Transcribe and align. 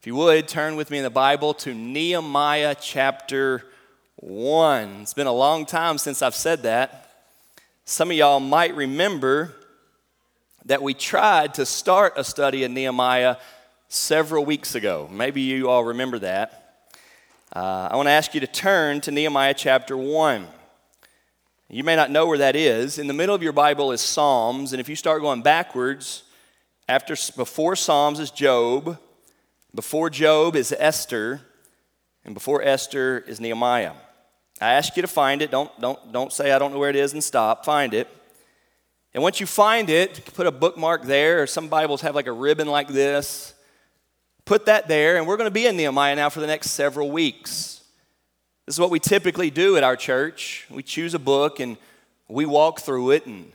If 0.00 0.06
you 0.06 0.14
would, 0.14 0.48
turn 0.48 0.76
with 0.76 0.90
me 0.90 0.96
in 0.96 1.04
the 1.04 1.10
Bible 1.10 1.52
to 1.52 1.74
Nehemiah 1.74 2.74
chapter 2.80 3.66
1. 4.16 5.00
It's 5.02 5.12
been 5.12 5.26
a 5.26 5.32
long 5.32 5.66
time 5.66 5.98
since 5.98 6.22
I've 6.22 6.34
said 6.34 6.62
that. 6.62 7.10
Some 7.84 8.10
of 8.10 8.16
y'all 8.16 8.40
might 8.40 8.74
remember 8.74 9.54
that 10.64 10.80
we 10.80 10.94
tried 10.94 11.52
to 11.52 11.66
start 11.66 12.14
a 12.16 12.24
study 12.24 12.64
in 12.64 12.72
Nehemiah 12.72 13.36
several 13.90 14.46
weeks 14.46 14.74
ago. 14.74 15.06
Maybe 15.12 15.42
you 15.42 15.68
all 15.68 15.84
remember 15.84 16.18
that. 16.20 16.86
Uh, 17.54 17.88
I 17.90 17.96
want 17.96 18.06
to 18.06 18.12
ask 18.12 18.32
you 18.32 18.40
to 18.40 18.46
turn 18.46 19.02
to 19.02 19.10
Nehemiah 19.10 19.52
chapter 19.52 19.98
1. 19.98 20.46
You 21.68 21.84
may 21.84 21.94
not 21.94 22.10
know 22.10 22.24
where 22.24 22.38
that 22.38 22.56
is. 22.56 22.98
In 22.98 23.06
the 23.06 23.12
middle 23.12 23.34
of 23.34 23.42
your 23.42 23.52
Bible 23.52 23.92
is 23.92 24.00
Psalms, 24.00 24.72
and 24.72 24.80
if 24.80 24.88
you 24.88 24.96
start 24.96 25.20
going 25.20 25.42
backwards, 25.42 26.22
after 26.88 27.14
before 27.36 27.76
Psalms 27.76 28.18
is 28.18 28.30
Job, 28.30 28.96
before 29.74 30.10
Job 30.10 30.56
is 30.56 30.74
Esther, 30.78 31.40
and 32.24 32.34
before 32.34 32.62
Esther 32.62 33.24
is 33.26 33.40
Nehemiah. 33.40 33.92
I 34.60 34.74
ask 34.74 34.96
you 34.96 35.02
to 35.02 35.08
find 35.08 35.40
it. 35.42 35.50
Don't, 35.50 35.70
don't, 35.80 36.12
don't 36.12 36.32
say 36.32 36.52
I 36.52 36.58
don't 36.58 36.72
know 36.72 36.78
where 36.78 36.90
it 36.90 36.96
is 36.96 37.12
and 37.12 37.24
stop. 37.24 37.64
Find 37.64 37.94
it. 37.94 38.08
And 39.14 39.22
once 39.22 39.40
you 39.40 39.46
find 39.46 39.88
it, 39.88 40.24
put 40.34 40.46
a 40.46 40.52
bookmark 40.52 41.04
there, 41.04 41.42
or 41.42 41.46
some 41.46 41.68
Bibles 41.68 42.02
have 42.02 42.14
like 42.14 42.26
a 42.26 42.32
ribbon 42.32 42.68
like 42.68 42.88
this. 42.88 43.54
Put 44.44 44.66
that 44.66 44.88
there, 44.88 45.16
and 45.16 45.26
we're 45.26 45.36
going 45.36 45.48
to 45.48 45.54
be 45.54 45.66
in 45.66 45.76
Nehemiah 45.76 46.16
now 46.16 46.28
for 46.28 46.40
the 46.40 46.46
next 46.46 46.70
several 46.70 47.10
weeks. 47.10 47.82
This 48.66 48.76
is 48.76 48.80
what 48.80 48.90
we 48.90 49.00
typically 49.00 49.50
do 49.50 49.76
at 49.76 49.82
our 49.82 49.96
church. 49.96 50.66
We 50.70 50.82
choose 50.82 51.14
a 51.14 51.18
book 51.18 51.58
and 51.58 51.76
we 52.28 52.46
walk 52.46 52.80
through 52.80 53.10
it 53.12 53.26
and 53.26 53.50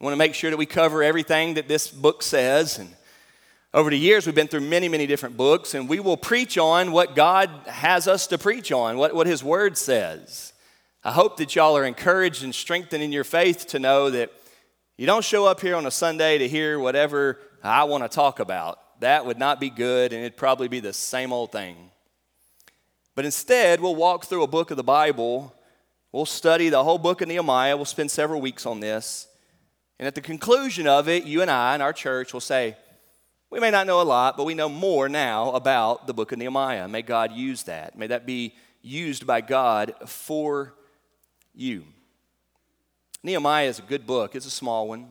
want 0.00 0.12
to 0.12 0.18
make 0.18 0.34
sure 0.34 0.50
that 0.50 0.56
we 0.56 0.66
cover 0.66 1.02
everything 1.02 1.54
that 1.54 1.66
this 1.66 1.88
book 1.88 2.22
says. 2.22 2.78
And 2.78 2.90
over 3.74 3.90
the 3.90 3.98
years, 3.98 4.24
we've 4.24 4.36
been 4.36 4.46
through 4.46 4.60
many, 4.60 4.88
many 4.88 5.04
different 5.04 5.36
books, 5.36 5.74
and 5.74 5.88
we 5.88 5.98
will 5.98 6.16
preach 6.16 6.56
on 6.56 6.92
what 6.92 7.16
God 7.16 7.50
has 7.66 8.06
us 8.06 8.28
to 8.28 8.38
preach 8.38 8.70
on, 8.70 8.96
what, 8.96 9.12
what 9.16 9.26
His 9.26 9.42
Word 9.42 9.76
says. 9.76 10.52
I 11.02 11.10
hope 11.10 11.38
that 11.38 11.56
y'all 11.56 11.76
are 11.76 11.84
encouraged 11.84 12.44
and 12.44 12.54
strengthened 12.54 13.02
in 13.02 13.10
your 13.10 13.24
faith 13.24 13.66
to 13.68 13.80
know 13.80 14.10
that 14.10 14.30
you 14.96 15.06
don't 15.06 15.24
show 15.24 15.44
up 15.44 15.60
here 15.60 15.74
on 15.74 15.86
a 15.86 15.90
Sunday 15.90 16.38
to 16.38 16.48
hear 16.48 16.78
whatever 16.78 17.40
I 17.64 17.82
want 17.82 18.04
to 18.04 18.08
talk 18.08 18.38
about. 18.38 18.78
That 19.00 19.26
would 19.26 19.40
not 19.40 19.58
be 19.58 19.70
good, 19.70 20.12
and 20.12 20.22
it'd 20.22 20.36
probably 20.36 20.68
be 20.68 20.78
the 20.78 20.92
same 20.92 21.32
old 21.32 21.50
thing. 21.50 21.90
But 23.16 23.24
instead, 23.24 23.80
we'll 23.80 23.96
walk 23.96 24.26
through 24.26 24.44
a 24.44 24.48
book 24.48 24.70
of 24.70 24.76
the 24.76 24.84
Bible. 24.84 25.52
We'll 26.12 26.26
study 26.26 26.68
the 26.68 26.84
whole 26.84 26.98
book 26.98 27.22
of 27.22 27.26
Nehemiah. 27.26 27.76
We'll 27.76 27.86
spend 27.86 28.12
several 28.12 28.40
weeks 28.40 28.66
on 28.66 28.78
this. 28.78 29.26
And 29.98 30.06
at 30.06 30.14
the 30.14 30.20
conclusion 30.20 30.86
of 30.86 31.08
it, 31.08 31.24
you 31.24 31.42
and 31.42 31.50
I 31.50 31.74
and 31.74 31.82
our 31.82 31.92
church 31.92 32.32
will 32.32 32.40
say, 32.40 32.76
we 33.54 33.60
may 33.60 33.70
not 33.70 33.86
know 33.86 34.00
a 34.00 34.02
lot, 34.02 34.36
but 34.36 34.46
we 34.46 34.54
know 34.54 34.68
more 34.68 35.08
now 35.08 35.52
about 35.52 36.08
the 36.08 36.12
book 36.12 36.32
of 36.32 36.38
Nehemiah. 36.38 36.88
May 36.88 37.02
God 37.02 37.30
use 37.30 37.62
that. 37.62 37.96
May 37.96 38.08
that 38.08 38.26
be 38.26 38.56
used 38.82 39.28
by 39.28 39.42
God 39.42 39.94
for 40.06 40.74
you. 41.54 41.84
Nehemiah 43.22 43.68
is 43.68 43.78
a 43.78 43.82
good 43.82 44.08
book, 44.08 44.34
it's 44.34 44.44
a 44.44 44.50
small 44.50 44.88
one. 44.88 45.06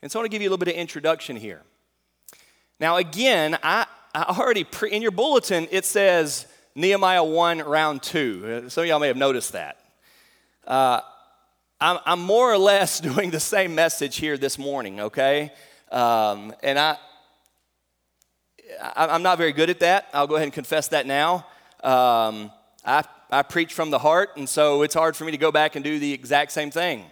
And 0.00 0.10
so 0.10 0.18
I 0.18 0.22
want 0.22 0.30
to 0.32 0.34
give 0.34 0.40
you 0.40 0.48
a 0.48 0.50
little 0.50 0.64
bit 0.64 0.74
of 0.74 0.80
introduction 0.80 1.36
here. 1.36 1.60
Now, 2.80 2.96
again, 2.96 3.58
I, 3.62 3.84
I 4.14 4.34
already, 4.38 4.64
pre, 4.64 4.90
in 4.90 5.02
your 5.02 5.10
bulletin, 5.10 5.68
it 5.70 5.84
says 5.84 6.46
Nehemiah 6.74 7.22
1, 7.22 7.58
round 7.58 8.02
2. 8.02 8.70
Some 8.70 8.84
of 8.84 8.88
y'all 8.88 8.98
may 8.98 9.08
have 9.08 9.18
noticed 9.18 9.52
that. 9.52 9.78
Uh, 10.66 11.02
I'm, 11.78 11.98
I'm, 12.06 12.20
more 12.22 12.50
or 12.50 12.56
less 12.56 12.98
doing 13.12 13.30
the 13.30 13.40
same 13.40 13.74
message 13.74 14.16
here 14.16 14.38
this 14.38 14.58
morning, 14.58 15.00
okay? 15.00 15.52
Um, 15.90 16.54
and 16.62 16.78
I, 16.78 16.96
I'm 18.80 19.22
not 19.22 19.38
very 19.38 19.52
good 19.52 19.70
at 19.70 19.80
that. 19.80 20.08
I'll 20.12 20.26
go 20.26 20.36
ahead 20.36 20.46
and 20.46 20.52
confess 20.52 20.88
that 20.88 21.06
now. 21.06 21.46
Um, 21.82 22.50
I, 22.84 23.04
I 23.30 23.42
preach 23.42 23.74
from 23.74 23.90
the 23.90 23.98
heart, 23.98 24.30
and 24.36 24.48
so 24.48 24.82
it's 24.82 24.94
hard 24.94 25.16
for 25.16 25.24
me 25.24 25.32
to 25.32 25.38
go 25.38 25.52
back 25.52 25.76
and 25.76 25.84
do 25.84 25.98
the 25.98 26.12
exact 26.12 26.52
same 26.52 26.70
thing. 26.70 27.04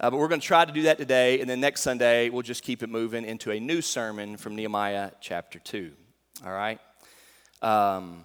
Uh, 0.00 0.10
but 0.10 0.16
we're 0.16 0.28
going 0.28 0.40
to 0.40 0.46
try 0.46 0.64
to 0.64 0.72
do 0.72 0.82
that 0.82 0.98
today, 0.98 1.40
and 1.40 1.48
then 1.48 1.60
next 1.60 1.82
Sunday, 1.82 2.28
we'll 2.28 2.42
just 2.42 2.64
keep 2.64 2.82
it 2.82 2.88
moving 2.88 3.24
into 3.24 3.52
a 3.52 3.60
new 3.60 3.80
sermon 3.80 4.36
from 4.36 4.56
Nehemiah 4.56 5.12
chapter 5.20 5.58
2. 5.60 5.92
All 6.44 6.52
right? 6.52 6.80
Um, 7.62 8.24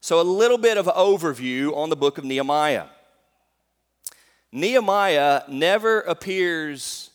so, 0.00 0.20
a 0.20 0.22
little 0.22 0.58
bit 0.58 0.78
of 0.78 0.86
overview 0.86 1.76
on 1.76 1.90
the 1.90 1.96
book 1.96 2.18
of 2.18 2.24
Nehemiah. 2.24 2.86
Nehemiah 4.52 5.42
never 5.48 6.02
appears 6.02 7.10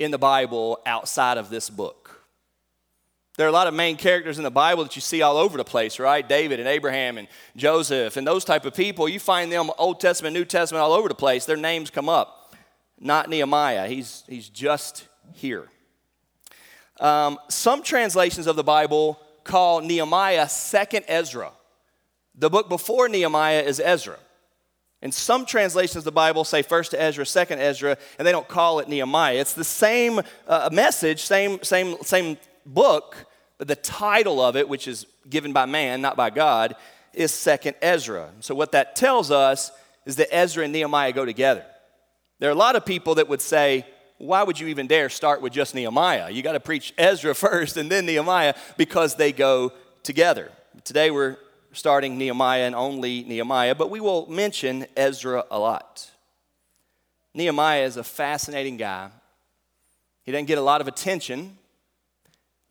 in 0.00 0.10
the 0.10 0.18
Bible 0.18 0.80
outside 0.84 1.38
of 1.38 1.48
this 1.48 1.70
book. 1.70 2.01
There 3.38 3.46
are 3.46 3.48
a 3.48 3.52
lot 3.52 3.66
of 3.66 3.72
main 3.72 3.96
characters 3.96 4.36
in 4.36 4.44
the 4.44 4.50
Bible 4.50 4.82
that 4.82 4.94
you 4.94 5.00
see 5.00 5.22
all 5.22 5.38
over 5.38 5.56
the 5.56 5.64
place, 5.64 5.98
right? 5.98 6.28
David 6.28 6.60
and 6.60 6.68
Abraham 6.68 7.16
and 7.16 7.28
Joseph 7.56 8.18
and 8.18 8.26
those 8.26 8.44
type 8.44 8.66
of 8.66 8.74
people. 8.74 9.08
You 9.08 9.18
find 9.18 9.50
them 9.50 9.70
Old 9.78 10.00
Testament, 10.00 10.34
New 10.34 10.44
Testament 10.44 10.82
all 10.82 10.92
over 10.92 11.08
the 11.08 11.14
place. 11.14 11.46
Their 11.46 11.56
names 11.56 11.88
come 11.88 12.10
up. 12.10 12.54
Not 13.00 13.30
Nehemiah. 13.30 13.88
He's, 13.88 14.22
he's 14.28 14.50
just 14.50 15.08
here. 15.32 15.68
Um, 17.00 17.38
some 17.48 17.82
translations 17.82 18.46
of 18.46 18.54
the 18.54 18.62
Bible 18.62 19.18
call 19.44 19.80
Nehemiah 19.80 20.48
second 20.48 21.06
Ezra. 21.08 21.52
The 22.34 22.50
book 22.50 22.68
before 22.68 23.08
Nehemiah 23.08 23.62
is 23.62 23.80
Ezra. 23.80 24.18
And 25.00 25.12
some 25.12 25.46
translations 25.46 25.96
of 25.96 26.04
the 26.04 26.12
Bible 26.12 26.44
say 26.44 26.62
first 26.62 26.94
Ezra, 26.94 27.26
second 27.26 27.60
Ezra, 27.60 27.96
and 28.18 28.28
they 28.28 28.30
don't 28.30 28.46
call 28.46 28.78
it 28.78 28.88
Nehemiah. 28.88 29.40
It's 29.40 29.54
the 29.54 29.64
same 29.64 30.20
uh, 30.46 30.68
message, 30.70 31.22
same, 31.22 31.60
same, 31.62 31.96
same 32.02 32.36
book, 32.66 33.26
the 33.58 33.76
title 33.76 34.40
of 34.40 34.56
it, 34.56 34.68
which 34.68 34.88
is 34.88 35.06
given 35.28 35.52
by 35.52 35.66
man, 35.66 36.00
not 36.00 36.16
by 36.16 36.30
God, 36.30 36.74
is 37.12 37.32
Second 37.32 37.76
Ezra. 37.82 38.30
So 38.40 38.54
what 38.54 38.72
that 38.72 38.96
tells 38.96 39.30
us 39.30 39.70
is 40.06 40.16
that 40.16 40.34
Ezra 40.34 40.64
and 40.64 40.72
Nehemiah 40.72 41.12
go 41.12 41.24
together. 41.24 41.64
There 42.38 42.48
are 42.48 42.52
a 42.52 42.56
lot 42.56 42.76
of 42.76 42.84
people 42.84 43.16
that 43.16 43.28
would 43.28 43.40
say, 43.40 43.86
why 44.18 44.42
would 44.42 44.58
you 44.58 44.68
even 44.68 44.86
dare 44.86 45.08
start 45.08 45.42
with 45.42 45.52
just 45.52 45.74
Nehemiah? 45.74 46.30
You 46.30 46.42
got 46.42 46.52
to 46.52 46.60
preach 46.60 46.92
Ezra 46.96 47.34
first 47.36 47.76
and 47.76 47.90
then 47.90 48.06
Nehemiah 48.06 48.54
because 48.76 49.16
they 49.16 49.32
go 49.32 49.72
together. 50.02 50.50
Today 50.84 51.10
we're 51.10 51.36
starting 51.72 52.18
Nehemiah 52.18 52.66
and 52.66 52.74
only 52.74 53.24
Nehemiah, 53.24 53.74
but 53.74 53.90
we 53.90 54.00
will 54.00 54.26
mention 54.28 54.86
Ezra 54.96 55.44
a 55.50 55.58
lot. 55.58 56.10
Nehemiah 57.34 57.84
is 57.84 57.96
a 57.96 58.04
fascinating 58.04 58.76
guy. 58.76 59.10
He 60.24 60.32
doesn't 60.32 60.46
get 60.46 60.58
a 60.58 60.62
lot 60.62 60.80
of 60.80 60.88
attention 60.88 61.56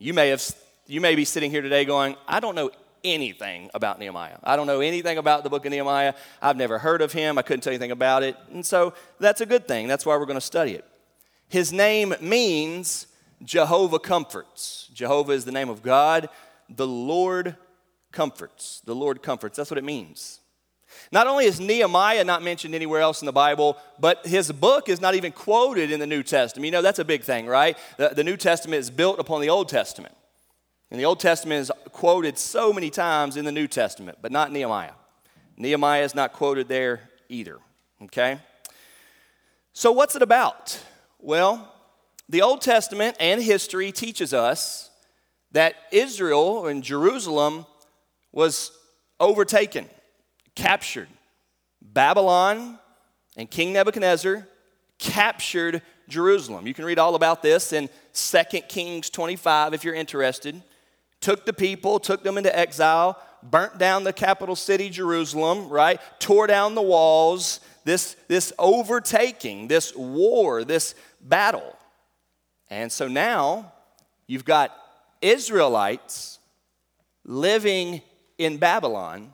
you 0.02 0.12
may, 0.12 0.30
have, 0.30 0.44
you 0.88 1.00
may 1.00 1.14
be 1.14 1.24
sitting 1.24 1.50
here 1.50 1.62
today 1.62 1.84
going, 1.84 2.16
I 2.26 2.40
don't 2.40 2.56
know 2.56 2.72
anything 3.04 3.70
about 3.72 4.00
Nehemiah. 4.00 4.38
I 4.42 4.56
don't 4.56 4.66
know 4.66 4.80
anything 4.80 5.16
about 5.16 5.44
the 5.44 5.50
book 5.50 5.64
of 5.64 5.70
Nehemiah. 5.70 6.14
I've 6.40 6.56
never 6.56 6.78
heard 6.78 7.02
of 7.02 7.12
him. 7.12 7.38
I 7.38 7.42
couldn't 7.42 7.60
tell 7.60 7.72
you 7.72 7.76
anything 7.76 7.92
about 7.92 8.24
it. 8.24 8.36
And 8.50 8.66
so 8.66 8.94
that's 9.20 9.40
a 9.40 9.46
good 9.46 9.68
thing. 9.68 9.86
That's 9.86 10.04
why 10.04 10.16
we're 10.16 10.26
going 10.26 10.34
to 10.34 10.40
study 10.40 10.72
it. 10.72 10.84
His 11.48 11.72
name 11.72 12.14
means 12.20 13.06
Jehovah 13.44 14.00
comforts. 14.00 14.90
Jehovah 14.92 15.32
is 15.32 15.44
the 15.44 15.52
name 15.52 15.68
of 15.68 15.82
God. 15.82 16.28
The 16.68 16.86
Lord 16.86 17.56
comforts. 18.10 18.82
The 18.84 18.96
Lord 18.96 19.22
comforts. 19.22 19.56
That's 19.56 19.70
what 19.70 19.78
it 19.78 19.84
means. 19.84 20.40
Not 21.12 21.26
only 21.26 21.44
is 21.44 21.60
Nehemiah 21.60 22.24
not 22.24 22.42
mentioned 22.42 22.74
anywhere 22.74 23.02
else 23.02 23.20
in 23.20 23.26
the 23.26 23.32
Bible, 23.32 23.76
but 24.00 24.26
his 24.26 24.50
book 24.50 24.88
is 24.88 24.98
not 24.98 25.14
even 25.14 25.30
quoted 25.30 25.92
in 25.92 26.00
the 26.00 26.06
New 26.06 26.22
Testament. 26.22 26.64
You 26.64 26.72
know, 26.72 26.80
that's 26.80 26.98
a 26.98 27.04
big 27.04 27.22
thing, 27.22 27.46
right? 27.46 27.76
The, 27.98 28.08
the 28.08 28.24
New 28.24 28.38
Testament 28.38 28.80
is 28.80 28.90
built 28.90 29.18
upon 29.18 29.42
the 29.42 29.50
Old 29.50 29.68
Testament. 29.68 30.14
And 30.90 30.98
the 30.98 31.04
Old 31.04 31.20
Testament 31.20 31.60
is 31.60 31.72
quoted 31.92 32.38
so 32.38 32.72
many 32.72 32.88
times 32.88 33.36
in 33.36 33.44
the 33.44 33.52
New 33.52 33.68
Testament, 33.68 34.18
but 34.22 34.32
not 34.32 34.52
Nehemiah. 34.52 34.92
Nehemiah 35.58 36.02
is 36.02 36.14
not 36.14 36.32
quoted 36.32 36.68
there 36.68 37.10
either, 37.28 37.58
okay? 38.04 38.38
So, 39.74 39.92
what's 39.92 40.16
it 40.16 40.22
about? 40.22 40.82
Well, 41.18 41.72
the 42.26 42.40
Old 42.40 42.62
Testament 42.62 43.16
and 43.20 43.42
history 43.42 43.92
teaches 43.92 44.32
us 44.32 44.90
that 45.52 45.74
Israel 45.92 46.66
and 46.66 46.82
Jerusalem 46.82 47.66
was 48.32 48.72
overtaken 49.20 49.88
captured. 50.54 51.08
Babylon 51.80 52.78
and 53.36 53.50
King 53.50 53.72
Nebuchadnezzar 53.72 54.46
captured 54.98 55.82
Jerusalem. 56.08 56.66
You 56.66 56.74
can 56.74 56.84
read 56.84 56.98
all 56.98 57.14
about 57.14 57.42
this 57.42 57.72
in 57.72 57.88
2 58.12 58.38
Kings 58.68 59.10
25 59.10 59.74
if 59.74 59.84
you're 59.84 59.94
interested. 59.94 60.62
Took 61.20 61.46
the 61.46 61.52
people, 61.52 61.98
took 61.98 62.22
them 62.22 62.38
into 62.38 62.56
exile, 62.56 63.20
burnt 63.42 63.78
down 63.78 64.04
the 64.04 64.12
capital 64.12 64.56
city, 64.56 64.90
Jerusalem, 64.90 65.68
right? 65.68 66.00
Tore 66.18 66.46
down 66.46 66.74
the 66.74 66.82
walls. 66.82 67.60
This, 67.84 68.14
this 68.28 68.52
overtaking, 68.58 69.66
this 69.66 69.94
war, 69.96 70.62
this 70.62 70.94
battle. 71.20 71.76
And 72.70 72.92
so 72.92 73.08
now 73.08 73.72
you've 74.26 74.44
got 74.44 74.76
Israelites 75.20 76.38
living 77.24 78.02
in 78.38 78.56
Babylon 78.56 79.32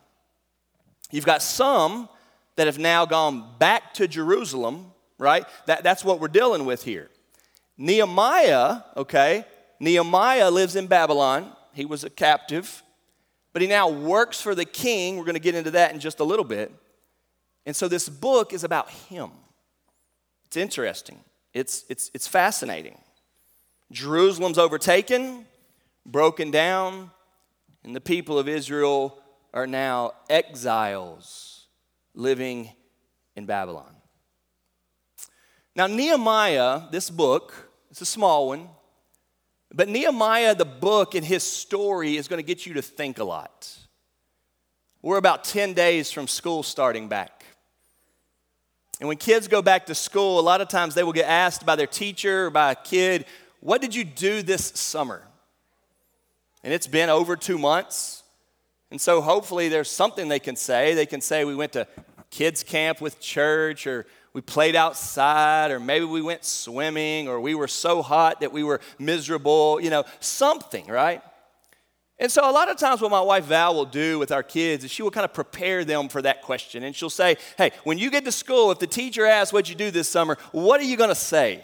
You've 1.10 1.26
got 1.26 1.42
some 1.42 2.08
that 2.56 2.66
have 2.66 2.78
now 2.78 3.06
gone 3.06 3.44
back 3.58 3.94
to 3.94 4.08
Jerusalem, 4.08 4.92
right? 5.18 5.44
That, 5.66 5.82
that's 5.82 6.04
what 6.04 6.20
we're 6.20 6.28
dealing 6.28 6.64
with 6.66 6.82
here. 6.82 7.08
Nehemiah, 7.76 8.82
okay, 8.96 9.44
Nehemiah 9.80 10.50
lives 10.50 10.74
in 10.76 10.86
Babylon. 10.88 11.52
He 11.72 11.84
was 11.84 12.04
a 12.04 12.10
captive. 12.10 12.82
but 13.52 13.62
he 13.62 13.68
now 13.68 13.88
works 13.88 14.40
for 14.40 14.54
the 14.54 14.64
king. 14.64 15.16
We're 15.16 15.24
going 15.24 15.34
to 15.34 15.40
get 15.40 15.54
into 15.54 15.72
that 15.72 15.92
in 15.92 16.00
just 16.00 16.20
a 16.20 16.24
little 16.24 16.44
bit. 16.44 16.72
And 17.66 17.74
so 17.74 17.88
this 17.88 18.08
book 18.08 18.52
is 18.52 18.64
about 18.64 18.90
him. 18.90 19.30
It's 20.46 20.56
interesting, 20.56 21.18
it's, 21.52 21.84
it's, 21.88 22.10
it's 22.14 22.26
fascinating. 22.26 22.98
Jerusalem's 23.90 24.58
overtaken, 24.58 25.46
broken 26.06 26.50
down, 26.50 27.10
and 27.84 27.96
the 27.96 28.00
people 28.00 28.38
of 28.38 28.48
Israel 28.48 29.18
are 29.52 29.66
now 29.66 30.12
exiles 30.28 31.66
living 32.14 32.70
in 33.36 33.46
Babylon. 33.46 33.94
Now, 35.74 35.86
Nehemiah, 35.86 36.82
this 36.90 37.08
book, 37.08 37.54
it's 37.90 38.00
a 38.00 38.06
small 38.06 38.48
one, 38.48 38.68
but 39.72 39.88
Nehemiah, 39.88 40.54
the 40.54 40.64
book 40.64 41.14
and 41.14 41.24
his 41.24 41.42
story, 41.42 42.16
is 42.16 42.26
going 42.26 42.38
to 42.38 42.46
get 42.46 42.66
you 42.66 42.74
to 42.74 42.82
think 42.82 43.18
a 43.18 43.24
lot. 43.24 43.76
We're 45.02 45.18
about 45.18 45.44
10 45.44 45.74
days 45.74 46.10
from 46.10 46.26
school 46.26 46.62
starting 46.62 47.08
back. 47.08 47.44
And 49.00 49.06
when 49.06 49.16
kids 49.16 49.46
go 49.46 49.62
back 49.62 49.86
to 49.86 49.94
school, 49.94 50.40
a 50.40 50.42
lot 50.42 50.60
of 50.60 50.68
times 50.68 50.94
they 50.94 51.04
will 51.04 51.12
get 51.12 51.28
asked 51.28 51.64
by 51.64 51.76
their 51.76 51.86
teacher 51.86 52.46
or 52.46 52.50
by 52.50 52.72
a 52.72 52.74
kid, 52.74 53.26
What 53.60 53.80
did 53.80 53.94
you 53.94 54.04
do 54.04 54.42
this 54.42 54.66
summer? 54.74 55.22
And 56.64 56.72
it's 56.72 56.88
been 56.88 57.08
over 57.08 57.36
two 57.36 57.58
months. 57.58 58.17
And 58.90 59.00
so 59.00 59.20
hopefully 59.20 59.68
there's 59.68 59.90
something 59.90 60.28
they 60.28 60.38
can 60.38 60.56
say. 60.56 60.94
They 60.94 61.06
can 61.06 61.20
say, 61.20 61.44
We 61.44 61.54
went 61.54 61.72
to 61.72 61.86
kids' 62.30 62.62
camp 62.62 63.00
with 63.00 63.20
church, 63.20 63.86
or 63.86 64.06
we 64.32 64.40
played 64.40 64.76
outside, 64.76 65.70
or 65.70 65.80
maybe 65.80 66.04
we 66.04 66.22
went 66.22 66.44
swimming, 66.44 67.28
or 67.28 67.40
we 67.40 67.54
were 67.54 67.68
so 67.68 68.02
hot 68.02 68.40
that 68.40 68.52
we 68.52 68.62
were 68.62 68.80
miserable, 68.98 69.80
you 69.80 69.90
know, 69.90 70.04
something, 70.20 70.86
right? 70.86 71.22
And 72.18 72.32
so, 72.32 72.48
a 72.48 72.50
lot 72.50 72.70
of 72.70 72.76
times, 72.76 73.00
what 73.00 73.10
my 73.10 73.20
wife 73.20 73.44
Val 73.44 73.74
will 73.74 73.84
do 73.84 74.18
with 74.18 74.32
our 74.32 74.42
kids 74.42 74.84
is 74.84 74.90
she 74.90 75.02
will 75.02 75.10
kind 75.10 75.24
of 75.24 75.32
prepare 75.32 75.84
them 75.84 76.08
for 76.08 76.20
that 76.22 76.42
question. 76.42 76.82
And 76.82 76.94
she'll 76.94 77.10
say, 77.10 77.36
Hey, 77.56 77.70
when 77.84 77.98
you 77.98 78.10
get 78.10 78.24
to 78.24 78.32
school, 78.32 78.70
if 78.70 78.78
the 78.78 78.86
teacher 78.86 79.24
asks 79.26 79.52
what 79.52 79.68
you 79.68 79.74
do 79.74 79.90
this 79.90 80.08
summer, 80.08 80.36
what 80.52 80.80
are 80.80 80.84
you 80.84 80.96
going 80.96 81.10
to 81.10 81.14
say? 81.14 81.62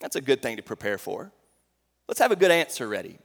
That's 0.00 0.16
a 0.16 0.20
good 0.20 0.42
thing 0.42 0.56
to 0.56 0.62
prepare 0.62 0.98
for. 0.98 1.32
Let's 2.08 2.20
have 2.20 2.32
a 2.32 2.36
good 2.36 2.50
answer 2.50 2.88
ready. 2.88 3.18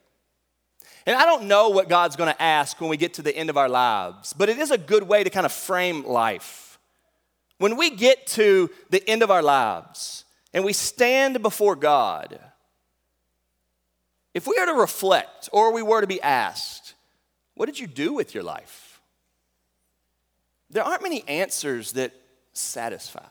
And 1.05 1.15
I 1.17 1.25
don't 1.25 1.47
know 1.47 1.69
what 1.69 1.89
God's 1.89 2.15
going 2.15 2.33
to 2.33 2.41
ask 2.41 2.79
when 2.79 2.89
we 2.89 2.97
get 2.97 3.15
to 3.15 3.21
the 3.21 3.35
end 3.35 3.49
of 3.49 3.57
our 3.57 3.69
lives, 3.69 4.33
but 4.33 4.49
it 4.49 4.57
is 4.57 4.71
a 4.71 4.77
good 4.77 5.03
way 5.03 5.23
to 5.23 5.29
kind 5.29 5.45
of 5.45 5.51
frame 5.51 6.05
life. 6.05 6.79
When 7.57 7.77
we 7.77 7.89
get 7.89 8.25
to 8.27 8.69
the 8.89 9.07
end 9.09 9.21
of 9.21 9.31
our 9.31 9.41
lives 9.41 10.25
and 10.53 10.63
we 10.63 10.73
stand 10.73 11.41
before 11.41 11.75
God, 11.75 12.39
if 14.33 14.47
we 14.47 14.57
are 14.57 14.65
to 14.65 14.73
reflect 14.73 15.49
or 15.51 15.73
we 15.73 15.81
were 15.81 16.01
to 16.01 16.07
be 16.07 16.21
asked, 16.21 16.95
what 17.55 17.67
did 17.67 17.79
you 17.79 17.87
do 17.87 18.13
with 18.13 18.33
your 18.33 18.43
life? 18.43 19.01
There 20.69 20.83
aren't 20.83 21.03
many 21.03 21.23
answers 21.27 21.91
that 21.93 22.13
satisfy. 22.53 23.25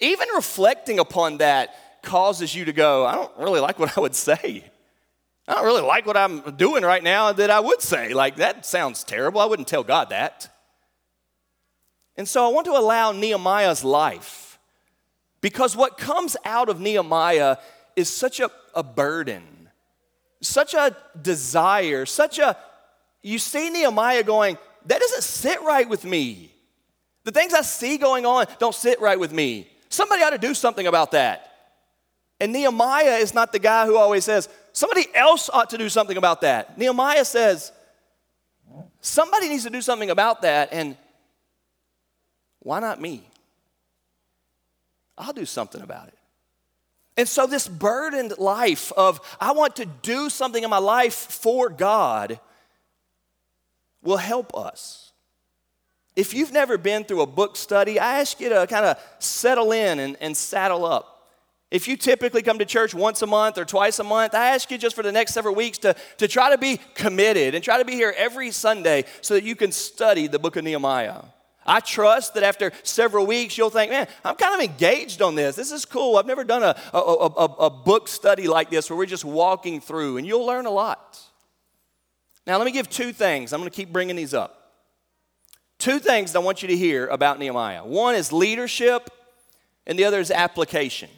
Even 0.00 0.28
reflecting 0.34 0.98
upon 0.98 1.38
that 1.38 2.02
causes 2.02 2.54
you 2.54 2.64
to 2.64 2.72
go, 2.72 3.06
I 3.06 3.14
don't 3.14 3.36
really 3.38 3.60
like 3.60 3.78
what 3.78 3.96
I 3.96 4.00
would 4.00 4.14
say. 4.14 4.64
I 5.48 5.54
don't 5.54 5.64
really 5.64 5.82
like 5.82 6.06
what 6.06 6.16
I'm 6.16 6.56
doing 6.56 6.84
right 6.84 7.02
now 7.02 7.32
that 7.32 7.50
I 7.50 7.60
would 7.60 7.82
say. 7.82 8.14
Like, 8.14 8.36
that 8.36 8.64
sounds 8.64 9.04
terrible. 9.04 9.40
I 9.40 9.46
wouldn't 9.46 9.68
tell 9.68 9.82
God 9.82 10.10
that. 10.10 10.48
And 12.16 12.28
so 12.28 12.44
I 12.44 12.52
want 12.52 12.66
to 12.66 12.72
allow 12.72 13.12
Nehemiah's 13.12 13.82
life 13.82 14.58
because 15.40 15.76
what 15.76 15.98
comes 15.98 16.36
out 16.44 16.68
of 16.68 16.78
Nehemiah 16.78 17.56
is 17.96 18.08
such 18.08 18.38
a, 18.38 18.50
a 18.74 18.82
burden 18.82 19.52
such 20.42 20.74
a 20.74 20.94
desire, 21.20 22.04
such 22.04 22.38
a, 22.38 22.56
you 23.22 23.38
see 23.38 23.70
Nehemiah 23.70 24.22
going, 24.22 24.58
that 24.86 25.00
doesn't 25.00 25.22
sit 25.22 25.62
right 25.62 25.88
with 25.88 26.04
me. 26.04 26.52
The 27.24 27.30
things 27.30 27.54
I 27.54 27.62
see 27.62 27.96
going 27.96 28.26
on 28.26 28.46
don't 28.58 28.74
sit 28.74 29.00
right 29.00 29.18
with 29.18 29.32
me. 29.32 29.70
Somebody 29.88 30.22
ought 30.22 30.30
to 30.30 30.38
do 30.38 30.54
something 30.54 30.86
about 30.86 31.12
that. 31.12 31.48
And 32.40 32.52
Nehemiah 32.52 33.18
is 33.18 33.32
not 33.32 33.52
the 33.52 33.60
guy 33.60 33.86
who 33.86 33.96
always 33.96 34.24
says, 34.24 34.48
somebody 34.72 35.06
else 35.14 35.50
ought 35.52 35.70
to 35.70 35.78
do 35.78 35.88
something 35.88 36.16
about 36.16 36.40
that. 36.42 36.76
Nehemiah 36.78 37.24
says, 37.24 37.72
somebody 39.00 39.48
needs 39.48 39.64
to 39.64 39.70
do 39.70 39.82
something 39.82 40.10
about 40.10 40.42
that, 40.42 40.70
and 40.72 40.96
why 42.60 42.80
not 42.80 43.00
me? 43.00 43.22
I'll 45.18 45.32
do 45.32 45.46
something 45.46 45.82
about 45.82 46.08
it. 46.08 46.18
And 47.16 47.28
so, 47.28 47.46
this 47.46 47.68
burdened 47.68 48.38
life 48.38 48.90
of, 48.92 49.20
I 49.38 49.52
want 49.52 49.76
to 49.76 49.86
do 49.86 50.30
something 50.30 50.64
in 50.64 50.70
my 50.70 50.78
life 50.78 51.14
for 51.14 51.68
God, 51.68 52.40
will 54.02 54.16
help 54.16 54.56
us. 54.56 55.12
If 56.16 56.34
you've 56.34 56.52
never 56.52 56.78
been 56.78 57.04
through 57.04 57.22
a 57.22 57.26
book 57.26 57.56
study, 57.56 57.98
I 57.98 58.20
ask 58.20 58.40
you 58.40 58.48
to 58.50 58.66
kind 58.66 58.86
of 58.86 58.98
settle 59.18 59.72
in 59.72 59.98
and, 59.98 60.16
and 60.20 60.36
saddle 60.36 60.84
up. 60.84 61.11
If 61.72 61.88
you 61.88 61.96
typically 61.96 62.42
come 62.42 62.58
to 62.58 62.66
church 62.66 62.92
once 62.92 63.22
a 63.22 63.26
month 63.26 63.56
or 63.56 63.64
twice 63.64 63.98
a 63.98 64.04
month, 64.04 64.34
I 64.34 64.48
ask 64.48 64.70
you 64.70 64.76
just 64.76 64.94
for 64.94 65.02
the 65.02 65.10
next 65.10 65.32
several 65.32 65.54
weeks 65.54 65.78
to, 65.78 65.96
to 66.18 66.28
try 66.28 66.50
to 66.50 66.58
be 66.58 66.78
committed 66.94 67.54
and 67.54 67.64
try 67.64 67.78
to 67.78 67.84
be 67.86 67.94
here 67.94 68.14
every 68.14 68.50
Sunday 68.50 69.06
so 69.22 69.32
that 69.32 69.42
you 69.42 69.56
can 69.56 69.72
study 69.72 70.26
the 70.26 70.38
book 70.38 70.56
of 70.56 70.64
Nehemiah. 70.64 71.22
I 71.64 71.80
trust 71.80 72.34
that 72.34 72.42
after 72.42 72.72
several 72.82 73.24
weeks, 73.24 73.56
you'll 73.56 73.70
think, 73.70 73.90
man, 73.90 74.06
I'm 74.22 74.34
kind 74.34 74.54
of 74.54 74.68
engaged 74.68 75.22
on 75.22 75.34
this. 75.34 75.56
This 75.56 75.72
is 75.72 75.86
cool. 75.86 76.18
I've 76.18 76.26
never 76.26 76.44
done 76.44 76.62
a, 76.62 76.76
a, 76.92 76.98
a, 76.98 77.44
a, 77.44 77.70
book 77.70 78.06
study 78.06 78.48
like 78.48 78.68
this 78.68 78.90
where 78.90 78.96
we're 78.98 79.06
just 79.06 79.24
walking 79.24 79.80
through, 79.80 80.18
and 80.18 80.26
you'll 80.26 80.44
learn 80.44 80.66
a 80.66 80.70
lot. 80.70 81.20
Now, 82.46 82.58
let 82.58 82.66
me 82.66 82.72
give 82.72 82.90
two 82.90 83.14
things. 83.14 83.54
I'm 83.54 83.60
going 83.60 83.70
to 83.70 83.74
keep 83.74 83.90
bringing 83.90 84.16
these 84.16 84.34
up. 84.34 84.74
Two 85.78 86.00
things 86.00 86.36
I 86.36 86.40
want 86.40 86.60
you 86.60 86.68
to 86.68 86.76
hear 86.76 87.06
about 87.06 87.38
Nehemiah 87.38 87.86
one 87.86 88.14
is 88.14 88.30
leadership, 88.30 89.08
and 89.86 89.98
the 89.98 90.04
other 90.04 90.20
is 90.20 90.30
application. 90.30 91.08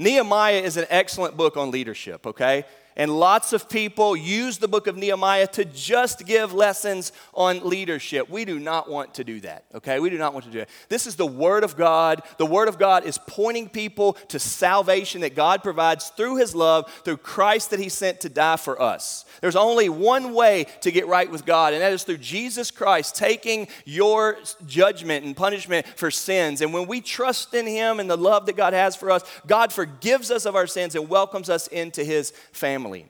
Nehemiah 0.00 0.62
is 0.62 0.78
an 0.78 0.86
excellent 0.88 1.36
book 1.36 1.58
on 1.58 1.70
leadership, 1.70 2.26
okay? 2.26 2.64
And 2.96 3.18
lots 3.18 3.52
of 3.52 3.68
people 3.68 4.16
use 4.16 4.58
the 4.58 4.68
book 4.68 4.86
of 4.86 4.96
Nehemiah 4.96 5.46
to 5.48 5.64
just 5.64 6.26
give 6.26 6.52
lessons 6.52 7.12
on 7.32 7.68
leadership. 7.68 8.28
We 8.28 8.44
do 8.44 8.58
not 8.58 8.90
want 8.90 9.14
to 9.14 9.24
do 9.24 9.40
that, 9.40 9.64
okay? 9.76 10.00
We 10.00 10.10
do 10.10 10.18
not 10.18 10.32
want 10.34 10.44
to 10.46 10.50
do 10.50 10.58
that. 10.58 10.68
This 10.88 11.06
is 11.06 11.14
the 11.14 11.26
Word 11.26 11.62
of 11.62 11.76
God. 11.76 12.22
The 12.38 12.46
Word 12.46 12.68
of 12.68 12.78
God 12.78 13.04
is 13.04 13.18
pointing 13.26 13.68
people 13.68 14.14
to 14.28 14.38
salvation 14.38 15.20
that 15.20 15.36
God 15.36 15.62
provides 15.62 16.08
through 16.10 16.36
His 16.36 16.54
love, 16.54 16.90
through 17.04 17.18
Christ 17.18 17.70
that 17.70 17.78
He 17.80 17.88
sent 17.88 18.20
to 18.22 18.28
die 18.28 18.56
for 18.56 18.80
us. 18.82 19.24
There's 19.40 19.56
only 19.56 19.88
one 19.88 20.34
way 20.34 20.66
to 20.80 20.90
get 20.90 21.06
right 21.06 21.30
with 21.30 21.46
God, 21.46 21.72
and 21.72 21.82
that 21.82 21.92
is 21.92 22.02
through 22.02 22.18
Jesus 22.18 22.72
Christ 22.72 23.14
taking 23.14 23.68
your 23.84 24.36
judgment 24.66 25.24
and 25.24 25.36
punishment 25.36 25.86
for 25.96 26.10
sins. 26.10 26.60
And 26.60 26.74
when 26.74 26.88
we 26.88 27.00
trust 27.00 27.54
in 27.54 27.66
Him 27.66 28.00
and 28.00 28.10
the 28.10 28.16
love 28.16 28.46
that 28.46 28.56
God 28.56 28.72
has 28.72 28.96
for 28.96 29.12
us, 29.12 29.22
God 29.46 29.72
forgives 29.72 30.30
us 30.30 30.44
of 30.44 30.56
our 30.56 30.66
sins 30.66 30.96
and 30.96 31.08
welcomes 31.08 31.48
us 31.48 31.68
into 31.68 32.02
His 32.02 32.32
family 32.52 32.79
family. 32.80 33.06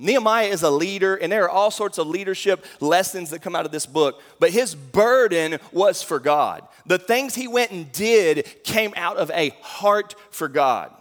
Nehemiah 0.00 0.46
is 0.46 0.62
a 0.62 0.70
leader, 0.70 1.16
and 1.16 1.30
there 1.30 1.44
are 1.44 1.50
all 1.50 1.72
sorts 1.72 1.98
of 1.98 2.06
leadership 2.06 2.64
lessons 2.80 3.30
that 3.30 3.42
come 3.42 3.56
out 3.56 3.66
of 3.66 3.72
this 3.72 3.86
book. 3.86 4.22
But 4.38 4.50
his 4.50 4.74
burden 4.74 5.58
was 5.72 6.02
for 6.02 6.20
God. 6.20 6.66
The 6.86 6.98
things 6.98 7.34
he 7.34 7.48
went 7.48 7.72
and 7.72 7.90
did 7.90 8.62
came 8.62 8.94
out 8.96 9.16
of 9.16 9.30
a 9.32 9.50
heart 9.60 10.14
for 10.30 10.46
God. 10.48 10.92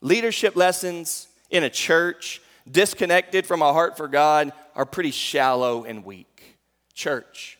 Leadership 0.00 0.54
lessons 0.54 1.26
in 1.50 1.64
a 1.64 1.70
church 1.70 2.40
disconnected 2.70 3.44
from 3.44 3.60
a 3.60 3.72
heart 3.72 3.96
for 3.96 4.06
God 4.06 4.52
are 4.76 4.86
pretty 4.86 5.10
shallow 5.10 5.84
and 5.84 6.04
weak. 6.04 6.58
Church, 6.94 7.58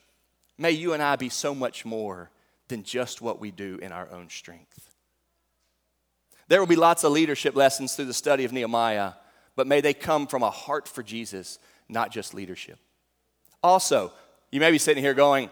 may 0.57 0.71
you 0.71 0.93
and 0.93 1.03
I 1.03 1.17
be 1.17 1.29
so 1.29 1.55
much 1.55 1.85
more 1.85 2.31
than 2.69 2.85
just 2.85 3.21
what 3.21 3.41
we 3.41 3.51
do 3.51 3.79
in 3.83 3.91
our 3.91 4.09
own 4.13 4.31
strength. 4.31 4.91
There 6.47 6.61
will 6.61 6.69
be 6.69 6.77
lots 6.77 7.03
of 7.03 7.11
leadership 7.11 7.57
lessons 7.57 7.97
through 7.97 8.05
the 8.05 8.15
study 8.15 8.45
of 8.45 8.53
Nehemiah 8.53 9.15
but 9.57 9.67
may 9.67 9.81
they 9.81 9.95
come 9.95 10.27
from 10.27 10.43
a 10.43 10.51
heart 10.51 10.89
for 10.89 11.03
Jesus, 11.03 11.59
not 11.89 12.11
just 12.11 12.35
leadership. 12.35 12.79
Also, 13.63 14.13
you 14.51 14.61
may 14.61 14.71
be 14.71 14.79
sitting 14.79 15.03
here 15.03 15.15
going, 15.15 15.51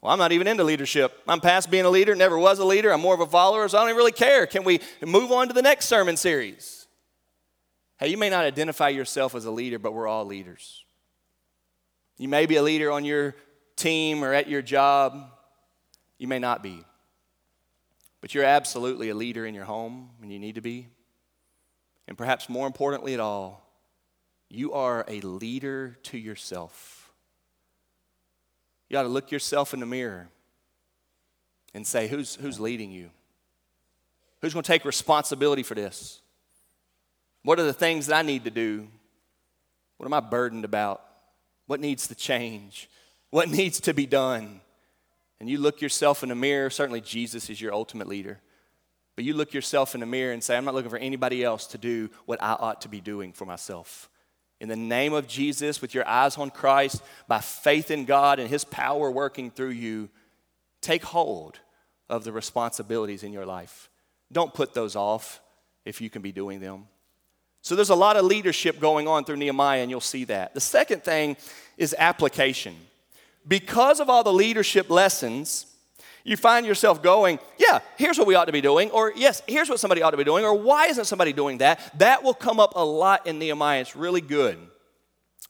Well, 0.00 0.12
I'm 0.12 0.18
not 0.18 0.32
even 0.32 0.46
into 0.46 0.64
leadership. 0.64 1.12
I'm 1.26 1.40
past 1.40 1.70
being 1.70 1.84
a 1.84 1.90
leader, 1.90 2.14
never 2.14 2.38
was 2.38 2.58
a 2.58 2.64
leader. 2.64 2.92
I'm 2.92 3.00
more 3.00 3.14
of 3.14 3.20
a 3.20 3.26
follower, 3.26 3.66
so 3.68 3.78
I 3.78 3.80
don't 3.82 3.90
even 3.90 3.96
really 3.98 4.12
care. 4.12 4.46
Can 4.46 4.64
we 4.64 4.80
move 5.04 5.32
on 5.32 5.48
to 5.48 5.54
the 5.54 5.62
next 5.62 5.86
sermon 5.86 6.16
series? 6.16 6.86
Hey, 7.98 8.08
you 8.08 8.16
may 8.16 8.30
not 8.30 8.44
identify 8.44 8.90
yourself 8.90 9.34
as 9.34 9.44
a 9.44 9.50
leader, 9.50 9.78
but 9.78 9.92
we're 9.92 10.06
all 10.06 10.24
leaders. 10.24 10.84
You 12.16 12.28
may 12.28 12.46
be 12.46 12.56
a 12.56 12.62
leader 12.62 12.92
on 12.92 13.04
your 13.04 13.34
team 13.76 14.22
or 14.22 14.32
at 14.32 14.48
your 14.48 14.62
job. 14.62 15.30
You 16.18 16.28
may 16.28 16.38
not 16.38 16.62
be. 16.62 16.84
But 18.20 18.34
you're 18.34 18.44
absolutely 18.44 19.08
a 19.08 19.14
leader 19.14 19.46
in 19.46 19.54
your 19.54 19.64
home, 19.64 20.10
and 20.22 20.32
you 20.32 20.38
need 20.38 20.56
to 20.56 20.60
be. 20.60 20.88
And 22.08 22.16
perhaps 22.16 22.48
more 22.48 22.66
importantly 22.66 23.12
at 23.12 23.20
all, 23.20 23.62
you 24.48 24.72
are 24.72 25.04
a 25.06 25.20
leader 25.20 25.98
to 26.04 26.16
yourself. 26.16 27.12
You 28.88 28.96
ought 28.96 29.02
to 29.02 29.08
look 29.08 29.30
yourself 29.30 29.74
in 29.74 29.80
the 29.80 29.86
mirror 29.86 30.28
and 31.74 31.86
say, 31.86 32.08
Who's, 32.08 32.36
who's 32.36 32.58
leading 32.58 32.90
you? 32.90 33.10
Who's 34.40 34.54
going 34.54 34.62
to 34.62 34.68
take 34.68 34.86
responsibility 34.86 35.62
for 35.62 35.74
this? 35.74 36.22
What 37.42 37.60
are 37.60 37.64
the 37.64 37.74
things 37.74 38.06
that 38.06 38.16
I 38.16 38.22
need 38.22 38.44
to 38.44 38.50
do? 38.50 38.88
What 39.98 40.06
am 40.06 40.14
I 40.14 40.20
burdened 40.20 40.64
about? 40.64 41.04
What 41.66 41.78
needs 41.78 42.08
to 42.08 42.14
change? 42.14 42.88
What 43.28 43.50
needs 43.50 43.80
to 43.80 43.92
be 43.92 44.06
done? 44.06 44.62
And 45.40 45.50
you 45.50 45.58
look 45.58 45.82
yourself 45.82 46.22
in 46.22 46.30
the 46.30 46.34
mirror, 46.34 46.70
certainly 46.70 47.02
Jesus 47.02 47.50
is 47.50 47.60
your 47.60 47.74
ultimate 47.74 48.08
leader. 48.08 48.40
But 49.18 49.24
you 49.24 49.34
look 49.34 49.52
yourself 49.52 49.94
in 49.96 50.00
the 50.00 50.06
mirror 50.06 50.32
and 50.32 50.44
say, 50.44 50.56
I'm 50.56 50.64
not 50.64 50.76
looking 50.76 50.92
for 50.92 50.96
anybody 50.96 51.42
else 51.42 51.66
to 51.66 51.76
do 51.76 52.08
what 52.26 52.40
I 52.40 52.52
ought 52.52 52.82
to 52.82 52.88
be 52.88 53.00
doing 53.00 53.32
for 53.32 53.46
myself. 53.46 54.08
In 54.60 54.68
the 54.68 54.76
name 54.76 55.12
of 55.12 55.26
Jesus, 55.26 55.82
with 55.82 55.92
your 55.92 56.06
eyes 56.06 56.38
on 56.38 56.50
Christ, 56.50 57.02
by 57.26 57.40
faith 57.40 57.90
in 57.90 58.04
God 58.04 58.38
and 58.38 58.48
His 58.48 58.64
power 58.64 59.10
working 59.10 59.50
through 59.50 59.70
you, 59.70 60.08
take 60.80 61.02
hold 61.02 61.58
of 62.08 62.22
the 62.22 62.30
responsibilities 62.30 63.24
in 63.24 63.32
your 63.32 63.44
life. 63.44 63.90
Don't 64.30 64.54
put 64.54 64.72
those 64.72 64.94
off 64.94 65.40
if 65.84 66.00
you 66.00 66.08
can 66.08 66.22
be 66.22 66.30
doing 66.30 66.60
them. 66.60 66.86
So 67.62 67.74
there's 67.74 67.90
a 67.90 67.96
lot 67.96 68.16
of 68.16 68.24
leadership 68.24 68.78
going 68.78 69.08
on 69.08 69.24
through 69.24 69.38
Nehemiah, 69.38 69.80
and 69.82 69.90
you'll 69.90 70.00
see 70.00 70.26
that. 70.26 70.54
The 70.54 70.60
second 70.60 71.02
thing 71.02 71.36
is 71.76 71.92
application. 71.98 72.76
Because 73.48 73.98
of 73.98 74.08
all 74.08 74.22
the 74.22 74.32
leadership 74.32 74.88
lessons, 74.88 75.66
you 76.24 76.36
find 76.36 76.66
yourself 76.66 77.02
going, 77.02 77.38
yeah, 77.58 77.80
here's 77.96 78.18
what 78.18 78.26
we 78.26 78.34
ought 78.34 78.46
to 78.46 78.52
be 78.52 78.60
doing, 78.60 78.90
or 78.90 79.12
yes, 79.16 79.42
here's 79.46 79.68
what 79.68 79.80
somebody 79.80 80.02
ought 80.02 80.10
to 80.10 80.16
be 80.16 80.24
doing, 80.24 80.44
or 80.44 80.54
why 80.54 80.86
isn't 80.86 81.06
somebody 81.06 81.32
doing 81.32 81.58
that? 81.58 81.98
That 81.98 82.22
will 82.22 82.34
come 82.34 82.60
up 82.60 82.72
a 82.76 82.84
lot 82.84 83.26
in 83.26 83.38
Nehemiah. 83.38 83.80
It's 83.80 83.96
really 83.96 84.20
good. 84.20 84.58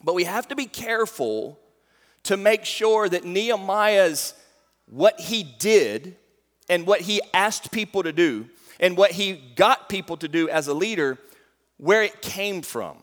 But 0.02 0.14
we 0.14 0.24
have 0.24 0.48
to 0.48 0.56
be 0.56 0.66
careful 0.66 1.58
to 2.24 2.36
make 2.36 2.64
sure 2.64 3.08
that 3.08 3.24
Nehemiah's 3.24 4.34
what 4.86 5.18
he 5.20 5.42
did 5.42 6.16
and 6.68 6.86
what 6.86 7.00
he 7.00 7.20
asked 7.34 7.70
people 7.72 8.02
to 8.02 8.12
do 8.12 8.46
and 8.80 8.96
what 8.96 9.12
he 9.12 9.32
got 9.56 9.88
people 9.88 10.16
to 10.18 10.28
do 10.28 10.48
as 10.48 10.68
a 10.68 10.74
leader, 10.74 11.18
where 11.78 12.02
it 12.02 12.22
came 12.22 12.62
from. 12.62 12.98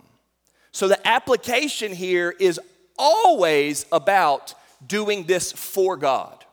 So 0.72 0.88
the 0.88 1.06
application 1.08 1.94
here 1.94 2.34
is 2.40 2.60
always 2.98 3.86
about 3.92 4.54
doing 4.86 5.26
this 5.26 5.52
for 5.52 5.98
God. 5.98 6.45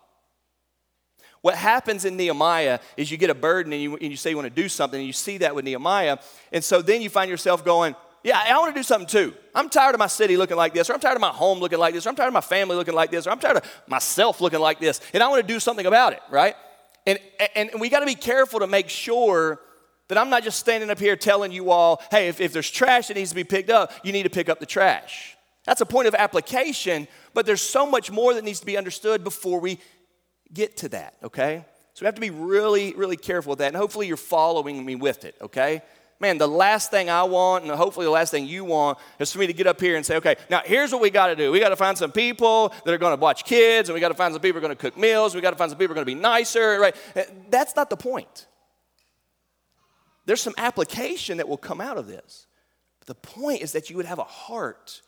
What 1.43 1.57
happens 1.57 2.05
in 2.05 2.17
Nehemiah 2.17 2.79
is 2.97 3.11
you 3.11 3.19
get 3.19 3.29
a 3.29 3.35
burden 3.35 3.73
and 3.73 3.83
you, 3.83 3.97
and 3.97 4.11
you 4.11 4.17
say 4.17 4.31
you 4.31 4.37
want 4.37 4.55
to 4.55 4.63
do 4.63 4.69
something, 4.69 4.99
and 4.99 5.07
you 5.07 5.13
see 5.13 5.39
that 5.39 5.55
with 5.55 5.65
Nehemiah. 5.65 6.19
And 6.53 6.63
so 6.63 6.81
then 6.81 7.03
you 7.03 7.11
find 7.11 7.29
yourself 7.29 7.65
going, 7.65 7.97
Yeah, 8.23 8.41
I 8.43 8.57
want 8.59 8.73
to 8.75 8.79
do 8.79 8.85
something 8.85 9.09
too. 9.09 9.35
I'm 9.53 9.69
tired 9.69 9.95
of 9.95 9.99
my 9.99 10.07
city 10.07 10.37
looking 10.37 10.57
like 10.57 10.73
this, 10.73 10.89
or 10.89 10.95
I'm 10.95 11.01
tired 11.01 11.17
of 11.17 11.21
my 11.21 11.31
home 11.31 11.59
looking 11.59 11.81
like 11.81 11.95
this, 11.95 12.07
or 12.07 12.11
I'm 12.11 12.17
tired 12.17 12.29
of 12.29 12.35
my 12.35 12.41
family 12.41 12.77
looking 12.77 12.95
like 12.95 13.11
this, 13.11 13.27
or 13.27 13.31
I'm 13.31 13.41
tired 13.41 13.57
of 13.57 13.83
myself 13.89 14.41
looking 14.41 14.61
like 14.61 14.79
this, 14.79 15.01
and 15.13 15.23
I 15.23 15.29
want 15.29 15.47
to 15.47 15.53
do 15.53 15.59
something 15.59 15.85
about 15.85 16.13
it, 16.13 16.21
right? 16.31 16.55
And, 17.07 17.19
and, 17.57 17.71
and 17.71 17.81
we 17.81 17.89
got 17.89 18.01
to 18.01 18.07
be 18.07 18.15
careful 18.15 18.61
to 18.61 18.69
make 18.69 18.89
sure 18.89 19.61
that 20.07 20.19
I'm 20.19 20.31
not 20.31 20.45
just 20.45 20.61
standing 20.61 20.91
up 20.91 20.99
here 21.01 21.17
telling 21.17 21.51
you 21.51 21.71
all, 21.73 22.03
hey, 22.13 22.29
if, 22.29 22.41
if 22.41 22.53
there's 22.53 22.71
trash 22.71 23.09
that 23.09 23.15
needs 23.15 23.31
to 23.31 23.37
be 23.37 23.45
picked 23.45 23.71
up, 23.71 23.93
you 24.05 24.13
need 24.13 24.23
to 24.25 24.31
pick 24.31 24.49
up 24.49 24.61
the 24.61 24.67
trash. 24.67 25.37
That's 25.65 25.81
a 25.81 25.87
point 25.87 26.07
of 26.07 26.15
application, 26.15 27.09
but 27.35 27.47
there's 27.47 27.63
so 27.63 27.87
much 27.87 28.11
more 28.11 28.35
that 28.35 28.45
needs 28.45 28.61
to 28.61 28.67
be 28.67 28.77
understood 28.77 29.25
before 29.25 29.59
we 29.59 29.79
get 30.53 30.77
to 30.79 30.89
that, 30.91 31.15
okay? 31.23 31.65
So 31.95 32.03
we 32.03 32.07
have 32.07 32.15
to 32.15 32.21
be 32.21 32.31
really, 32.31 32.95
really 32.95 33.17
careful 33.17 33.51
with 33.51 33.59
that. 33.59 33.69
And 33.69 33.77
hopefully 33.77 34.07
you're 34.07 34.17
following 34.17 34.85
me 34.85 34.95
with 34.95 35.25
it, 35.25 35.37
okay? 35.41 35.83
Man, 36.21 36.39
the 36.39 36.49
last 36.49 36.91
thing 36.91 37.11
I 37.11 37.25
want, 37.25 37.65
and 37.65 37.73
hopefully 37.73 38.07
the 38.07 38.11
last 38.11 38.31
thing 38.31 38.47
you 38.47 38.65
want, 38.65 38.99
is 39.19 39.33
for 39.33 39.41
me 39.41 39.49
to 39.49 39.53
get 39.53 39.67
up 39.67 39.81
here 39.81 39.97
and 39.97 40.07
say, 40.07 40.17
okay, 40.17 40.37
now 40.49 40.63
here's 40.65 40.93
what 40.93 41.03
we 41.03 41.11
got 41.11 41.27
to 41.27 41.37
do. 41.37 41.51
We 41.51 41.59
got 41.59 41.71
to 41.71 41.77
find 41.77 41.99
some 41.99 42.13
people 42.13 42.73
that 42.85 42.95
are 42.95 42.99
going 42.99 43.17
to 43.17 43.21
watch 43.21 43.45
kids, 43.45 43.89
and 43.89 43.95
we 43.95 44.01
got 44.01 44.09
to 44.09 44.15
find 44.15 44.33
some 44.33 44.41
people 44.41 44.61
who 44.61 44.65
are 44.65 44.69
going 44.69 44.77
to 44.77 44.81
cook 44.81 44.97
meals, 44.97 45.35
we 45.35 45.41
got 45.41 45.51
to 45.51 45.57
find 45.57 45.71
some 45.71 45.79
people 45.79 45.95
who 45.95 46.01
are 46.01 46.05
going 46.05 46.15
to 46.15 46.15
be 46.15 46.21
nicer, 46.21 46.79
right? 46.81 46.97
Eh, 47.17 47.25
that's 47.51 47.75
not 47.75 47.91
the 47.91 47.97
point. 47.97 48.47
There's 50.25 50.41
some 50.41 50.55
application 50.57 51.39
that 51.39 51.49
will 51.49 51.57
come 51.57 51.81
out 51.81 51.99
of 51.99 52.07
this. 52.07 52.47
But 53.01 53.09
the 53.09 53.29
point 53.29 53.63
is 53.63 53.73
that 53.73 53.91
you 53.91 53.97
would 53.97 54.07
have 54.07 54.21
a 54.21 54.25
heart 54.25 55.03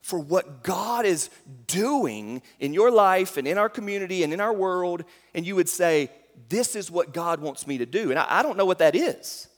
for 0.00 0.18
what 0.18 0.62
God 0.62 1.04
is 1.04 1.30
doing 1.66 2.42
in 2.60 2.72
your 2.72 2.90
life 2.90 3.36
and 3.36 3.46
in 3.46 3.58
our 3.58 3.68
community 3.68 4.22
and 4.22 4.32
in 4.32 4.40
our 4.40 4.52
world, 4.52 5.04
and 5.34 5.46
you 5.46 5.56
would 5.56 5.68
say, 5.68 6.10
This 6.48 6.76
is 6.76 6.90
what 6.90 7.12
God 7.12 7.40
wants 7.40 7.66
me 7.66 7.78
to 7.78 7.86
do. 7.86 8.10
And 8.10 8.18
I, 8.18 8.26
I 8.28 8.42
don't 8.42 8.56
know 8.56 8.66
what 8.66 8.78
that 8.78 8.94
is. 8.94 9.48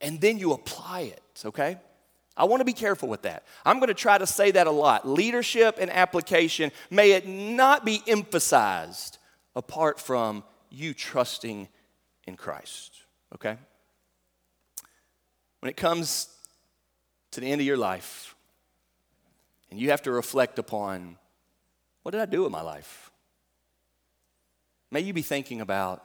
And 0.00 0.20
then 0.20 0.38
you 0.38 0.52
apply 0.52 1.00
it, 1.02 1.42
okay? 1.44 1.78
I 2.36 2.44
want 2.44 2.60
to 2.60 2.64
be 2.64 2.72
careful 2.72 3.08
with 3.08 3.22
that. 3.22 3.44
I'm 3.64 3.78
going 3.78 3.88
to 3.88 3.94
try 3.94 4.18
to 4.18 4.26
say 4.26 4.50
that 4.50 4.66
a 4.66 4.70
lot. 4.70 5.06
Leadership 5.06 5.76
and 5.78 5.90
application, 5.90 6.72
may 6.90 7.12
it 7.12 7.28
not 7.28 7.84
be 7.84 8.02
emphasized 8.06 9.18
apart 9.54 10.00
from 10.00 10.42
you 10.68 10.94
trusting 10.94 11.68
in 12.26 12.36
Christ, 12.36 12.92
okay? 13.34 13.56
When 15.60 15.70
it 15.70 15.76
comes 15.76 16.28
to 17.30 17.40
the 17.40 17.46
end 17.46 17.60
of 17.60 17.66
your 17.66 17.76
life, 17.76 18.33
and 19.74 19.82
you 19.82 19.90
have 19.90 20.02
to 20.02 20.12
reflect 20.12 20.60
upon 20.60 21.18
what 22.04 22.12
did 22.12 22.20
I 22.20 22.26
do 22.26 22.44
with 22.44 22.52
my 22.52 22.60
life? 22.60 23.10
May 24.92 25.00
you 25.00 25.12
be 25.12 25.20
thinking 25.20 25.60
about 25.60 26.04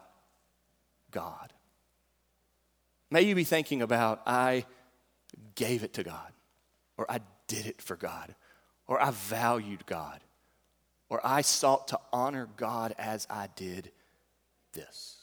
God. 1.12 1.54
May 3.12 3.22
you 3.22 3.36
be 3.36 3.44
thinking 3.44 3.84
about, 3.84 4.24
I 4.26 4.66
gave 5.54 5.84
it 5.84 5.94
to 5.94 6.04
God, 6.04 6.34
or 6.98 7.06
I 7.12 7.20
did 7.46 7.68
it 7.68 7.80
for 7.80 7.96
God, 7.96 8.34
or 8.88 9.00
I 9.00 9.12
valued 9.12 9.86
God, 9.86 10.20
or 11.08 11.22
I 11.24 11.42
sought 11.42 11.90
to 11.90 12.00
honor 12.12 12.50
God 12.58 12.96
as 12.98 13.28
I 13.30 13.50
did 13.56 13.92
this. 14.74 15.18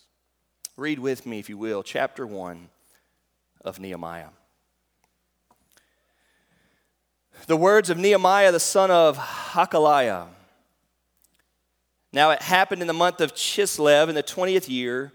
Read 0.76 1.00
with 1.00 1.26
me, 1.26 1.40
if 1.40 1.48
you 1.48 1.58
will, 1.58 1.82
chapter 1.82 2.24
1 2.24 2.68
of 3.62 3.80
Nehemiah. 3.80 4.28
The 7.46 7.56
words 7.56 7.90
of 7.90 7.98
Nehemiah 7.98 8.52
the 8.52 8.60
son 8.60 8.90
of 8.90 9.16
Hachaliah. 9.16 10.28
Now 12.12 12.30
it 12.30 12.42
happened 12.42 12.80
in 12.80 12.88
the 12.88 12.94
month 12.94 13.20
of 13.20 13.34
Chislev 13.34 14.08
in 14.08 14.14
the 14.14 14.22
20th 14.22 14.68
year, 14.68 15.12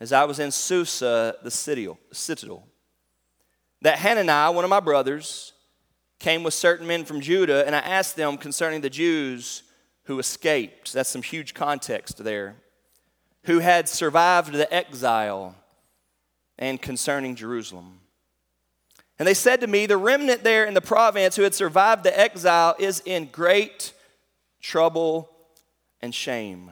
as 0.00 0.12
I 0.12 0.24
was 0.24 0.38
in 0.38 0.50
Susa, 0.50 1.36
the 1.42 1.50
citadel, 1.50 2.66
that 3.82 3.98
Hananiah, 3.98 4.52
one 4.52 4.64
of 4.64 4.70
my 4.70 4.80
brothers, 4.80 5.52
came 6.18 6.42
with 6.42 6.54
certain 6.54 6.86
men 6.86 7.04
from 7.04 7.20
Judah, 7.20 7.66
and 7.66 7.76
I 7.76 7.80
asked 7.80 8.16
them 8.16 8.38
concerning 8.38 8.80
the 8.80 8.90
Jews 8.90 9.62
who 10.04 10.18
escaped. 10.18 10.92
That's 10.92 11.10
some 11.10 11.22
huge 11.22 11.54
context 11.54 12.22
there. 12.24 12.56
Who 13.44 13.58
had 13.58 13.88
survived 13.88 14.52
the 14.52 14.72
exile, 14.72 15.54
and 16.58 16.80
concerning 16.80 17.34
Jerusalem. 17.34 18.00
And 19.18 19.28
they 19.28 19.34
said 19.34 19.60
to 19.60 19.66
me, 19.66 19.86
The 19.86 19.96
remnant 19.96 20.42
there 20.42 20.64
in 20.64 20.74
the 20.74 20.80
province 20.80 21.36
who 21.36 21.42
had 21.42 21.54
survived 21.54 22.04
the 22.04 22.18
exile 22.18 22.74
is 22.78 23.02
in 23.04 23.26
great 23.26 23.92
trouble 24.60 25.30
and 26.00 26.14
shame. 26.14 26.70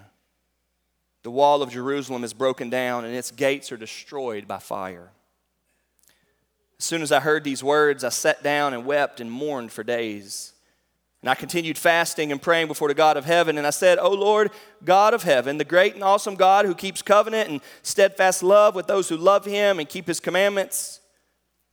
The 1.23 1.31
wall 1.31 1.63
of 1.63 1.71
Jerusalem 1.71 2.25
is 2.25 2.33
broken 2.33 2.69
down, 2.69 3.05
and 3.05 3.15
its 3.15 3.31
gates 3.31 3.71
are 3.71 3.77
destroyed 3.77 4.49
by 4.49 4.59
fire. 4.59 5.11
As 6.79 6.85
soon 6.85 7.03
as 7.03 7.13
I 7.13 7.21
heard 7.21 7.45
these 7.45 7.63
words, 7.63 8.03
I 8.03 8.09
sat 8.09 8.43
down 8.43 8.75
and 8.75 8.85
wept 8.85 9.21
and 9.21 9.31
mourned 9.31 9.71
for 9.71 9.85
days. 9.85 10.53
And 11.21 11.31
I 11.31 11.37
continued 11.37 11.79
fasting 11.79 12.33
and 12.33 12.43
praying 12.43 12.67
before 12.67 12.89
the 12.89 12.95
God 12.95 13.17
of 13.17 13.25
heaven. 13.25 13.57
And 13.57 13.65
I 13.65 13.71
said, 13.71 14.01
O 14.01 14.11
Lord, 14.11 14.51
God 14.85 15.15
of 15.15 15.23
heaven, 15.23 15.59
the 15.59 15.65
great 15.65 15.95
and 15.95 16.03
awesome 16.03 16.35
God 16.35 16.67
who 16.67 16.75
keeps 16.75 17.01
covenant 17.01 17.49
and 17.49 17.61
steadfast 17.83 18.43
love 18.43 18.75
with 18.75 18.89
those 18.89 19.09
who 19.09 19.17
love 19.17 19.45
him 19.45 19.79
and 19.79 19.89
keep 19.89 20.09
his 20.09 20.19
commandments. 20.19 20.99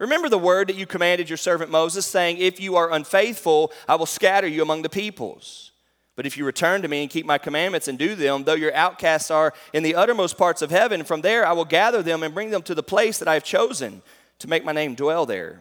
Remember 0.00 0.30
the 0.30 0.38
word 0.38 0.68
that 0.68 0.76
you 0.76 0.86
commanded 0.86 1.28
your 1.28 1.36
servant 1.36 1.70
Moses, 1.70 2.06
saying, 2.06 2.38
If 2.38 2.58
you 2.58 2.74
are 2.76 2.90
unfaithful, 2.90 3.70
I 3.86 3.96
will 3.96 4.06
scatter 4.06 4.48
you 4.48 4.62
among 4.62 4.80
the 4.80 4.88
peoples. 4.88 5.72
But 6.16 6.26
if 6.26 6.38
you 6.38 6.46
return 6.46 6.80
to 6.82 6.88
me 6.88 7.02
and 7.02 7.10
keep 7.10 7.26
my 7.26 7.36
commandments 7.36 7.86
and 7.86 7.98
do 7.98 8.14
them, 8.14 8.44
though 8.44 8.54
your 8.54 8.74
outcasts 8.74 9.30
are 9.30 9.52
in 9.74 9.82
the 9.82 9.94
uttermost 9.94 10.38
parts 10.38 10.62
of 10.62 10.70
heaven, 10.70 11.04
from 11.04 11.20
there 11.20 11.46
I 11.46 11.52
will 11.52 11.66
gather 11.66 12.02
them 12.02 12.22
and 12.22 12.34
bring 12.34 12.50
them 12.50 12.62
to 12.62 12.74
the 12.74 12.82
place 12.82 13.18
that 13.18 13.28
I 13.28 13.34
have 13.34 13.44
chosen 13.44 14.00
to 14.38 14.48
make 14.48 14.64
my 14.64 14.72
name 14.72 14.94
dwell 14.94 15.26
there. 15.26 15.60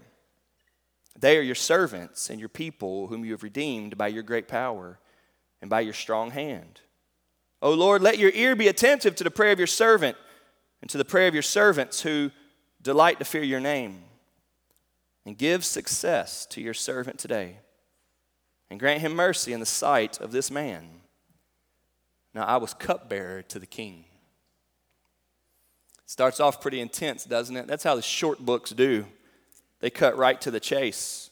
They 1.20 1.38
are 1.38 1.42
your 1.42 1.56
servants 1.56 2.30
and 2.30 2.40
your 2.40 2.48
people, 2.50 3.08
whom 3.08 3.26
you 3.26 3.32
have 3.34 3.44
redeemed 3.44 3.98
by 3.98 4.08
your 4.08 4.24
great 4.24 4.48
power 4.48 5.00
and 5.62 5.70
by 5.70 5.82
your 5.82 5.94
strong 5.94 6.32
hand. 6.32 6.80
O 7.62 7.74
Lord, 7.74 8.02
let 8.02 8.18
your 8.18 8.32
ear 8.32 8.56
be 8.56 8.70
attentive 8.70 9.16
to 9.18 9.26
the 9.26 9.32
prayer 9.32 9.52
of 9.52 9.60
your 9.60 9.68
servant 9.68 10.16
and 10.82 10.90
to 10.92 10.98
the 10.98 11.04
prayer 11.04 11.28
of 11.28 11.34
your 11.34 11.44
servants 11.44 12.02
who 12.02 12.32
delight 12.82 13.20
to 13.20 13.26
fear 13.26 13.44
your 13.44 13.60
name 13.60 14.06
and 15.26 15.38
give 15.38 15.66
success 15.66 16.46
to 16.48 16.62
your 16.62 16.74
servant 16.74 17.20
today. 17.20 17.58
And 18.70 18.80
grant 18.80 19.02
him 19.02 19.16
mercy 19.16 19.52
in 19.52 19.60
the 19.60 19.66
sight 19.66 20.20
of 20.20 20.32
this 20.32 20.52
man. 20.52 20.88
Now 22.34 22.44
I 22.44 22.58
was 22.58 22.74
cupbearer 22.74 23.42
to 23.44 23.60
the 23.60 23.66
king. 23.66 24.06
Starts 26.06 26.40
off 26.40 26.62
pretty 26.62 26.80
intense, 26.80 27.24
doesn't 27.24 27.56
it? 27.56 27.68
That's 27.68 27.84
how 27.84 27.96
the 27.96 28.02
short 28.02 28.40
books 28.40 28.72
do. 28.72 29.06
They 29.80 29.90
cut 29.90 30.18
right 30.18 30.40
to 30.42 30.52
the 30.52 30.60
chase. 30.60 31.30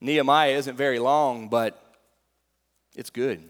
Nehemiah 0.00 0.56
isn't 0.56 0.76
very 0.76 0.98
long, 0.98 1.48
but 1.48 1.80
it's 2.96 3.10
good. 3.10 3.48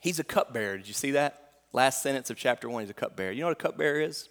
He's 0.00 0.18
a 0.18 0.24
cupbearer. 0.24 0.78
Did 0.78 0.88
you 0.88 0.94
see 0.94 1.12
that? 1.12 1.52
Last 1.72 2.02
sentence 2.02 2.30
of 2.30 2.36
chapter 2.36 2.68
one, 2.68 2.82
he's 2.82 2.90
a 2.90 2.94
cupbearer. 2.94 3.30
You 3.30 3.40
know 3.42 3.48
what 3.48 3.58
a 3.58 3.62
cupbearer 3.62 4.00
is? 4.00 4.28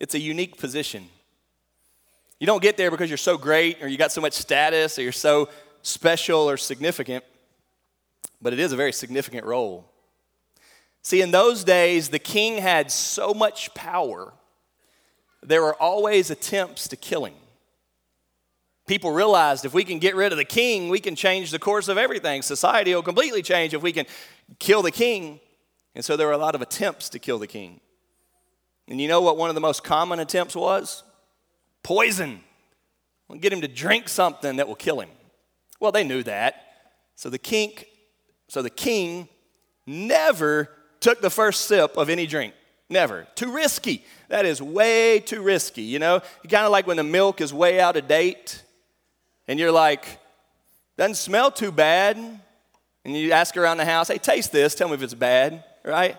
It's 0.00 0.14
a 0.14 0.18
unique 0.18 0.58
position. 0.58 1.08
You 2.38 2.46
don't 2.46 2.62
get 2.62 2.76
there 2.76 2.90
because 2.90 3.08
you're 3.08 3.16
so 3.16 3.38
great 3.38 3.82
or 3.82 3.88
you 3.88 3.96
got 3.96 4.12
so 4.12 4.20
much 4.20 4.34
status 4.34 4.98
or 4.98 5.02
you're 5.02 5.12
so 5.12 5.48
special 5.82 6.50
or 6.50 6.56
significant, 6.56 7.24
but 8.42 8.52
it 8.52 8.58
is 8.58 8.72
a 8.72 8.76
very 8.76 8.92
significant 8.92 9.46
role. 9.46 9.90
See, 11.02 11.22
in 11.22 11.30
those 11.30 11.64
days, 11.64 12.08
the 12.08 12.18
king 12.18 12.58
had 12.58 12.90
so 12.90 13.32
much 13.32 13.72
power, 13.74 14.32
there 15.42 15.62
were 15.62 15.74
always 15.74 16.30
attempts 16.30 16.88
to 16.88 16.96
kill 16.96 17.24
him. 17.24 17.34
People 18.86 19.10
realized 19.12 19.64
if 19.64 19.72
we 19.72 19.84
can 19.84 19.98
get 19.98 20.14
rid 20.14 20.32
of 20.32 20.38
the 20.38 20.44
king, 20.44 20.88
we 20.88 21.00
can 21.00 21.16
change 21.16 21.50
the 21.50 21.58
course 21.58 21.88
of 21.88 21.96
everything. 21.98 22.42
Society 22.42 22.94
will 22.94 23.02
completely 23.02 23.42
change 23.42 23.72
if 23.72 23.82
we 23.82 23.92
can 23.92 24.06
kill 24.58 24.82
the 24.82 24.90
king. 24.90 25.40
And 25.94 26.04
so 26.04 26.16
there 26.16 26.26
were 26.26 26.32
a 26.32 26.38
lot 26.38 26.54
of 26.54 26.62
attempts 26.62 27.08
to 27.10 27.18
kill 27.18 27.38
the 27.38 27.46
king. 27.46 27.80
And 28.88 29.00
you 29.00 29.08
know 29.08 29.20
what 29.22 29.36
one 29.36 29.48
of 29.48 29.54
the 29.54 29.60
most 29.60 29.82
common 29.82 30.20
attempts 30.20 30.54
was? 30.54 31.02
Poison. 31.86 32.40
We'll 33.28 33.38
get 33.38 33.52
him 33.52 33.60
to 33.60 33.68
drink 33.68 34.08
something 34.08 34.56
that 34.56 34.66
will 34.66 34.74
kill 34.74 34.98
him. 34.98 35.08
Well, 35.78 35.92
they 35.92 36.02
knew 36.02 36.24
that. 36.24 36.64
So 37.14 37.30
the 37.30 37.38
king, 37.38 37.74
so 38.48 38.60
the 38.60 38.70
king 38.70 39.28
never 39.86 40.68
took 40.98 41.20
the 41.20 41.30
first 41.30 41.66
sip 41.66 41.96
of 41.96 42.10
any 42.10 42.26
drink. 42.26 42.54
Never. 42.90 43.28
Too 43.36 43.52
risky. 43.52 44.04
That 44.26 44.46
is 44.46 44.60
way 44.60 45.20
too 45.20 45.42
risky. 45.42 45.82
You 45.82 46.00
know, 46.00 46.22
kind 46.50 46.66
of 46.66 46.72
like 46.72 46.88
when 46.88 46.96
the 46.96 47.04
milk 47.04 47.40
is 47.40 47.54
way 47.54 47.78
out 47.78 47.96
of 47.96 48.08
date 48.08 48.64
and 49.46 49.56
you're 49.56 49.70
like, 49.70 50.18
doesn't 50.98 51.14
smell 51.14 51.52
too 51.52 51.70
bad. 51.70 52.16
And 52.16 53.16
you 53.16 53.30
ask 53.30 53.56
around 53.56 53.76
the 53.76 53.84
house, 53.84 54.08
hey, 54.08 54.18
taste 54.18 54.50
this, 54.50 54.74
tell 54.74 54.88
me 54.88 54.94
if 54.94 55.02
it's 55.04 55.14
bad, 55.14 55.62
right? 55.84 56.16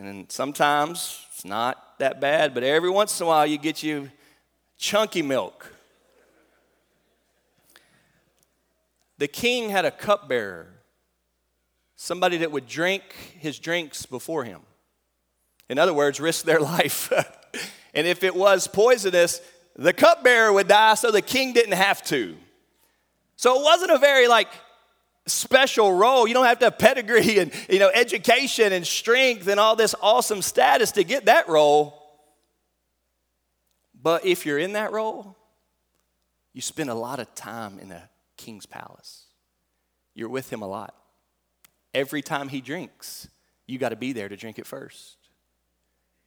And 0.00 0.08
then 0.08 0.30
sometimes 0.30 1.26
it's 1.34 1.44
not 1.44 1.98
that 1.98 2.22
bad, 2.22 2.54
but 2.54 2.62
every 2.62 2.88
once 2.88 3.20
in 3.20 3.24
a 3.24 3.28
while 3.28 3.46
you 3.46 3.58
get 3.58 3.82
you 3.82 4.10
chunky 4.78 5.20
milk. 5.20 5.74
The 9.18 9.28
king 9.28 9.68
had 9.68 9.84
a 9.84 9.90
cupbearer, 9.90 10.68
somebody 11.96 12.38
that 12.38 12.50
would 12.50 12.66
drink 12.66 13.02
his 13.40 13.58
drinks 13.58 14.06
before 14.06 14.44
him. 14.44 14.62
In 15.68 15.78
other 15.78 15.92
words, 15.92 16.18
risk 16.18 16.46
their 16.46 16.60
life. 16.78 17.12
and 17.92 18.06
if 18.06 18.24
it 18.24 18.34
was 18.34 18.66
poisonous, 18.66 19.42
the 19.76 19.92
cupbearer 19.92 20.50
would 20.50 20.68
die 20.68 20.94
so 20.94 21.10
the 21.10 21.20
king 21.20 21.52
didn't 21.52 21.76
have 21.76 22.02
to. 22.04 22.38
So 23.36 23.60
it 23.60 23.64
wasn't 23.64 23.90
a 23.90 23.98
very 23.98 24.28
like 24.28 24.48
special 25.30 25.92
role. 25.92 26.26
You 26.26 26.34
don't 26.34 26.46
have 26.46 26.58
to 26.60 26.66
have 26.66 26.78
pedigree 26.78 27.38
and 27.38 27.52
you 27.68 27.78
know 27.78 27.90
education 27.92 28.72
and 28.72 28.86
strength 28.86 29.46
and 29.48 29.58
all 29.58 29.76
this 29.76 29.94
awesome 30.02 30.42
status 30.42 30.92
to 30.92 31.04
get 31.04 31.26
that 31.26 31.48
role. 31.48 31.96
But 34.02 34.24
if 34.24 34.46
you're 34.46 34.58
in 34.58 34.72
that 34.74 34.92
role, 34.92 35.36
you 36.52 36.60
spend 36.60 36.90
a 36.90 36.94
lot 36.94 37.20
of 37.20 37.34
time 37.34 37.78
in 37.78 37.88
the 37.88 38.02
king's 38.36 38.66
palace. 38.66 39.26
You're 40.14 40.28
with 40.28 40.52
him 40.52 40.62
a 40.62 40.66
lot. 40.66 40.94
Every 41.92 42.22
time 42.22 42.48
he 42.48 42.60
drinks, 42.60 43.28
you 43.66 43.78
got 43.78 43.90
to 43.90 43.96
be 43.96 44.12
there 44.12 44.28
to 44.28 44.36
drink 44.36 44.58
it 44.58 44.66
first 44.66 45.16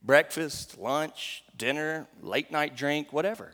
breakfast, 0.03 0.77
lunch, 0.77 1.43
dinner, 1.55 2.07
late 2.21 2.51
night 2.51 2.75
drink, 2.75 3.13
whatever. 3.13 3.53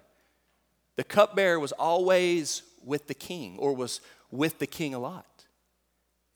The 0.95 1.04
cupbearer 1.04 1.60
was 1.60 1.71
always 1.71 2.63
with 2.84 3.08
the 3.08 3.13
king 3.13 3.58
or 3.60 3.76
was 3.76 4.02
with 4.32 4.60
the 4.60 4.67
king 4.67 4.93
a 4.93 5.00
lot. 5.00 5.26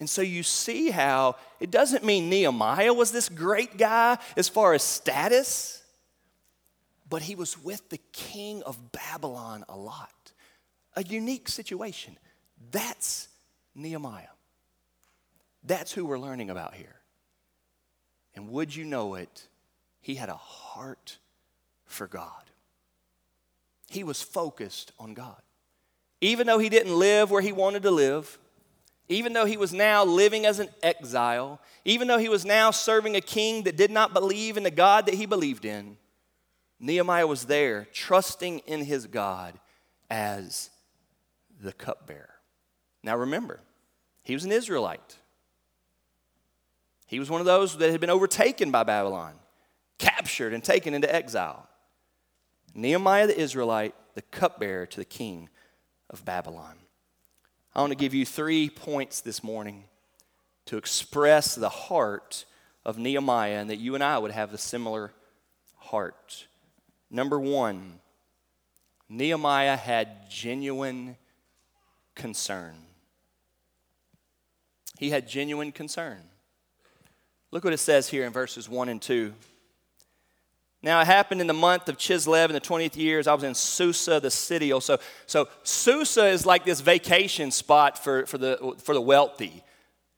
And 0.03 0.09
so 0.09 0.21
you 0.21 0.43
see 0.43 0.91
how 0.91 1.37
it 1.61 1.71
doesn't 1.71 2.03
mean 2.03 2.29
Nehemiah 2.29 2.93
was 2.93 3.13
this 3.13 3.29
great 3.29 3.77
guy 3.77 4.17
as 4.35 4.49
far 4.49 4.73
as 4.73 4.83
status, 4.83 5.81
but 7.09 7.21
he 7.21 7.35
was 7.35 7.57
with 7.57 7.87
the 7.87 8.01
king 8.11 8.63
of 8.63 8.91
Babylon 8.91 9.63
a 9.69 9.77
lot. 9.77 10.33
A 10.97 11.03
unique 11.03 11.47
situation. 11.47 12.17
That's 12.69 13.29
Nehemiah. 13.75 14.27
That's 15.63 15.93
who 15.93 16.03
we're 16.03 16.19
learning 16.19 16.49
about 16.49 16.73
here. 16.73 16.99
And 18.35 18.49
would 18.49 18.75
you 18.75 18.83
know 18.83 19.15
it, 19.15 19.47
he 20.01 20.15
had 20.15 20.27
a 20.27 20.35
heart 20.35 21.17
for 21.85 22.07
God. 22.07 22.43
He 23.87 24.03
was 24.03 24.21
focused 24.21 24.91
on 24.99 25.13
God. 25.13 25.41
Even 26.19 26.45
though 26.45 26.59
he 26.59 26.67
didn't 26.67 26.93
live 26.93 27.31
where 27.31 27.41
he 27.41 27.53
wanted 27.53 27.83
to 27.83 27.91
live, 27.91 28.37
even 29.13 29.33
though 29.33 29.45
he 29.45 29.57
was 29.57 29.73
now 29.73 30.03
living 30.03 30.45
as 30.45 30.59
an 30.59 30.69
exile, 30.81 31.61
even 31.85 32.07
though 32.07 32.17
he 32.17 32.29
was 32.29 32.45
now 32.45 32.71
serving 32.71 33.15
a 33.15 33.21
king 33.21 33.63
that 33.63 33.77
did 33.77 33.91
not 33.91 34.13
believe 34.13 34.57
in 34.57 34.63
the 34.63 34.71
God 34.71 35.05
that 35.05 35.15
he 35.15 35.25
believed 35.25 35.65
in, 35.65 35.97
Nehemiah 36.79 37.27
was 37.27 37.45
there 37.45 37.87
trusting 37.93 38.59
in 38.59 38.83
his 38.83 39.07
God 39.07 39.59
as 40.09 40.69
the 41.61 41.73
cupbearer. 41.73 42.33
Now 43.03 43.15
remember, 43.15 43.61
he 44.23 44.33
was 44.33 44.43
an 44.43 44.51
Israelite. 44.51 45.17
He 47.05 47.19
was 47.19 47.29
one 47.29 47.41
of 47.41 47.45
those 47.45 47.77
that 47.77 47.91
had 47.91 48.01
been 48.01 48.09
overtaken 48.09 48.71
by 48.71 48.83
Babylon 48.83 49.35
captured 49.99 50.53
and 50.53 50.63
taken 50.63 50.93
into 50.93 51.13
exile. 51.13 51.69
Nehemiah 52.73 53.27
the 53.27 53.39
Israelite, 53.39 53.93
the 54.15 54.21
cupbearer 54.23 54.85
to 54.87 54.99
the 54.99 55.05
king 55.05 55.49
of 56.09 56.25
Babylon. 56.25 56.75
I 57.75 57.81
want 57.81 57.91
to 57.91 57.97
give 57.97 58.13
you 58.13 58.25
three 58.25 58.69
points 58.69 59.21
this 59.21 59.43
morning 59.43 59.85
to 60.65 60.77
express 60.77 61.55
the 61.55 61.69
heart 61.69 62.45
of 62.85 62.99
Nehemiah 62.99 63.59
and 63.59 63.69
that 63.69 63.77
you 63.77 63.95
and 63.95 64.03
I 64.03 64.19
would 64.19 64.31
have 64.31 64.53
a 64.53 64.59
similar 64.59 65.11
heart. 65.77 66.45
Number 67.09 67.39
one, 67.39 67.99
Nehemiah 69.09 69.75
had 69.75 70.29
genuine 70.29 71.17
concern. 72.13 72.75
He 74.99 75.09
had 75.09 75.27
genuine 75.27 75.71
concern. 75.71 76.21
Look 77.51 77.63
what 77.63 77.73
it 77.73 77.77
says 77.77 78.07
here 78.07 78.25
in 78.25 78.31
verses 78.31 78.69
1 78.69 78.89
and 78.89 79.01
2. 79.01 79.33
Now, 80.83 80.99
it 80.99 81.05
happened 81.05 81.39
in 81.39 81.47
the 81.47 81.53
month 81.53 81.87
of 81.87 81.97
Chislev 81.97 82.47
in 82.47 82.53
the 82.53 82.61
20th 82.61 82.97
years. 82.97 83.25
I 83.25 83.33
was 83.33 83.43
in 83.43 83.55
Susa, 83.55 84.19
the 84.19 84.29
city 84.29 84.73
oh, 84.73 84.75
also. 84.75 84.97
So, 85.25 85.47
Susa 85.63 86.27
is 86.27 86.45
like 86.45 86.65
this 86.65 86.81
vacation 86.81 87.51
spot 87.51 87.97
for, 87.97 88.25
for, 88.25 88.37
the, 88.37 88.75
for 88.83 88.93
the 88.93 89.01
wealthy. 89.01 89.63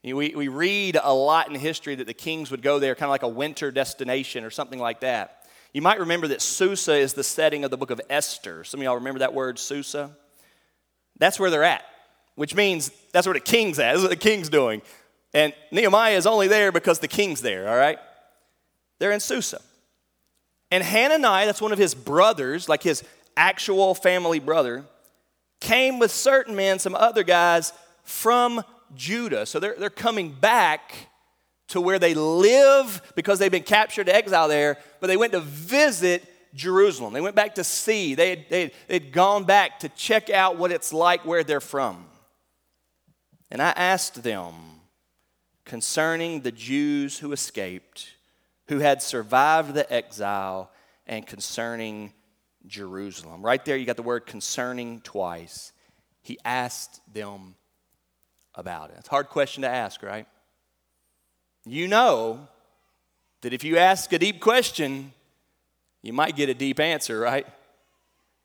We, 0.03 0.35
we 0.35 0.47
read 0.47 0.97
a 1.01 1.13
lot 1.13 1.49
in 1.49 1.55
history 1.55 1.95
that 1.95 2.07
the 2.07 2.13
kings 2.15 2.49
would 2.49 2.63
go 2.63 2.79
there, 2.79 2.95
kind 2.95 3.05
of 3.05 3.11
like 3.11 3.23
a 3.23 3.27
winter 3.27 3.71
destination 3.71 4.43
or 4.43 4.49
something 4.49 4.79
like 4.79 5.01
that. 5.01 5.45
You 5.71 5.81
might 5.83 5.99
remember 5.99 6.27
that 6.29 6.41
Susa 6.41 6.95
is 6.95 7.13
the 7.13 7.23
setting 7.23 7.63
of 7.63 7.69
the 7.69 7.77
book 7.77 7.91
of 7.91 8.01
Esther. 8.09 8.63
Some 8.63 8.79
of 8.79 8.83
y'all 8.83 8.95
remember 8.95 9.19
that 9.19 9.33
word, 9.33 9.59
Susa? 9.59 10.15
That's 11.17 11.39
where 11.39 11.49
they're 11.49 11.63
at, 11.63 11.83
which 12.35 12.55
means 12.55 12.91
that's 13.11 13.27
where 13.27 13.33
the 13.33 13.39
king's 13.39 13.77
at. 13.77 13.93
That's 13.93 14.01
what 14.01 14.09
the 14.09 14.15
king's 14.15 14.49
doing. 14.49 14.81
And 15.33 15.53
Nehemiah 15.71 16.15
is 16.15 16.25
only 16.25 16.47
there 16.47 16.71
because 16.71 16.99
the 16.99 17.07
king's 17.07 17.41
there, 17.41 17.67
all 17.67 17.77
right? 17.77 17.99
They're 18.99 19.11
in 19.11 19.19
Susa. 19.19 19.61
And 20.71 20.83
Hananiah, 20.83 21.45
that's 21.45 21.61
one 21.61 21.71
of 21.71 21.77
his 21.77 21.93
brothers, 21.95 22.67
like 22.67 22.83
his 22.83 23.03
actual 23.37 23.93
family 23.93 24.39
brother, 24.39 24.85
came 25.59 25.99
with 25.99 26.11
certain 26.11 26.55
men, 26.55 26.79
some 26.79 26.95
other 26.95 27.23
guys 27.23 27.73
from 28.03 28.63
Judah. 28.95 29.45
So 29.45 29.59
they're, 29.59 29.75
they're 29.77 29.89
coming 29.89 30.31
back 30.31 31.09
to 31.67 31.81
where 31.81 31.99
they 31.99 32.13
live 32.13 33.01
because 33.15 33.39
they've 33.39 33.51
been 33.51 33.63
captured 33.63 34.05
to 34.05 34.15
exile 34.15 34.47
there, 34.47 34.77
but 34.99 35.07
they 35.07 35.17
went 35.17 35.33
to 35.33 35.39
visit 35.39 36.23
Jerusalem. 36.53 37.13
They 37.13 37.21
went 37.21 37.35
back 37.35 37.55
to 37.55 37.63
see. 37.63 38.15
They 38.15 38.29
had, 38.29 38.45
they 38.49 38.61
had, 38.61 38.71
they'd 38.87 39.11
gone 39.11 39.43
back 39.43 39.79
to 39.79 39.89
check 39.89 40.29
out 40.29 40.57
what 40.57 40.71
it's 40.71 40.93
like 40.93 41.25
where 41.25 41.43
they're 41.43 41.59
from. 41.59 42.05
And 43.51 43.61
I 43.61 43.71
asked 43.71 44.23
them 44.23 44.53
concerning 45.65 46.41
the 46.41 46.51
Jews 46.51 47.19
who 47.19 47.31
escaped 47.31 48.14
who 48.67 48.79
had 48.79 49.01
survived 49.01 49.73
the 49.73 49.91
exile 49.91 50.71
and 51.07 51.25
concerning 51.25 52.13
Jerusalem. 52.65 53.43
Right 53.43 53.63
there, 53.63 53.77
you 53.77 53.85
got 53.85 53.95
the 53.95 54.03
word 54.03 54.25
concerning 54.25 55.01
twice. 55.01 55.71
He 56.21 56.39
asked 56.43 57.01
them 57.13 57.55
about 58.55 58.89
it. 58.89 58.95
It's 58.99 59.07
a 59.07 59.11
hard 59.11 59.29
question 59.29 59.61
to 59.61 59.69
ask, 59.69 60.01
right? 60.01 60.27
You 61.65 61.87
know 61.87 62.47
that 63.41 63.53
if 63.53 63.63
you 63.63 63.77
ask 63.77 64.11
a 64.13 64.19
deep 64.19 64.39
question, 64.39 65.11
you 66.01 66.13
might 66.13 66.35
get 66.35 66.49
a 66.49 66.53
deep 66.53 66.79
answer, 66.79 67.19
right? 67.19 67.45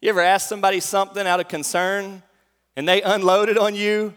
You 0.01 0.11
ever 0.11 0.21
ask 0.21 0.49
somebody 0.49 0.81
something 0.81 1.27
out 1.27 1.41
of 1.41 1.49
concern 1.49 2.23
and 2.77 2.89
they 2.89 3.03
unloaded 3.03 3.59
on 3.59 3.75
you 3.75 4.15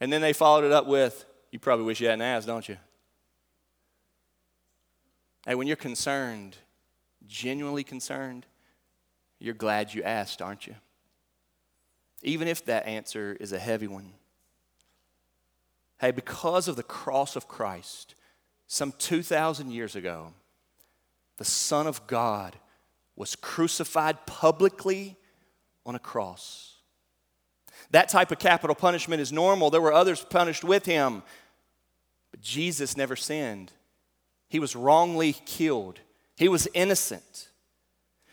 And 0.00 0.12
then 0.12 0.20
they 0.20 0.32
followed 0.32 0.64
it 0.64 0.72
up 0.72 0.86
with, 0.86 1.24
You 1.50 1.58
probably 1.58 1.84
wish 1.84 2.00
you 2.00 2.08
hadn't 2.08 2.22
asked, 2.22 2.46
don't 2.46 2.68
you? 2.68 2.76
Hey, 5.46 5.54
when 5.54 5.68
you're 5.68 5.76
concerned, 5.76 6.56
genuinely 7.26 7.84
concerned, 7.84 8.46
you're 9.38 9.54
glad 9.54 9.94
you 9.94 10.02
asked, 10.02 10.42
aren't 10.42 10.66
you? 10.66 10.74
Even 12.22 12.48
if 12.48 12.64
that 12.64 12.86
answer 12.86 13.36
is 13.38 13.52
a 13.52 13.58
heavy 13.58 13.86
one. 13.86 14.12
Hey, 15.98 16.10
because 16.10 16.66
of 16.66 16.76
the 16.76 16.82
cross 16.82 17.36
of 17.36 17.46
Christ, 17.46 18.14
some 18.66 18.92
2,000 18.98 19.70
years 19.70 19.94
ago, 19.94 20.34
the 21.36 21.44
Son 21.44 21.86
of 21.86 22.06
God 22.06 22.56
was 23.14 23.36
crucified 23.36 24.26
publicly 24.26 25.16
on 25.84 25.94
a 25.94 26.00
cross. 26.00 26.74
That 27.92 28.08
type 28.08 28.32
of 28.32 28.38
capital 28.38 28.74
punishment 28.74 29.22
is 29.22 29.32
normal. 29.32 29.70
There 29.70 29.80
were 29.80 29.92
others 29.92 30.24
punished 30.24 30.64
with 30.64 30.86
him. 30.86 31.22
But 32.30 32.40
Jesus 32.40 32.96
never 32.96 33.14
sinned. 33.14 33.72
He 34.48 34.60
was 34.60 34.76
wrongly 34.76 35.32
killed, 35.32 36.00
he 36.36 36.48
was 36.48 36.68
innocent. 36.74 37.48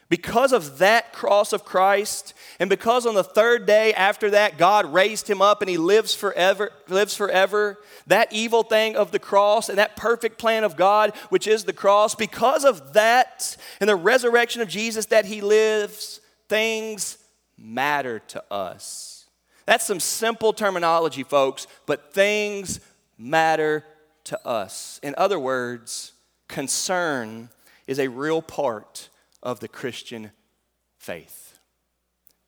Because 0.09 0.53
of 0.53 0.77
that 0.77 1.11
cross 1.11 1.53
of 1.53 1.65
Christ, 1.65 2.35
and 2.59 2.69
because 2.69 3.07
on 3.07 3.15
the 3.15 3.23
third 3.23 3.65
day 3.65 3.95
after 3.95 4.29
that, 4.29 4.59
God 4.59 4.93
raised 4.93 5.27
him 5.27 5.41
up 5.41 5.63
and 5.63 5.69
he 5.69 5.77
lives 5.77 6.13
forever, 6.13 6.71
lives 6.87 7.15
forever, 7.15 7.79
that 8.05 8.31
evil 8.31 8.61
thing 8.61 8.95
of 8.95 9.09
the 9.09 9.17
cross 9.17 9.69
and 9.69 9.77
that 9.79 9.95
perfect 9.95 10.37
plan 10.37 10.63
of 10.63 10.75
God, 10.75 11.15
which 11.29 11.47
is 11.47 11.63
the 11.63 11.73
cross, 11.73 12.13
because 12.13 12.63
of 12.63 12.93
that 12.93 13.57
and 13.79 13.89
the 13.89 13.95
resurrection 13.95 14.61
of 14.61 14.67
Jesus 14.67 15.07
that 15.07 15.25
he 15.25 15.41
lives, 15.41 16.21
things 16.47 17.17
matter 17.57 18.19
to 18.19 18.43
us. 18.51 19.25
That's 19.65 19.85
some 19.85 19.99
simple 19.99 20.53
terminology, 20.53 21.23
folks, 21.23 21.65
but 21.87 22.13
things 22.13 22.79
matter 23.17 23.83
to 24.25 24.47
us. 24.47 24.99
In 25.03 25.13
other 25.17 25.39
words, 25.39 26.13
concern 26.47 27.49
is 27.87 27.99
a 27.99 28.07
real 28.07 28.41
part 28.41 29.09
of 29.41 29.59
the 29.59 29.67
Christian 29.67 30.31
faith. 30.97 31.59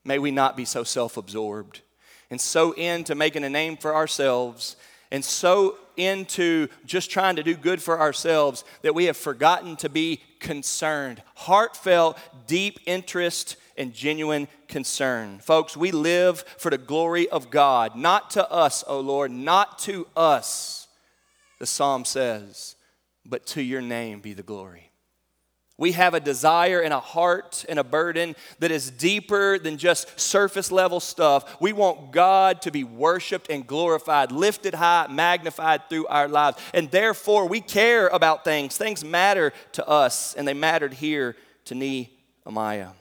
May 0.03 0.19
we 0.19 0.31
not 0.31 0.55
be 0.55 0.65
so 0.65 0.83
self 0.83 1.17
absorbed 1.17 1.81
and 2.29 2.39
so 2.39 2.71
into 2.73 3.15
making 3.15 3.43
a 3.43 3.49
name 3.49 3.77
for 3.77 3.95
ourselves 3.95 4.75
and 5.11 5.23
so 5.23 5.77
into 5.97 6.67
just 6.85 7.09
trying 7.09 7.35
to 7.38 7.43
do 7.43 7.55
good 7.55 7.81
for 7.81 7.99
ourselves 7.99 8.63
that 8.81 8.95
we 8.95 9.05
have 9.05 9.17
forgotten 9.17 9.75
to 9.77 9.89
be 9.89 10.21
concerned, 10.39 11.21
heartfelt, 11.35 12.17
deep 12.47 12.79
interest, 12.85 13.55
and 13.77 13.93
genuine 13.93 14.47
concern. 14.67 15.39
Folks, 15.39 15.77
we 15.77 15.91
live 15.91 16.41
for 16.57 16.69
the 16.69 16.77
glory 16.77 17.29
of 17.29 17.49
God, 17.49 17.95
not 17.95 18.31
to 18.31 18.49
us, 18.51 18.83
O 18.88 18.99
Lord, 18.99 19.31
not 19.31 19.79
to 19.79 20.07
us, 20.15 20.85
the 21.60 21.65
psalm 21.65 22.06
says, 22.06 22.76
but 23.26 23.46
to 23.48 23.62
your 23.62 23.82
name 23.82 24.20
be 24.20 24.34
the 24.34 24.44
glory. 24.44 24.91
We 25.78 25.91
have 25.91 26.13
a 26.13 26.22
desire 26.22 26.80
and 26.80 26.94
a 26.94 27.02
heart 27.02 27.65
and 27.68 27.78
a 27.78 27.84
burden 27.84 28.38
that 28.60 28.72
is 28.72 28.89
deeper 28.89 29.60
than 29.60 29.78
just 29.78 30.18
surface 30.18 30.72
level 30.72 31.02
stuff. 31.02 31.60
We 31.60 31.74
want 31.74 32.13
God 32.13 32.62
to 32.62 32.72
be 32.72 32.86
worshiped 32.86 33.50
and 33.50 33.68
glorified, 33.68 34.32
lifted 34.32 34.74
high, 34.74 35.08
magnified 35.10 35.89
through 35.89 36.08
our 36.08 36.30
lives. 36.30 36.58
And 36.74 36.89
therefore, 36.89 37.50
we 37.50 37.60
care 37.60 38.08
about 38.08 38.46
things. 38.46 38.78
Things 38.78 39.04
matter 39.04 39.52
to 39.74 39.86
us, 39.86 40.34
and 40.36 40.48
they 40.48 40.54
mattered 40.54 40.94
here 40.94 41.36
to 41.65 41.76
Nehemiah. 41.76 42.91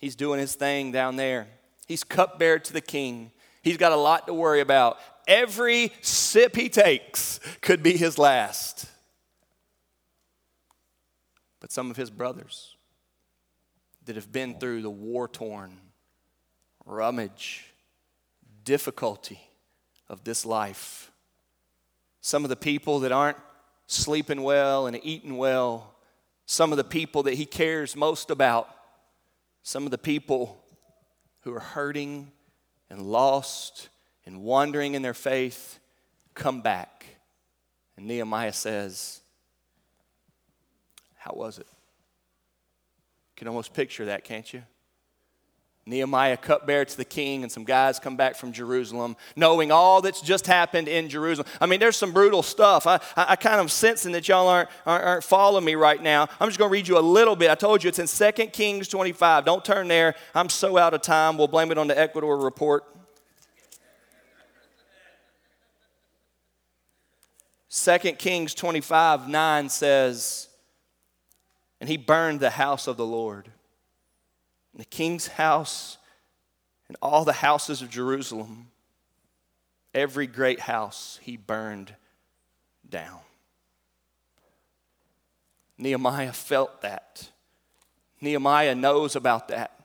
He's 0.00 0.14
doing 0.14 0.38
his 0.38 0.54
thing 0.54 0.92
down 0.92 1.16
there. 1.16 1.48
He's 1.88 2.04
cupbearer 2.04 2.60
to 2.60 2.72
the 2.72 2.80
king. 2.80 3.32
He's 3.62 3.76
got 3.76 3.90
a 3.90 3.96
lot 3.96 4.28
to 4.28 4.34
worry 4.34 4.60
about. 4.60 5.00
Every 5.26 5.92
sip 6.00 6.54
he 6.54 6.68
takes 6.68 7.40
could 7.60 7.82
be 7.82 7.96
his 7.96 8.18
last 8.18 8.88
but 11.66 11.72
some 11.72 11.90
of 11.90 11.96
his 11.96 12.10
brothers 12.10 12.76
that 14.04 14.14
have 14.14 14.30
been 14.30 14.56
through 14.60 14.82
the 14.82 14.88
war 14.88 15.26
torn, 15.26 15.76
rummage, 16.84 17.74
difficulty 18.62 19.40
of 20.08 20.22
this 20.22 20.46
life. 20.46 21.10
Some 22.20 22.44
of 22.44 22.50
the 22.50 22.54
people 22.54 23.00
that 23.00 23.10
aren't 23.10 23.38
sleeping 23.88 24.44
well 24.44 24.86
and 24.86 24.96
eating 25.02 25.36
well. 25.38 25.96
Some 26.44 26.70
of 26.70 26.76
the 26.76 26.84
people 26.84 27.24
that 27.24 27.34
he 27.34 27.46
cares 27.46 27.96
most 27.96 28.30
about. 28.30 28.68
Some 29.64 29.86
of 29.86 29.90
the 29.90 29.98
people 29.98 30.62
who 31.40 31.52
are 31.52 31.58
hurting 31.58 32.30
and 32.88 33.02
lost 33.02 33.88
and 34.26 34.42
wandering 34.42 34.94
in 34.94 35.02
their 35.02 35.14
faith 35.14 35.78
come 36.34 36.60
back. 36.60 37.06
And 37.96 38.06
Nehemiah 38.06 38.52
says, 38.52 39.20
how 41.16 41.32
was 41.34 41.58
it? 41.58 41.66
You 41.68 43.38
can 43.38 43.48
almost 43.48 43.72
picture 43.72 44.06
that, 44.06 44.24
can't 44.24 44.52
you? 44.52 44.62
Nehemiah 45.88 46.36
cupbearer 46.36 46.84
to 46.84 46.96
the 46.96 47.04
king, 47.04 47.44
and 47.44 47.52
some 47.52 47.62
guys 47.62 48.00
come 48.00 48.16
back 48.16 48.34
from 48.34 48.50
Jerusalem, 48.50 49.16
knowing 49.36 49.70
all 49.70 50.02
that's 50.02 50.20
just 50.20 50.44
happened 50.44 50.88
in 50.88 51.08
Jerusalem. 51.08 51.46
I 51.60 51.66
mean, 51.66 51.78
there's 51.78 51.96
some 51.96 52.10
brutal 52.10 52.42
stuff. 52.42 52.88
I, 52.88 52.96
I, 53.16 53.26
I 53.28 53.36
kind 53.36 53.60
of 53.60 53.70
sensing 53.70 54.10
that 54.12 54.26
y'all 54.26 54.48
aren't, 54.48 54.68
aren't, 54.84 55.04
aren't 55.04 55.24
following 55.24 55.64
me 55.64 55.76
right 55.76 56.02
now. 56.02 56.28
I'm 56.40 56.48
just 56.48 56.58
going 56.58 56.70
to 56.70 56.72
read 56.72 56.88
you 56.88 56.98
a 56.98 57.00
little 57.00 57.36
bit. 57.36 57.52
I 57.52 57.54
told 57.54 57.84
you 57.84 57.88
it's 57.88 58.00
in 58.00 58.32
2 58.32 58.46
Kings 58.48 58.88
25. 58.88 59.44
Don't 59.44 59.64
turn 59.64 59.86
there. 59.86 60.16
I'm 60.34 60.48
so 60.48 60.76
out 60.76 60.92
of 60.92 61.02
time. 61.02 61.38
We'll 61.38 61.46
blame 61.46 61.70
it 61.70 61.78
on 61.78 61.86
the 61.86 61.96
Ecuador 61.96 62.36
report. 62.36 62.84
2 67.76 67.98
Kings 68.12 68.54
25 68.54 69.28
9 69.28 69.68
says, 69.68 70.48
and 71.78 71.90
he 71.90 71.98
burned 71.98 72.40
the 72.40 72.50
house 72.50 72.86
of 72.86 72.96
the 72.96 73.04
Lord, 73.04 73.50
and 74.72 74.80
the 74.80 74.86
king's 74.86 75.26
house, 75.26 75.98
and 76.88 76.96
all 77.02 77.24
the 77.24 77.34
houses 77.34 77.82
of 77.82 77.90
Jerusalem. 77.90 78.68
Every 79.92 80.26
great 80.26 80.60
house 80.60 81.18
he 81.22 81.36
burned 81.36 81.94
down. 82.88 83.18
Nehemiah 85.78 86.32
felt 86.32 86.82
that. 86.82 87.30
Nehemiah 88.20 88.74
knows 88.74 89.16
about 89.16 89.48
that. 89.48 89.75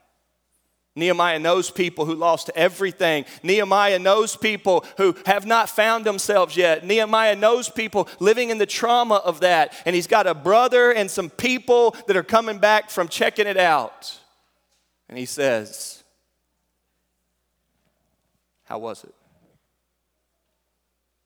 Nehemiah 0.95 1.39
knows 1.39 1.71
people 1.71 2.05
who 2.05 2.15
lost 2.15 2.49
everything. 2.53 3.25
Nehemiah 3.43 3.97
knows 3.97 4.35
people 4.35 4.85
who 4.97 5.15
have 5.25 5.45
not 5.45 5.69
found 5.69 6.05
themselves 6.05 6.57
yet. 6.57 6.85
Nehemiah 6.85 7.37
knows 7.37 7.69
people 7.69 8.09
living 8.19 8.49
in 8.49 8.57
the 8.57 8.65
trauma 8.65 9.15
of 9.15 9.39
that. 9.39 9.73
And 9.85 9.95
he's 9.95 10.07
got 10.07 10.27
a 10.27 10.33
brother 10.33 10.91
and 10.91 11.09
some 11.09 11.29
people 11.29 11.95
that 12.07 12.17
are 12.17 12.23
coming 12.23 12.59
back 12.59 12.89
from 12.89 13.07
checking 13.07 13.47
it 13.47 13.57
out. 13.57 14.19
And 15.07 15.17
he 15.17 15.25
says, 15.25 16.03
How 18.65 18.79
was 18.79 19.05
it? 19.05 19.15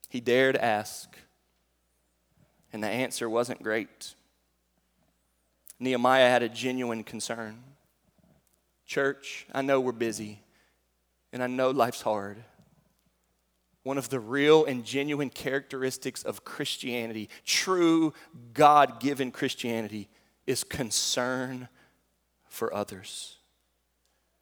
He 0.09 0.21
dared 0.21 0.55
ask, 0.55 1.09
and 2.71 2.81
the 2.81 2.87
answer 2.87 3.29
wasn't 3.29 3.61
great. 3.61 4.13
Nehemiah 5.77 6.29
had 6.29 6.41
a 6.41 6.47
genuine 6.47 7.03
concern. 7.03 7.61
Church, 8.85 9.47
I 9.53 9.61
know 9.61 9.79
we're 9.79 9.91
busy, 9.91 10.41
and 11.33 11.41
I 11.41 11.47
know 11.47 11.71
life's 11.71 12.01
hard. 12.01 12.43
One 13.83 13.97
of 13.97 14.09
the 14.09 14.19
real 14.19 14.65
and 14.65 14.83
genuine 14.83 15.29
characteristics 15.29 16.23
of 16.23 16.43
Christianity, 16.43 17.29
true 17.45 18.13
God 18.53 18.99
given 18.99 19.31
Christianity, 19.31 20.09
is 20.47 20.63
concern 20.63 21.67
for 22.47 22.73
others. 22.73 23.37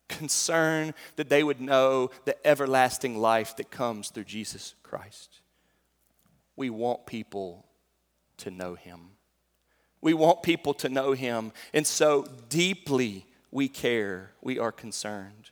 Concern 0.08 0.94
that 1.16 1.30
they 1.30 1.44
would 1.44 1.60
know 1.60 2.12
the 2.26 2.48
everlasting 2.48 3.18
life 3.18 3.56
that 3.58 3.72
comes 3.72 4.10
through 4.10 4.26
Jesus 4.26 4.76
Christ. 4.84 5.42
We 6.56 6.70
want 6.70 7.06
people 7.06 7.66
to 8.38 8.52
know 8.52 8.76
Him. 8.76 9.12
We 10.02 10.14
want 10.14 10.44
people 10.44 10.74
to 10.76 10.90
know 10.90 11.14
Him. 11.14 11.52
And 11.74 11.88
so 11.88 12.28
deeply, 12.50 13.26
we 13.54 13.68
care, 13.68 14.32
we 14.42 14.58
are 14.58 14.72
concerned. 14.72 15.52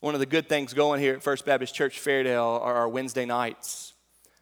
One 0.00 0.14
of 0.14 0.20
the 0.20 0.26
good 0.26 0.48
things 0.48 0.72
going 0.72 1.00
here 1.00 1.14
at 1.14 1.22
First 1.22 1.44
Baptist 1.44 1.74
Church 1.74 2.00
Fairdale 2.00 2.60
are 2.62 2.74
our 2.74 2.88
Wednesday 2.88 3.26
nights. 3.26 3.92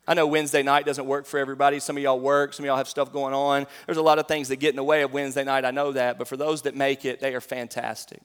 I 0.06 0.14
know 0.14 0.26
Wednesday 0.26 0.62
night 0.62 0.86
doesn't 0.86 1.06
work 1.06 1.26
for 1.26 1.38
everybody. 1.38 1.80
Some 1.80 1.96
of 1.96 2.02
y'all 2.02 2.20
work, 2.20 2.52
some 2.52 2.64
of 2.64 2.68
y'all 2.68 2.76
have 2.76 2.88
stuff 2.88 3.12
going 3.12 3.34
on. 3.34 3.66
There's 3.86 3.98
a 3.98 4.02
lot 4.02 4.18
of 4.18 4.28
things 4.28 4.48
that 4.48 4.56
get 4.56 4.70
in 4.70 4.76
the 4.76 4.84
way 4.84 5.02
of 5.02 5.12
Wednesday 5.12 5.42
night. 5.42 5.64
I 5.64 5.70
know 5.72 5.92
that. 5.92 6.18
But 6.18 6.28
for 6.28 6.36
those 6.36 6.62
that 6.62 6.76
make 6.76 7.04
it, 7.04 7.20
they 7.20 7.34
are 7.34 7.40
fantastic. 7.40 8.20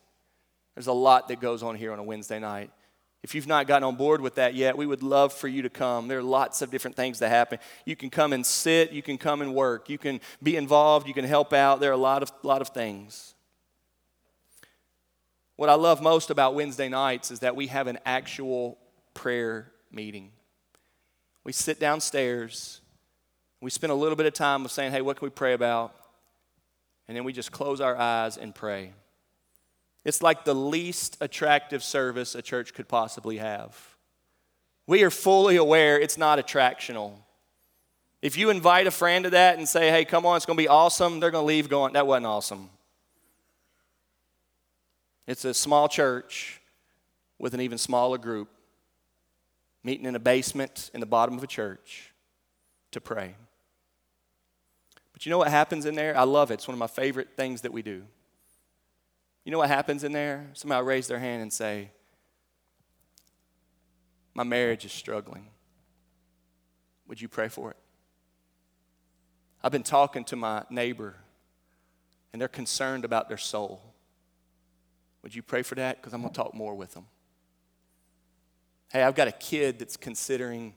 There's 0.76 0.88
a 0.88 0.94
lot 0.94 1.30
that 1.30 1.40
goes 1.40 1.64
on 1.64 1.76
here 1.76 1.92
on 1.92 2.00
a 2.00 2.04
Wednesday 2.04 2.40
night. 2.40 2.70
If 3.24 3.34
you've 3.34 3.48
not 3.48 3.68
gotten 3.68 3.84
on 3.84 3.96
board 3.96 4.22
with 4.22 4.36
that 4.36 4.54
yet, 4.54 4.78
we 4.78 4.86
would 4.86 5.04
love 5.04 5.34
for 5.34 5.48
you 5.48 5.64
to 5.64 5.70
come. 5.70 6.08
There 6.08 6.20
are 6.20 6.24
lots 6.24 6.62
of 6.62 6.70
different 6.70 6.96
things 6.96 7.20
that 7.20 7.30
happen. 7.30 7.60
You 7.86 7.96
can 7.96 8.10
come 8.10 8.34
and 8.34 8.46
sit, 8.46 8.92
you 8.92 9.02
can 9.02 9.18
come 9.18 9.42
and 9.42 9.54
work, 9.54 9.90
you 9.90 9.98
can 9.98 10.22
be 10.44 10.56
involved, 10.56 11.08
you 11.08 11.14
can 11.14 11.26
help 11.26 11.54
out. 11.54 11.80
There 11.80 11.90
are 11.90 11.94
a 11.94 11.98
lot 11.98 12.24
of, 12.24 12.32
lot 12.44 12.62
of 12.62 12.70
things. 12.70 13.36
What 15.60 15.68
I 15.68 15.74
love 15.74 16.02
most 16.02 16.30
about 16.30 16.56
Wednesday 16.56 16.88
nights 16.88 17.32
is 17.32 17.42
that 17.42 17.54
we 17.54 17.68
have 17.68 17.88
an 17.88 18.00
actual 18.06 18.78
prayer 19.14 19.70
meeting. 19.92 20.32
We 21.44 21.52
sit 21.52 21.82
downstairs, 21.82 22.80
we 23.60 23.70
spend 23.70 23.92
a 23.92 23.96
little 23.96 24.16
bit 24.16 24.26
of 24.26 24.32
time 24.32 24.64
of 24.64 24.72
saying, 24.72 24.94
hey, 24.94 25.02
what 25.02 25.18
can 25.18 25.26
we 25.26 25.32
pray 25.32 25.52
about? 25.52 25.94
And 27.10 27.18
then 27.18 27.26
we 27.26 27.34
just 27.34 27.52
close 27.52 27.82
our 27.82 27.98
eyes 27.98 28.38
and 28.38 28.56
pray. 28.56 28.94
It's 30.06 30.22
like 30.22 30.46
the 30.46 30.56
least 30.56 31.18
attractive 31.20 31.84
service 31.84 32.36
a 32.36 32.42
church 32.42 32.74
could 32.74 32.88
possibly 32.88 33.36
have. 33.40 33.78
We 34.88 35.04
are 35.04 35.12
fully 35.12 35.58
aware 35.58 36.00
it's 36.00 36.18
not 36.18 36.40
attractional. 36.40 37.16
If 38.22 38.38
you 38.38 38.50
invite 38.50 38.88
a 38.88 38.92
friend 38.92 39.26
to 39.26 39.32
that 39.32 39.58
and 39.58 39.68
say, 39.68 39.90
hey, 39.90 40.06
come 40.06 40.26
on, 40.26 40.38
it's 40.38 40.46
going 40.46 40.56
to 40.56 40.64
be 40.64 40.70
awesome, 40.70 41.20
they're 41.20 41.32
going 41.32 41.44
to 41.44 41.48
leave 41.48 41.68
going, 41.68 41.92
that 41.94 42.08
wasn't 42.08 42.28
awesome. 42.28 42.70
It's 45.30 45.46
a 45.46 45.54
small 45.54 45.88
church 45.88 46.60
with 47.38 47.54
an 47.54 47.62
even 47.62 47.78
smaller 47.78 48.18
group 48.18 48.50
meeting 49.84 50.08
in 50.08 50.16
a 50.16 50.20
basement 50.20 50.90
in 50.92 51.02
the 51.02 51.06
bottom 51.06 51.38
of 51.38 51.44
a 51.44 51.48
church 51.48 52.16
to 52.90 53.00
pray. 53.00 53.36
But 55.14 55.28
you 55.28 55.30
know 55.30 55.38
what 55.38 55.50
happens 55.50 55.86
in 55.86 55.94
there? 55.94 56.18
I 56.18 56.24
love 56.24 56.50
it. 56.50 56.56
It's 56.56 56.68
one 56.68 56.74
of 56.74 56.80
my 56.80 56.88
favorite 56.88 57.38
things 57.38 57.62
that 57.62 57.72
we 57.72 57.84
do. 57.84 58.02
You 59.44 59.52
know 59.52 59.60
what 59.60 59.70
happens 59.70 60.04
in 60.04 60.14
there? 60.14 60.48
Somebody 60.54 60.84
raise 60.84 61.06
their 61.06 61.20
hand 61.20 61.44
and 61.44 61.54
say, 61.54 61.92
My 64.34 64.44
marriage 64.44 64.84
is 64.84 64.92
struggling. 64.92 65.46
Would 67.08 67.22
you 67.22 67.28
pray 67.28 67.50
for 67.50 67.70
it? 67.70 67.78
I've 69.62 69.72
been 69.72 69.84
talking 69.84 70.24
to 70.24 70.36
my 70.36 70.64
neighbor, 70.72 71.18
and 72.34 72.42
they're 72.42 72.48
concerned 72.48 73.06
about 73.06 73.28
their 73.28 73.38
soul. 73.38 73.90
Would 75.24 75.36
you 75.36 75.42
pray 75.42 75.62
for 75.62 75.76
that? 75.76 75.98
Because 75.98 76.14
I'm 76.14 76.22
going 76.22 76.34
to 76.34 76.38
talk 76.38 76.54
more 76.54 76.76
with 76.76 76.94
them. 76.94 77.06
Hey, 78.92 79.04
I've 79.04 79.16
got 79.16 79.28
a 79.28 79.34
kid 79.34 79.80
that's 79.80 79.98
considering 79.98 80.74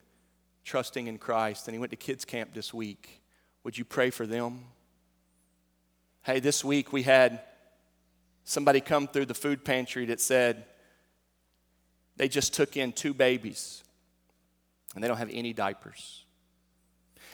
trusting 0.64 1.06
in 1.06 1.18
Christ, 1.18 1.66
and 1.68 1.74
he 1.74 1.78
went 1.78 1.90
to 1.90 1.96
kids' 1.96 2.24
camp 2.24 2.54
this 2.54 2.74
week. 2.74 3.22
Would 3.64 3.78
you 3.78 3.84
pray 3.84 4.10
for 4.10 4.26
them? 4.26 4.64
Hey, 6.22 6.40
this 6.40 6.64
week 6.64 6.92
we 6.92 7.02
had 7.02 7.40
somebody 8.44 8.80
come 8.80 9.06
through 9.08 9.26
the 9.26 9.34
food 9.34 9.64
pantry 9.64 10.06
that 10.06 10.20
said 10.20 10.64
they 12.16 12.28
just 12.28 12.54
took 12.54 12.76
in 12.76 12.92
two 12.92 13.14
babies 13.14 13.82
and 14.94 15.02
they 15.02 15.08
don't 15.08 15.16
have 15.16 15.30
any 15.32 15.52
diapers. 15.52 16.24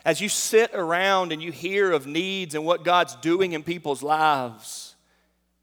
As 0.04 0.20
you 0.20 0.28
sit 0.28 0.70
around 0.74 1.32
and 1.32 1.42
you 1.42 1.50
hear 1.50 1.92
of 1.92 2.06
needs 2.06 2.54
and 2.54 2.64
what 2.64 2.84
God's 2.84 3.16
doing 3.16 3.52
in 3.52 3.62
people's 3.62 4.02
lives, 4.02 4.94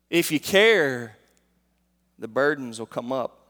if 0.10 0.32
you 0.32 0.40
care, 0.40 1.16
the 2.18 2.28
burdens 2.28 2.80
will 2.80 2.86
come 2.86 3.12
up 3.12 3.46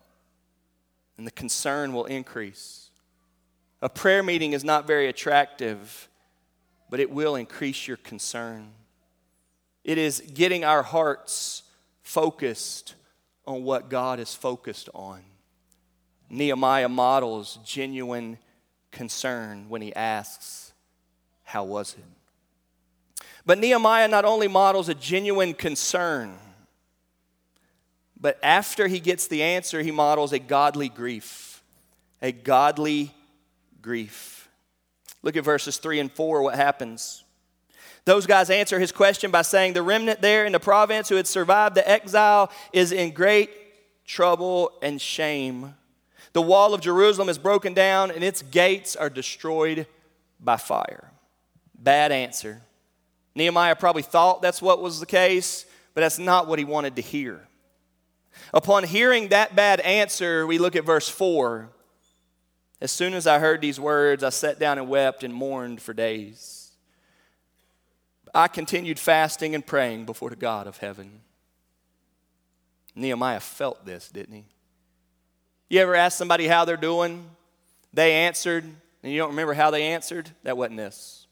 and 1.17 1.25
the 1.25 1.31
concern 1.31 1.93
will 1.93 2.05
increase. 2.05 2.89
A 3.81 3.89
prayer 3.89 4.23
meeting 4.23 4.53
is 4.53 4.63
not 4.63 4.87
very 4.87 5.07
attractive, 5.07 6.09
but 6.89 6.99
it 6.99 7.09
will 7.09 7.35
increase 7.35 7.87
your 7.87 7.97
concern. 7.97 8.71
It 9.83 9.97
is 9.97 10.21
getting 10.33 10.63
our 10.63 10.83
hearts 10.83 11.63
focused 12.01 12.95
on 13.45 13.63
what 13.63 13.89
God 13.89 14.19
is 14.19 14.33
focused 14.33 14.89
on. 14.93 15.21
Nehemiah 16.29 16.89
models 16.89 17.59
genuine 17.63 18.39
concern 18.91 19.69
when 19.69 19.81
he 19.81 19.95
asks, 19.95 20.73
How 21.43 21.63
was 21.63 21.93
it? 21.93 23.25
But 23.45 23.59
Nehemiah 23.59 24.07
not 24.07 24.25
only 24.25 24.47
models 24.47 24.89
a 24.89 24.95
genuine 24.95 25.53
concern, 25.53 26.35
but 28.19 28.39
after 28.41 28.87
he 28.87 28.99
gets 28.99 29.27
the 29.27 29.43
answer, 29.43 29.81
he 29.81 29.91
models 29.91 30.33
a 30.33 30.39
godly 30.39 30.89
grief. 30.89 31.63
A 32.21 32.31
godly 32.31 33.11
grief. 33.81 34.49
Look 35.21 35.35
at 35.35 35.43
verses 35.43 35.77
3 35.77 35.99
and 35.99 36.11
4, 36.11 36.41
what 36.41 36.55
happens. 36.55 37.23
Those 38.05 38.27
guys 38.27 38.49
answer 38.49 38.79
his 38.79 38.91
question 38.91 39.31
by 39.31 39.41
saying, 39.41 39.73
The 39.73 39.81
remnant 39.81 40.21
there 40.21 40.45
in 40.45 40.51
the 40.51 40.59
province 40.59 41.09
who 41.09 41.15
had 41.15 41.27
survived 41.27 41.75
the 41.75 41.89
exile 41.89 42.51
is 42.71 42.91
in 42.91 43.11
great 43.11 43.49
trouble 44.05 44.71
and 44.81 45.01
shame. 45.01 45.73
The 46.33 46.41
wall 46.41 46.73
of 46.73 46.81
Jerusalem 46.81 47.29
is 47.29 47.37
broken 47.37 47.73
down 47.73 48.11
and 48.11 48.23
its 48.23 48.41
gates 48.43 48.95
are 48.95 49.09
destroyed 49.09 49.87
by 50.39 50.57
fire. 50.57 51.11
Bad 51.77 52.11
answer. 52.11 52.61
Nehemiah 53.33 53.75
probably 53.75 54.03
thought 54.03 54.41
that's 54.41 54.61
what 54.61 54.81
was 54.81 54.99
the 54.99 55.05
case, 55.05 55.65
but 55.93 56.01
that's 56.01 56.19
not 56.19 56.47
what 56.47 56.59
he 56.59 56.65
wanted 56.65 56.95
to 56.97 57.01
hear. 57.01 57.41
Upon 58.53 58.83
hearing 58.83 59.29
that 59.29 59.55
bad 59.55 59.79
answer, 59.81 60.45
we 60.45 60.57
look 60.57 60.75
at 60.75 60.85
verse 60.85 61.09
4. 61.09 61.69
As 62.81 62.91
soon 62.91 63.13
as 63.13 63.25
I 63.25 63.39
heard 63.39 63.61
these 63.61 63.79
words, 63.79 64.23
I 64.23 64.29
sat 64.29 64.59
down 64.59 64.77
and 64.77 64.87
wept 64.87 65.23
and 65.23 65.33
mourned 65.33 65.81
for 65.81 65.93
days. 65.93 66.71
I 68.33 68.47
continued 68.47 68.99
fasting 68.99 69.55
and 69.55 69.65
praying 69.65 70.05
before 70.05 70.29
the 70.29 70.35
God 70.35 70.67
of 70.67 70.77
heaven. 70.77 71.21
Nehemiah 72.93 73.39
felt 73.39 73.85
this, 73.85 74.09
didn't 74.09 74.35
he? 74.35 74.45
You 75.69 75.79
ever 75.81 75.95
ask 75.95 76.17
somebody 76.17 76.47
how 76.47 76.65
they're 76.65 76.77
doing? 76.77 77.25
They 77.93 78.11
answered, 78.13 78.65
and 78.65 79.11
you 79.11 79.17
don't 79.17 79.29
remember 79.29 79.53
how 79.53 79.71
they 79.71 79.83
answered? 79.83 80.29
That 80.43 80.57
wasn't 80.57 80.77
this. 80.77 81.27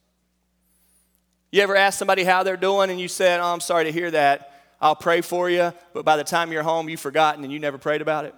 You 1.52 1.62
ever 1.62 1.76
ask 1.76 1.99
somebody 1.99 2.23
how 2.23 2.43
they're 2.43 2.58
doing 2.58 2.89
and 2.89 2.99
you 2.99 3.08
said, 3.08 3.39
Oh, 3.39 3.54
I'm 3.54 3.60
sorry 3.60 3.84
to 3.84 3.91
hear 3.91 4.10
that. 4.12 4.53
I'll 4.84 4.98
pray 4.98 5.22
for 5.22 5.50
you, 5.50 5.72
but 5.93 6.04
by 6.04 6.17
the 6.17 6.26
time 6.26 6.52
you're 6.52 6.62
home, 6.62 6.89
you've 6.89 7.00
forgotten 7.00 7.41
and 7.46 7.54
you 7.54 7.58
never 7.58 7.78
prayed 7.78 8.02
about 8.02 8.26
it? 8.26 8.36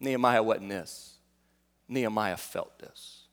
Nehemiah 0.00 0.42
wasn't 0.42 0.70
this. 0.70 1.14
Nehemiah 1.86 2.36
felt 2.36 2.76
this. 2.80 3.28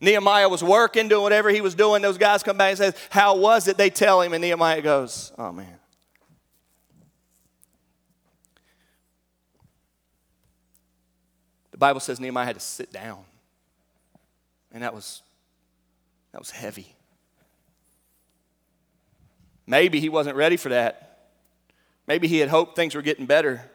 Nehemiah 0.00 0.48
was 0.48 0.64
working, 0.64 1.06
doing 1.06 1.22
whatever 1.22 1.48
he 1.50 1.60
was 1.60 1.76
doing. 1.76 2.02
Those 2.02 2.18
guys 2.18 2.42
come 2.42 2.58
back 2.58 2.70
and 2.70 2.78
say, 2.78 2.92
How 3.08 3.36
was 3.36 3.68
it? 3.68 3.76
They 3.76 3.88
tell 3.88 4.20
him, 4.20 4.32
and 4.32 4.42
Nehemiah 4.42 4.82
goes, 4.82 5.30
Oh 5.38 5.52
man. 5.52 5.78
The 11.70 11.78
Bible 11.78 12.00
says 12.00 12.18
Nehemiah 12.18 12.46
had 12.46 12.56
to 12.56 12.60
sit 12.60 12.92
down. 12.92 13.20
And 14.72 14.82
that 14.82 14.92
was 14.92 15.22
that 16.32 16.40
was 16.40 16.50
heavy. 16.50 16.96
Maybe 19.68 20.00
he 20.00 20.08
wasn't 20.08 20.34
ready 20.34 20.56
for 20.56 20.70
that. 20.70 21.07
Maybe 22.08 22.26
he 22.26 22.38
had 22.38 22.48
hoped 22.48 22.74
things 22.74 22.94
were 22.94 23.02
getting 23.02 23.26
better. 23.26 23.70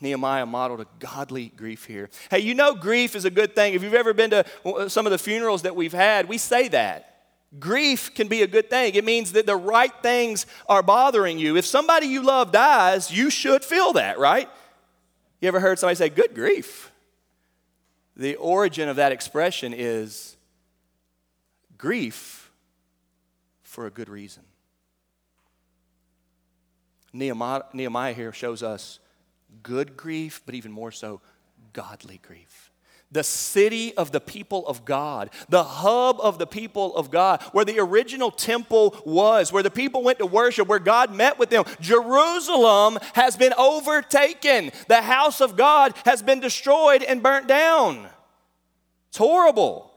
Nehemiah 0.00 0.46
modeled 0.46 0.80
a 0.80 0.86
godly 0.98 1.52
grief 1.56 1.84
here. 1.84 2.08
Hey, 2.30 2.38
you 2.40 2.54
know, 2.54 2.74
grief 2.74 3.14
is 3.14 3.26
a 3.26 3.30
good 3.30 3.54
thing. 3.54 3.74
If 3.74 3.82
you've 3.82 3.94
ever 3.94 4.14
been 4.14 4.30
to 4.30 4.44
some 4.88 5.06
of 5.06 5.12
the 5.12 5.18
funerals 5.18 5.62
that 5.62 5.76
we've 5.76 5.92
had, 5.92 6.26
we 6.26 6.38
say 6.38 6.68
that. 6.68 7.12
Grief 7.58 8.14
can 8.14 8.28
be 8.28 8.42
a 8.42 8.46
good 8.46 8.68
thing. 8.68 8.94
It 8.94 9.04
means 9.04 9.32
that 9.32 9.46
the 9.46 9.56
right 9.56 9.92
things 10.02 10.46
are 10.68 10.82
bothering 10.82 11.38
you. 11.38 11.56
If 11.56 11.66
somebody 11.66 12.06
you 12.06 12.22
love 12.22 12.50
dies, 12.50 13.10
you 13.10 13.30
should 13.30 13.62
feel 13.62 13.92
that, 13.92 14.18
right? 14.18 14.48
You 15.40 15.48
ever 15.48 15.60
heard 15.60 15.78
somebody 15.78 15.96
say, 15.96 16.08
Good 16.08 16.34
grief? 16.34 16.90
The 18.16 18.36
origin 18.36 18.88
of 18.88 18.96
that 18.96 19.12
expression 19.12 19.74
is 19.76 20.36
grief 21.76 22.50
for 23.62 23.86
a 23.86 23.90
good 23.90 24.08
reason. 24.08 24.42
Nehemiah, 27.18 27.62
Nehemiah 27.72 28.12
here 28.12 28.32
shows 28.32 28.62
us 28.62 28.98
good 29.62 29.96
grief, 29.96 30.42
but 30.44 30.54
even 30.54 30.72
more 30.72 30.90
so, 30.92 31.20
godly 31.72 32.20
grief. 32.22 32.70
The 33.12 33.22
city 33.22 33.96
of 33.96 34.10
the 34.10 34.20
people 34.20 34.66
of 34.66 34.84
God, 34.84 35.30
the 35.48 35.62
hub 35.62 36.18
of 36.20 36.38
the 36.38 36.46
people 36.46 36.94
of 36.96 37.10
God, 37.10 37.42
where 37.52 37.64
the 37.64 37.78
original 37.78 38.30
temple 38.30 39.00
was, 39.06 39.52
where 39.52 39.62
the 39.62 39.70
people 39.70 40.02
went 40.02 40.18
to 40.18 40.26
worship, 40.26 40.66
where 40.66 40.80
God 40.80 41.14
met 41.14 41.38
with 41.38 41.50
them. 41.50 41.64
Jerusalem 41.80 42.98
has 43.14 43.36
been 43.36 43.54
overtaken. 43.56 44.72
The 44.88 45.02
house 45.02 45.40
of 45.40 45.56
God 45.56 45.94
has 46.04 46.20
been 46.20 46.40
destroyed 46.40 47.02
and 47.04 47.22
burnt 47.22 47.46
down. 47.46 48.08
It's 49.08 49.18
horrible. 49.18 49.92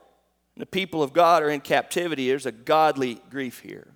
The 0.55 0.67
people 0.67 1.01
of 1.01 1.12
God 1.12 1.41
are 1.41 1.49
in 1.49 1.62
captivity. 1.62 2.29
There's 2.29 2.45
a 2.45 2.51
godly 2.51 3.21
grief 3.29 3.60
here 3.60 3.88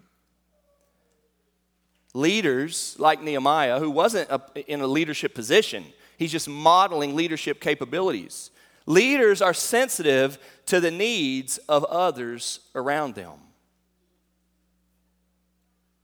leaders 2.13 2.95
like 2.99 3.21
Nehemiah, 3.21 3.79
who 3.79 3.89
wasn't 3.89 4.29
a, 4.29 4.41
in 4.71 4.81
a 4.81 4.87
leadership 4.87 5.33
position, 5.33 5.85
he's 6.17 6.31
just 6.31 6.47
modeling 6.47 7.15
leadership 7.15 7.59
capabilities. 7.59 8.51
Leaders 8.85 9.41
are 9.41 9.53
sensitive 9.53 10.37
to 10.65 10.79
the 10.79 10.91
needs 10.91 11.57
of 11.69 11.83
others 11.85 12.59
around 12.75 13.15
them. 13.15 13.33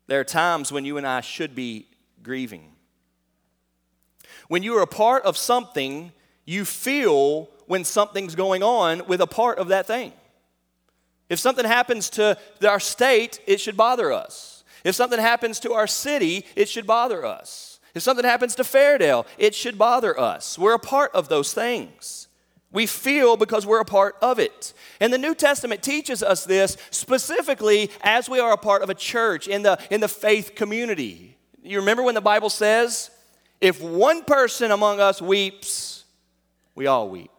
There 0.07 0.19
are 0.19 0.25
times 0.25 0.71
when 0.71 0.85
you 0.85 0.97
and 0.97 1.05
I 1.05 1.21
should 1.21 1.53
be 1.53 1.87
grieving. 2.23 2.73
When 4.47 4.63
you 4.63 4.75
are 4.77 4.81
a 4.81 4.87
part 4.87 5.23
of 5.23 5.37
something, 5.37 6.11
you 6.45 6.65
feel 6.65 7.49
when 7.67 7.83
something's 7.83 8.33
going 8.33 8.63
on 8.63 9.05
with 9.05 9.21
a 9.21 9.27
part 9.27 9.59
of 9.59 9.67
that 9.67 9.85
thing. 9.85 10.11
If 11.29 11.37
something 11.37 11.65
happens 11.65 12.09
to 12.11 12.37
our 12.67 12.79
state, 12.79 13.39
it 13.45 13.61
should 13.61 13.77
bother 13.77 14.11
us. 14.11 14.58
If 14.83 14.95
something 14.95 15.19
happens 15.19 15.59
to 15.61 15.73
our 15.73 15.87
city, 15.87 16.45
it 16.55 16.69
should 16.69 16.87
bother 16.87 17.25
us. 17.25 17.79
If 17.95 18.03
something 18.03 18.25
happens 18.25 18.55
to 18.55 18.63
Fairdale, 18.63 19.25
it 19.37 19.55
should 19.55 19.77
bother 19.77 20.19
us. 20.19 20.57
We're 20.57 20.75
a 20.75 20.79
part 20.79 21.11
of 21.13 21.27
those 21.27 21.53
things. 21.53 22.27
We 22.71 22.85
feel 22.85 23.35
because 23.35 23.65
we're 23.65 23.79
a 23.79 23.85
part 23.85 24.15
of 24.21 24.37
it. 24.37 24.73
And 24.99 25.11
the 25.11 25.17
New 25.17 25.33
Testament 25.33 25.81
teaches 25.81 26.21
us 26.21 26.45
this 26.45 26.77
specifically 26.91 27.89
as 28.01 28.29
we 28.29 28.39
are 28.39 28.53
a 28.53 28.57
part 28.57 28.83
of 28.83 28.91
a 28.91 28.93
church 28.93 29.47
in 29.47 29.63
the, 29.63 29.79
in 29.89 30.01
the 30.01 30.07
faith 30.07 30.53
community. 30.55 31.35
You 31.63 31.79
remember 31.79 32.03
when 32.03 32.15
the 32.15 32.21
Bible 32.21 32.49
says, 32.49 33.09
if 33.59 33.81
one 33.81 34.23
person 34.23 34.71
among 34.71 34.99
us 34.99 35.21
weeps, 35.21 36.05
we 36.75 36.85
all 36.85 37.09
weep. 37.09 37.31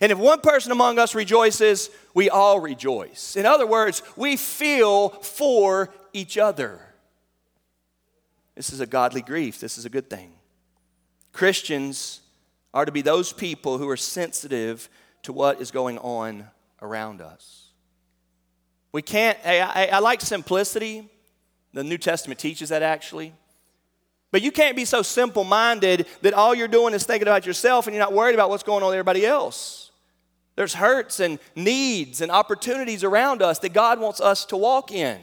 And 0.00 0.10
if 0.10 0.18
one 0.18 0.40
person 0.40 0.72
among 0.72 0.98
us 0.98 1.14
rejoices, 1.14 1.90
we 2.14 2.30
all 2.30 2.60
rejoice. 2.60 3.36
In 3.36 3.44
other 3.44 3.66
words, 3.66 4.02
we 4.16 4.36
feel 4.36 5.10
for 5.10 5.92
each 6.12 6.38
other. 6.38 6.80
This 8.54 8.72
is 8.72 8.80
a 8.80 8.86
godly 8.86 9.22
grief. 9.22 9.60
This 9.60 9.78
is 9.78 9.84
a 9.84 9.90
good 9.90 10.10
thing. 10.10 10.32
Christians 11.32 12.20
are 12.74 12.84
to 12.84 12.92
be 12.92 13.02
those 13.02 13.32
people 13.32 13.78
who 13.78 13.88
are 13.88 13.96
sensitive 13.96 14.88
to 15.22 15.32
what 15.32 15.60
is 15.60 15.70
going 15.70 15.98
on 15.98 16.46
around 16.82 17.20
us. 17.20 17.68
We 18.92 19.02
can't, 19.02 19.38
I, 19.44 19.60
I, 19.60 19.84
I 19.92 19.98
like 20.00 20.20
simplicity. 20.20 21.08
The 21.72 21.84
New 21.84 21.98
Testament 21.98 22.40
teaches 22.40 22.70
that 22.70 22.82
actually. 22.82 23.32
But 24.32 24.42
you 24.42 24.52
can't 24.52 24.76
be 24.76 24.84
so 24.84 25.02
simple 25.02 25.44
minded 25.44 26.06
that 26.22 26.34
all 26.34 26.54
you're 26.54 26.68
doing 26.68 26.94
is 26.94 27.04
thinking 27.04 27.28
about 27.28 27.46
yourself 27.46 27.86
and 27.86 27.94
you're 27.94 28.04
not 28.04 28.12
worried 28.12 28.34
about 28.34 28.50
what's 28.50 28.62
going 28.62 28.82
on 28.82 28.88
with 28.88 28.96
everybody 28.96 29.26
else. 29.26 29.90
There's 30.56 30.74
hurts 30.74 31.20
and 31.20 31.38
needs 31.56 32.20
and 32.20 32.30
opportunities 32.30 33.02
around 33.02 33.42
us 33.42 33.58
that 33.60 33.72
God 33.72 33.98
wants 33.98 34.20
us 34.20 34.44
to 34.46 34.56
walk 34.56 34.92
in. 34.92 35.20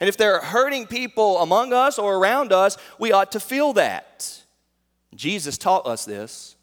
And 0.00 0.08
if 0.08 0.16
there 0.16 0.34
are 0.34 0.44
hurting 0.44 0.86
people 0.86 1.38
among 1.40 1.72
us 1.72 1.98
or 1.98 2.16
around 2.16 2.52
us, 2.52 2.76
we 2.98 3.12
ought 3.12 3.32
to 3.32 3.40
feel 3.40 3.72
that. 3.74 4.42
Jesus 5.14 5.58
taught 5.58 5.86
us 5.86 6.04
this 6.04 6.56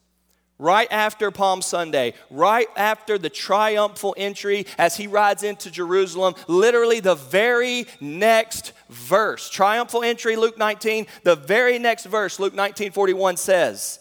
right 0.57 0.87
after 0.91 1.31
Palm 1.31 1.61
Sunday, 1.61 2.13
right 2.29 2.67
after 2.75 3.17
the 3.17 3.29
triumphal 3.29 4.15
entry 4.17 4.65
as 4.77 4.95
he 4.95 5.07
rides 5.07 5.43
into 5.43 5.69
Jerusalem, 5.69 6.35
literally 6.47 6.99
the 6.99 7.15
very 7.15 7.87
next 7.99 8.73
verse. 8.89 9.49
Triumphal 9.49 10.03
entry, 10.03 10.35
Luke 10.35 10.57
19, 10.57 11.07
the 11.23 11.35
very 11.35 11.79
next 11.79 12.05
verse, 12.05 12.39
Luke 12.39 12.53
19 12.53 12.91
41 12.91 13.37
says, 13.37 13.99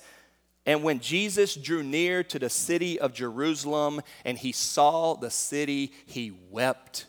And 0.67 0.83
when 0.83 1.01
Jesus 1.01 1.55
drew 1.55 1.83
near 1.83 2.23
to 2.25 2.39
the 2.39 2.51
city 2.51 3.01
of 3.01 3.13
Jerusalem 3.13 4.01
and 4.25 4.39
he 4.39 4.53
saw 4.53 5.15
the 5.15 5.31
city, 5.31 5.93
he 6.07 6.33
wept 6.51 7.07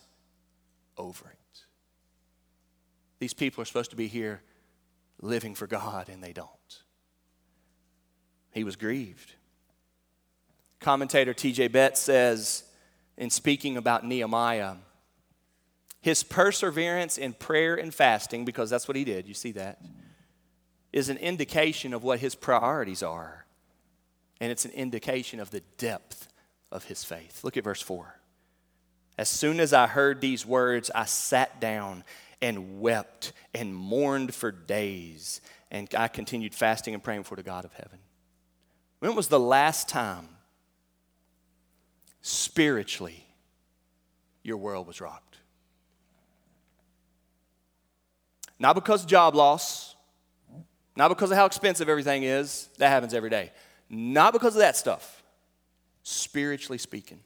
over 0.96 1.28
it. 1.28 1.35
These 3.18 3.34
people 3.34 3.62
are 3.62 3.64
supposed 3.64 3.90
to 3.90 3.96
be 3.96 4.08
here 4.08 4.42
living 5.20 5.54
for 5.54 5.66
God, 5.66 6.08
and 6.08 6.22
they 6.22 6.32
don't. 6.32 6.48
He 8.52 8.64
was 8.64 8.76
grieved. 8.76 9.32
Commentator 10.80 11.34
T.J. 11.34 11.68
Betts 11.68 12.00
says, 12.00 12.64
in 13.16 13.30
speaking 13.30 13.76
about 13.76 14.04
Nehemiah, 14.04 14.74
his 16.02 16.22
perseverance 16.22 17.18
in 17.18 17.32
prayer 17.32 17.74
and 17.74 17.92
fasting, 17.92 18.44
because 18.44 18.70
that's 18.70 18.86
what 18.86 18.96
he 18.96 19.04
did, 19.04 19.26
you 19.26 19.34
see 19.34 19.52
that, 19.52 19.80
is 20.92 21.08
an 21.08 21.16
indication 21.16 21.92
of 21.92 22.04
what 22.04 22.20
his 22.20 22.34
priorities 22.34 23.02
are. 23.02 23.46
And 24.40 24.52
it's 24.52 24.64
an 24.64 24.70
indication 24.72 25.40
of 25.40 25.50
the 25.50 25.62
depth 25.78 26.28
of 26.70 26.84
his 26.84 27.02
faith. 27.02 27.42
Look 27.42 27.56
at 27.56 27.64
verse 27.64 27.80
4. 27.80 28.20
As 29.18 29.28
soon 29.30 29.60
as 29.60 29.72
I 29.72 29.86
heard 29.86 30.20
these 30.20 30.44
words, 30.44 30.90
I 30.94 31.06
sat 31.06 31.58
down 31.60 32.04
and 32.42 32.80
wept 32.80 33.32
and 33.54 33.74
mourned 33.74 34.34
for 34.34 34.52
days. 34.52 35.40
And 35.70 35.92
I 35.96 36.08
continued 36.08 36.54
fasting 36.54 36.94
and 36.94 37.02
praying 37.02 37.24
for 37.24 37.36
the 37.36 37.42
God 37.42 37.64
of 37.64 37.72
heaven. 37.72 37.98
When 39.00 39.14
was 39.14 39.28
the 39.28 39.40
last 39.40 39.88
time, 39.88 40.28
spiritually, 42.22 43.26
your 44.42 44.56
world 44.56 44.86
was 44.86 45.00
rocked? 45.00 45.38
Not 48.58 48.74
because 48.74 49.02
of 49.02 49.08
job 49.08 49.34
loss, 49.34 49.94
not 50.96 51.08
because 51.08 51.30
of 51.30 51.36
how 51.36 51.44
expensive 51.44 51.88
everything 51.88 52.22
is, 52.22 52.68
that 52.78 52.88
happens 52.88 53.12
every 53.12 53.28
day. 53.28 53.52
Not 53.90 54.32
because 54.32 54.54
of 54.54 54.60
that 54.60 54.76
stuff, 54.76 55.22
spiritually 56.02 56.78
speaking. 56.78 57.20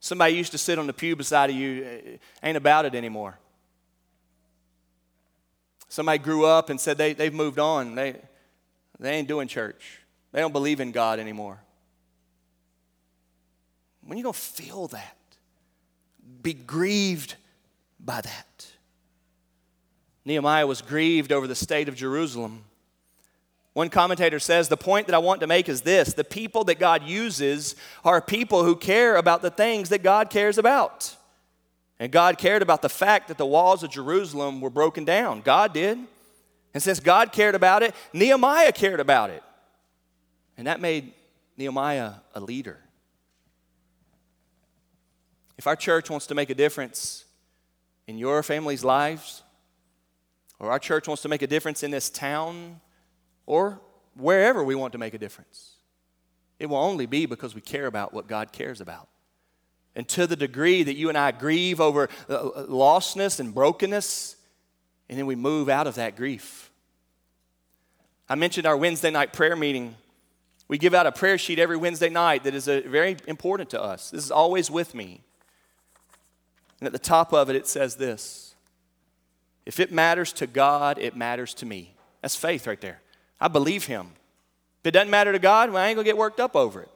Somebody 0.00 0.34
used 0.34 0.50
to 0.50 0.58
sit 0.58 0.80
on 0.80 0.88
the 0.88 0.92
pew 0.92 1.14
beside 1.14 1.50
of 1.50 1.56
you, 1.56 2.18
ain't 2.42 2.56
about 2.56 2.84
it 2.84 2.96
anymore. 2.96 3.38
Somebody 5.92 6.20
grew 6.20 6.46
up 6.46 6.70
and 6.70 6.80
said 6.80 6.96
they, 6.96 7.12
they've 7.12 7.34
moved 7.34 7.58
on. 7.58 7.94
They, 7.94 8.16
they 8.98 9.12
ain't 9.12 9.28
doing 9.28 9.46
church. 9.46 9.98
They 10.32 10.40
don't 10.40 10.50
believe 10.50 10.80
in 10.80 10.90
God 10.90 11.18
anymore. 11.18 11.60
When 14.02 14.16
you 14.16 14.24
going 14.24 14.32
to 14.32 14.38
feel 14.38 14.88
that? 14.88 15.18
Be 16.42 16.54
grieved 16.54 17.34
by 18.00 18.22
that. 18.22 18.66
Nehemiah 20.24 20.66
was 20.66 20.80
grieved 20.80 21.30
over 21.30 21.46
the 21.46 21.54
state 21.54 21.90
of 21.90 21.94
Jerusalem. 21.94 22.64
One 23.74 23.90
commentator 23.90 24.38
says 24.38 24.68
the 24.68 24.78
point 24.78 25.08
that 25.08 25.14
I 25.14 25.18
want 25.18 25.42
to 25.42 25.46
make 25.46 25.68
is 25.68 25.82
this 25.82 26.14
the 26.14 26.24
people 26.24 26.64
that 26.64 26.78
God 26.78 27.02
uses 27.02 27.76
are 28.02 28.22
people 28.22 28.64
who 28.64 28.76
care 28.76 29.16
about 29.16 29.42
the 29.42 29.50
things 29.50 29.90
that 29.90 30.02
God 30.02 30.30
cares 30.30 30.56
about. 30.56 31.16
And 32.02 32.10
God 32.10 32.36
cared 32.36 32.62
about 32.62 32.82
the 32.82 32.88
fact 32.88 33.28
that 33.28 33.38
the 33.38 33.46
walls 33.46 33.84
of 33.84 33.90
Jerusalem 33.90 34.60
were 34.60 34.70
broken 34.70 35.04
down. 35.04 35.40
God 35.40 35.72
did. 35.72 35.98
And 36.74 36.82
since 36.82 36.98
God 36.98 37.30
cared 37.30 37.54
about 37.54 37.84
it, 37.84 37.94
Nehemiah 38.12 38.72
cared 38.72 38.98
about 38.98 39.30
it. 39.30 39.40
And 40.58 40.66
that 40.66 40.80
made 40.80 41.12
Nehemiah 41.56 42.14
a 42.34 42.40
leader. 42.40 42.80
If 45.56 45.68
our 45.68 45.76
church 45.76 46.10
wants 46.10 46.26
to 46.26 46.34
make 46.34 46.50
a 46.50 46.56
difference 46.56 47.24
in 48.08 48.18
your 48.18 48.42
family's 48.42 48.82
lives, 48.82 49.44
or 50.58 50.72
our 50.72 50.80
church 50.80 51.06
wants 51.06 51.22
to 51.22 51.28
make 51.28 51.42
a 51.42 51.46
difference 51.46 51.84
in 51.84 51.92
this 51.92 52.10
town, 52.10 52.80
or 53.46 53.80
wherever 54.16 54.64
we 54.64 54.74
want 54.74 54.90
to 54.94 54.98
make 54.98 55.14
a 55.14 55.18
difference, 55.18 55.76
it 56.58 56.66
will 56.66 56.78
only 56.78 57.06
be 57.06 57.26
because 57.26 57.54
we 57.54 57.60
care 57.60 57.86
about 57.86 58.12
what 58.12 58.26
God 58.26 58.50
cares 58.50 58.80
about. 58.80 59.08
And 59.94 60.08
to 60.08 60.26
the 60.26 60.36
degree 60.36 60.82
that 60.82 60.94
you 60.94 61.08
and 61.08 61.18
I 61.18 61.32
grieve 61.32 61.80
over 61.80 62.08
uh, 62.28 62.34
uh, 62.34 62.66
lostness 62.66 63.40
and 63.40 63.54
brokenness, 63.54 64.36
and 65.08 65.18
then 65.18 65.26
we 65.26 65.36
move 65.36 65.68
out 65.68 65.86
of 65.86 65.96
that 65.96 66.16
grief. 66.16 66.70
I 68.28 68.34
mentioned 68.34 68.66
our 68.66 68.76
Wednesday 68.76 69.10
night 69.10 69.32
prayer 69.32 69.56
meeting. 69.56 69.94
We 70.68 70.78
give 70.78 70.94
out 70.94 71.06
a 71.06 71.12
prayer 71.12 71.36
sheet 71.36 71.58
every 71.58 71.76
Wednesday 71.76 72.08
night 72.08 72.44
that 72.44 72.54
is 72.54 72.68
a, 72.68 72.80
very 72.80 73.18
important 73.26 73.68
to 73.70 73.82
us. 73.82 74.10
This 74.10 74.24
is 74.24 74.30
always 74.30 74.70
with 74.70 74.94
me. 74.94 75.20
And 76.80 76.86
at 76.86 76.92
the 76.92 76.98
top 76.98 77.32
of 77.34 77.50
it, 77.50 77.56
it 77.56 77.66
says 77.66 77.96
this 77.96 78.54
If 79.66 79.78
it 79.78 79.92
matters 79.92 80.32
to 80.34 80.46
God, 80.46 80.98
it 80.98 81.14
matters 81.14 81.52
to 81.54 81.66
me. 81.66 81.94
That's 82.22 82.36
faith 82.36 82.66
right 82.66 82.80
there. 82.80 83.00
I 83.40 83.48
believe 83.48 83.86
Him. 83.86 84.12
If 84.80 84.88
it 84.88 84.90
doesn't 84.92 85.10
matter 85.10 85.32
to 85.32 85.38
God, 85.38 85.70
well, 85.70 85.82
I 85.82 85.88
ain't 85.88 85.96
going 85.96 86.04
to 86.04 86.08
get 86.08 86.16
worked 86.16 86.40
up 86.40 86.56
over 86.56 86.82
it. 86.82 86.88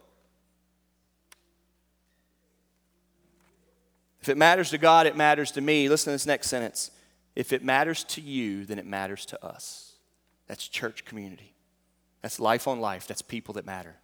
If 4.27 4.31
it 4.31 4.37
matters 4.37 4.71
to 4.71 4.77
God, 4.77 5.07
it 5.07 5.15
matters 5.15 5.51
to 5.51 5.61
me. 5.61 5.87
Listen 5.87 6.11
to 6.11 6.15
this 6.15 6.25
next 6.25 6.49
sentence. 6.49 6.91
If 7.33 7.53
it 7.53 7.63
matters 7.63 8.03
to 8.03 8.19
you, 8.19 8.65
then 8.65 8.77
it 8.77 8.85
matters 8.85 9.25
to 9.27 9.45
us. 9.45 9.93
That's 10.47 10.67
church 10.67 11.05
community. 11.05 11.53
That's 12.21 12.37
life 12.37 12.67
on 12.67 12.81
life. 12.81 13.07
That's 13.07 13.21
people 13.21 13.53
that 13.53 13.65
matter. 13.65 13.95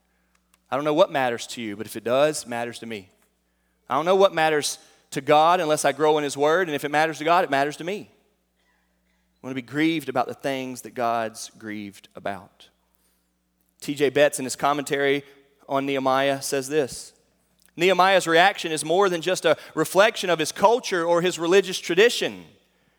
I 0.72 0.78
don't 0.78 0.86
know 0.86 0.94
what 0.94 1.12
matters 1.12 1.46
to 1.48 1.62
you, 1.62 1.76
but 1.76 1.88
if 1.88 1.98
it 1.98 2.06
does, 2.06 2.44
it 2.44 2.48
matters 2.48 2.80
to 2.80 2.86
me. 2.86 3.10
I 3.90 3.96
don't 3.96 4.06
know 4.06 4.16
what 4.16 4.34
matters 4.34 4.78
to 5.12 5.20
God 5.20 5.60
unless 5.60 5.84
I 5.84 5.92
grow 5.92 6.18
in 6.18 6.24
His 6.24 6.38
Word, 6.38 6.70
and 6.70 6.76
if 6.76 6.86
it 6.86 6.90
matters 6.90 7.18
to 7.18 7.26
God, 7.26 7.44
it 7.44 7.50
matters 7.50 7.76
to 7.78 7.84
me. 7.84 8.10
I 8.10 9.46
want 9.46 9.52
to 9.52 9.62
be 9.62 9.68
grieved 9.68 10.08
about 10.08 10.30
the 10.30 10.36
things 10.36 10.84
that 10.84 10.94
God's 10.94 11.52
grieved 11.58 12.08
about. 12.16 12.70
T.J. 13.82 14.12
Betts, 14.12 14.40
in 14.40 14.46
his 14.46 14.56
commentary 14.56 15.26
on 15.68 15.86
Nehemiah, 15.86 16.42
says 16.42 16.70
this 16.70 17.13
Nehemiah's 17.76 18.28
reaction 18.28 18.72
is 18.72 18.86
more 18.86 19.10
than 19.10 19.22
just 19.22 19.46
a 19.46 19.58
reflection 19.74 20.30
of 20.30 20.40
his 20.40 20.52
culture 20.52 21.06
or 21.06 21.22
his 21.22 21.40
religious 21.40 21.80
tradition. 21.80 22.46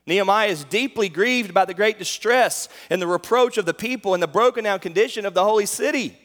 Nehemiah 0.07 0.49
is 0.49 0.65
deeply 0.65 1.09
grieved 1.09 1.55
by 1.55 1.65
the 1.65 1.75
great 1.75 1.99
distress 1.99 2.69
and 2.91 3.01
the 3.01 3.07
reproach 3.07 3.57
of 3.57 3.67
the 3.67 3.75
people 3.75 4.15
and 4.15 4.23
the 4.23 4.29
broken 4.29 4.65
down 4.65 4.81
condition 4.81 5.25
of 5.25 5.35
the 5.35 5.45
holy 5.45 5.67
city. 5.67 6.19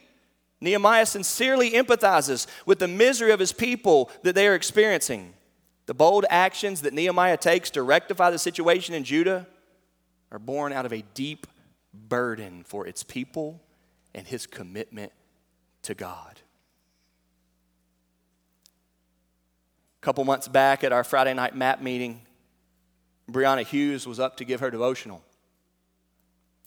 Nehemiah 0.60 1.06
sincerely 1.06 1.70
empathizes 1.70 2.46
with 2.66 2.78
the 2.78 2.88
misery 2.88 3.30
of 3.30 3.40
his 3.40 3.52
people 3.52 4.10
that 4.22 4.34
they 4.34 4.46
are 4.46 4.54
experiencing. 4.54 5.32
The 5.86 5.94
bold 5.94 6.26
actions 6.28 6.82
that 6.82 6.92
Nehemiah 6.92 7.38
takes 7.38 7.70
to 7.70 7.82
rectify 7.82 8.30
the 8.30 8.38
situation 8.38 8.94
in 8.94 9.04
Judah 9.04 9.46
are 10.30 10.38
born 10.38 10.72
out 10.72 10.86
of 10.86 10.92
a 10.92 11.02
deep 11.14 11.46
burden 11.94 12.62
for 12.64 12.86
its 12.86 13.02
people 13.02 13.62
and 14.14 14.26
his 14.26 14.46
commitment 14.46 15.12
to 15.82 15.94
God. 15.94 16.40
Couple 20.00 20.24
months 20.24 20.48
back 20.48 20.82
at 20.82 20.92
our 20.92 21.04
Friday 21.04 21.34
night 21.34 21.54
map 21.54 21.82
meeting, 21.82 22.22
Brianna 23.30 23.66
Hughes 23.66 24.06
was 24.06 24.18
up 24.18 24.38
to 24.38 24.44
give 24.44 24.60
her 24.60 24.70
devotional. 24.70 25.22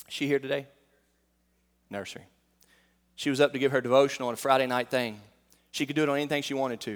She 0.08 0.28
here 0.28 0.40
today? 0.40 0.68
Nursery. 1.90 2.24
She 3.16 3.30
was 3.30 3.42
up 3.42 3.54
to 3.54 3.60
give 3.60 3.72
her 3.72 3.82
devotional 3.82 4.28
on 4.28 4.36
a 4.36 4.38
Friday 4.38 4.68
night 4.68 4.90
thing. 4.90 5.20
She 5.72 5.86
could 5.86 5.96
do 5.96 6.04
it 6.04 6.10
on 6.10 6.18
anything 6.18 6.44
she 6.44 6.54
wanted 6.54 6.80
to. 6.82 6.92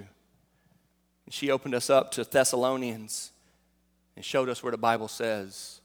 And 1.25 1.33
she 1.33 1.49
opened 1.49 1.73
us 1.73 1.89
up 1.89 2.11
to 2.11 2.23
Thessalonians 2.23 3.31
and 4.15 4.23
showed 4.23 4.49
us 4.49 4.61
where 4.61 4.71
the 4.71 4.77
Bible 4.77 5.07
says 5.07 5.81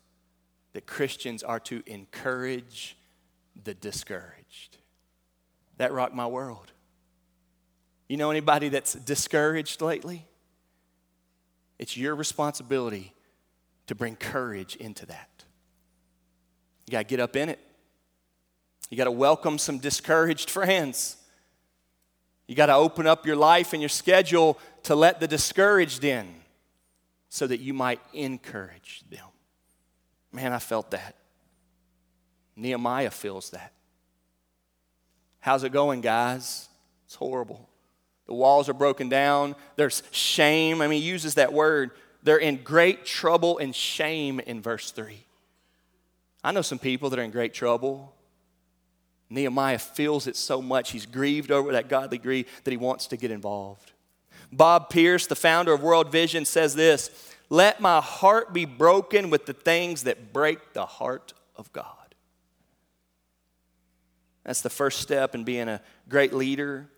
that 0.74 0.86
Christians 0.86 1.42
are 1.42 1.60
to 1.60 1.82
encourage 1.86 2.96
the 3.64 3.74
discouraged. 3.74 4.78
That 5.78 5.92
rocked 5.92 6.14
my 6.14 6.26
world. 6.26 6.72
You 8.08 8.18
know 8.18 8.30
anybody 8.30 8.68
that's 8.68 8.92
discouraged 8.92 9.80
lately? 9.80 10.26
It's 11.78 11.96
your 11.96 12.14
responsibility 12.14 13.12
to 13.86 13.94
bring 13.94 14.16
courage 14.16 14.76
into 14.76 15.06
that. 15.06 15.44
You 16.86 16.92
got 16.92 16.98
to 16.98 17.04
get 17.04 17.20
up 17.20 17.36
in 17.36 17.48
it. 17.48 17.58
You 18.90 18.96
got 18.96 19.04
to 19.04 19.10
welcome 19.10 19.58
some 19.58 19.78
discouraged 19.78 20.50
friends. 20.50 21.16
You 22.46 22.54
got 22.54 22.66
to 22.66 22.74
open 22.74 23.06
up 23.06 23.26
your 23.26 23.36
life 23.36 23.72
and 23.72 23.80
your 23.80 23.88
schedule 23.88 24.58
to 24.84 24.94
let 24.94 25.20
the 25.20 25.26
discouraged 25.26 26.04
in 26.04 26.28
so 27.28 27.46
that 27.46 27.60
you 27.60 27.72
might 27.72 28.00
encourage 28.12 29.02
them. 29.10 29.24
Man, 30.32 30.52
I 30.52 30.58
felt 30.58 30.90
that. 30.90 31.16
Nehemiah 32.56 33.10
feels 33.10 33.50
that. 33.50 33.72
How's 35.40 35.64
it 35.64 35.72
going, 35.72 36.02
guys? 36.02 36.68
It's 37.06 37.14
horrible. 37.14 37.68
The 38.26 38.34
walls 38.34 38.68
are 38.68 38.74
broken 38.74 39.08
down. 39.08 39.56
There's 39.76 40.02
shame. 40.10 40.80
I 40.80 40.86
mean, 40.86 41.02
he 41.02 41.08
uses 41.08 41.34
that 41.34 41.52
word. 41.52 41.90
They're 42.22 42.36
in 42.36 42.62
great 42.62 43.04
trouble 43.04 43.58
and 43.58 43.74
shame 43.74 44.40
in 44.40 44.62
verse 44.62 44.90
3. 44.90 45.24
I 46.44 46.52
know 46.52 46.62
some 46.62 46.78
people 46.78 47.10
that 47.10 47.18
are 47.18 47.22
in 47.22 47.30
great 47.30 47.54
trouble. 47.54 48.14
Nehemiah 49.28 49.78
feels 49.78 50.26
it 50.26 50.36
so 50.36 50.60
much. 50.60 50.90
He's 50.90 51.06
grieved 51.06 51.50
over 51.50 51.72
that 51.72 51.88
godly 51.88 52.18
grief 52.18 52.62
that 52.64 52.70
he 52.70 52.76
wants 52.76 53.06
to 53.08 53.16
get 53.16 53.30
involved. 53.30 53.92
Bob 54.52 54.90
Pierce, 54.90 55.26
the 55.26 55.34
founder 55.34 55.72
of 55.72 55.82
World 55.82 56.12
Vision, 56.12 56.44
says 56.44 56.74
this 56.74 57.10
Let 57.48 57.80
my 57.80 58.00
heart 58.00 58.52
be 58.52 58.66
broken 58.66 59.30
with 59.30 59.46
the 59.46 59.54
things 59.54 60.04
that 60.04 60.32
break 60.32 60.74
the 60.74 60.84
heart 60.84 61.32
of 61.56 61.72
God. 61.72 61.86
That's 64.44 64.60
the 64.60 64.70
first 64.70 65.00
step 65.00 65.34
in 65.34 65.44
being 65.44 65.68
a 65.68 65.80
great 66.08 66.34
leader, 66.34 66.88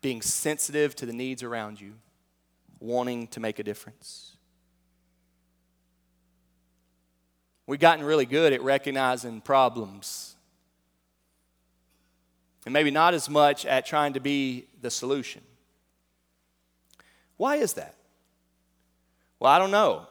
being 0.00 0.22
sensitive 0.22 0.94
to 0.96 1.06
the 1.06 1.12
needs 1.12 1.42
around 1.42 1.80
you, 1.80 1.94
wanting 2.80 3.26
to 3.28 3.40
make 3.40 3.58
a 3.58 3.62
difference. 3.62 4.36
We've 7.66 7.80
gotten 7.80 8.04
really 8.04 8.24
good 8.24 8.52
at 8.52 8.62
recognizing 8.62 9.40
problems. 9.40 10.36
And 12.64 12.72
maybe 12.72 12.90
not 12.90 13.14
as 13.14 13.28
much 13.28 13.66
at 13.66 13.84
trying 13.84 14.14
to 14.14 14.20
be 14.20 14.66
the 14.80 14.90
solution. 14.90 15.42
Why 17.36 17.56
is 17.56 17.74
that? 17.74 17.94
Well, 19.38 19.52
I 19.52 19.58
don't 19.58 19.70
know. 19.70 20.06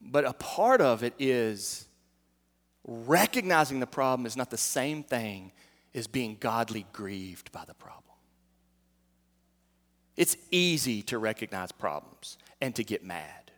But 0.00 0.24
a 0.24 0.32
part 0.32 0.80
of 0.80 1.02
it 1.02 1.14
is 1.18 1.86
recognizing 2.84 3.80
the 3.80 3.86
problem 3.86 4.24
is 4.24 4.36
not 4.36 4.50
the 4.50 4.56
same 4.56 5.02
thing 5.02 5.52
as 5.94 6.06
being 6.06 6.36
godly 6.40 6.86
grieved 6.92 7.52
by 7.52 7.64
the 7.66 7.74
problem. 7.74 8.07
It's 10.18 10.36
easy 10.50 11.02
to 11.02 11.16
recognize 11.16 11.70
problems 11.70 12.38
and 12.60 12.74
to 12.74 12.82
get 12.82 13.04
mad. 13.04 13.52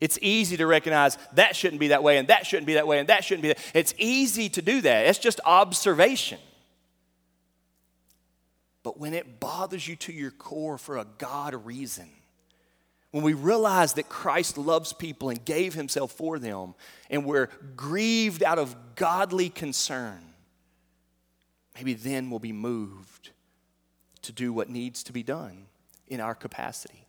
It's 0.00 0.18
easy 0.20 0.56
to 0.56 0.66
recognize 0.66 1.16
that 1.34 1.54
shouldn't 1.54 1.78
be 1.78 1.88
that 1.88 2.02
way 2.02 2.18
and 2.18 2.26
that 2.26 2.44
shouldn't 2.44 2.66
be 2.66 2.74
that 2.74 2.88
way 2.88 2.98
and 2.98 3.08
that 3.08 3.22
shouldn't 3.22 3.42
be 3.42 3.48
that. 3.48 3.58
It's 3.72 3.94
easy 3.96 4.48
to 4.48 4.60
do 4.60 4.80
that. 4.80 5.06
It's 5.06 5.20
just 5.20 5.38
observation. 5.44 6.40
But 8.82 8.98
when 8.98 9.14
it 9.14 9.38
bothers 9.38 9.86
you 9.86 9.94
to 9.94 10.12
your 10.12 10.32
core 10.32 10.78
for 10.78 10.98
a 10.98 11.06
God 11.18 11.54
reason, 11.64 12.08
when 13.12 13.22
we 13.22 13.32
realize 13.32 13.92
that 13.92 14.08
Christ 14.08 14.58
loves 14.58 14.92
people 14.92 15.28
and 15.28 15.44
gave 15.44 15.74
himself 15.74 16.10
for 16.10 16.40
them, 16.40 16.74
and 17.08 17.24
we're 17.24 17.46
grieved 17.76 18.42
out 18.42 18.58
of 18.58 18.74
godly 18.96 19.48
concern, 19.48 20.24
maybe 21.76 21.94
then 21.94 22.30
we'll 22.30 22.40
be 22.40 22.52
moved 22.52 23.30
to 24.22 24.32
do 24.32 24.52
what 24.52 24.68
needs 24.68 25.02
to 25.04 25.12
be 25.12 25.22
done 25.22 25.66
in 26.06 26.20
our 26.20 26.34
capacity. 26.34 27.06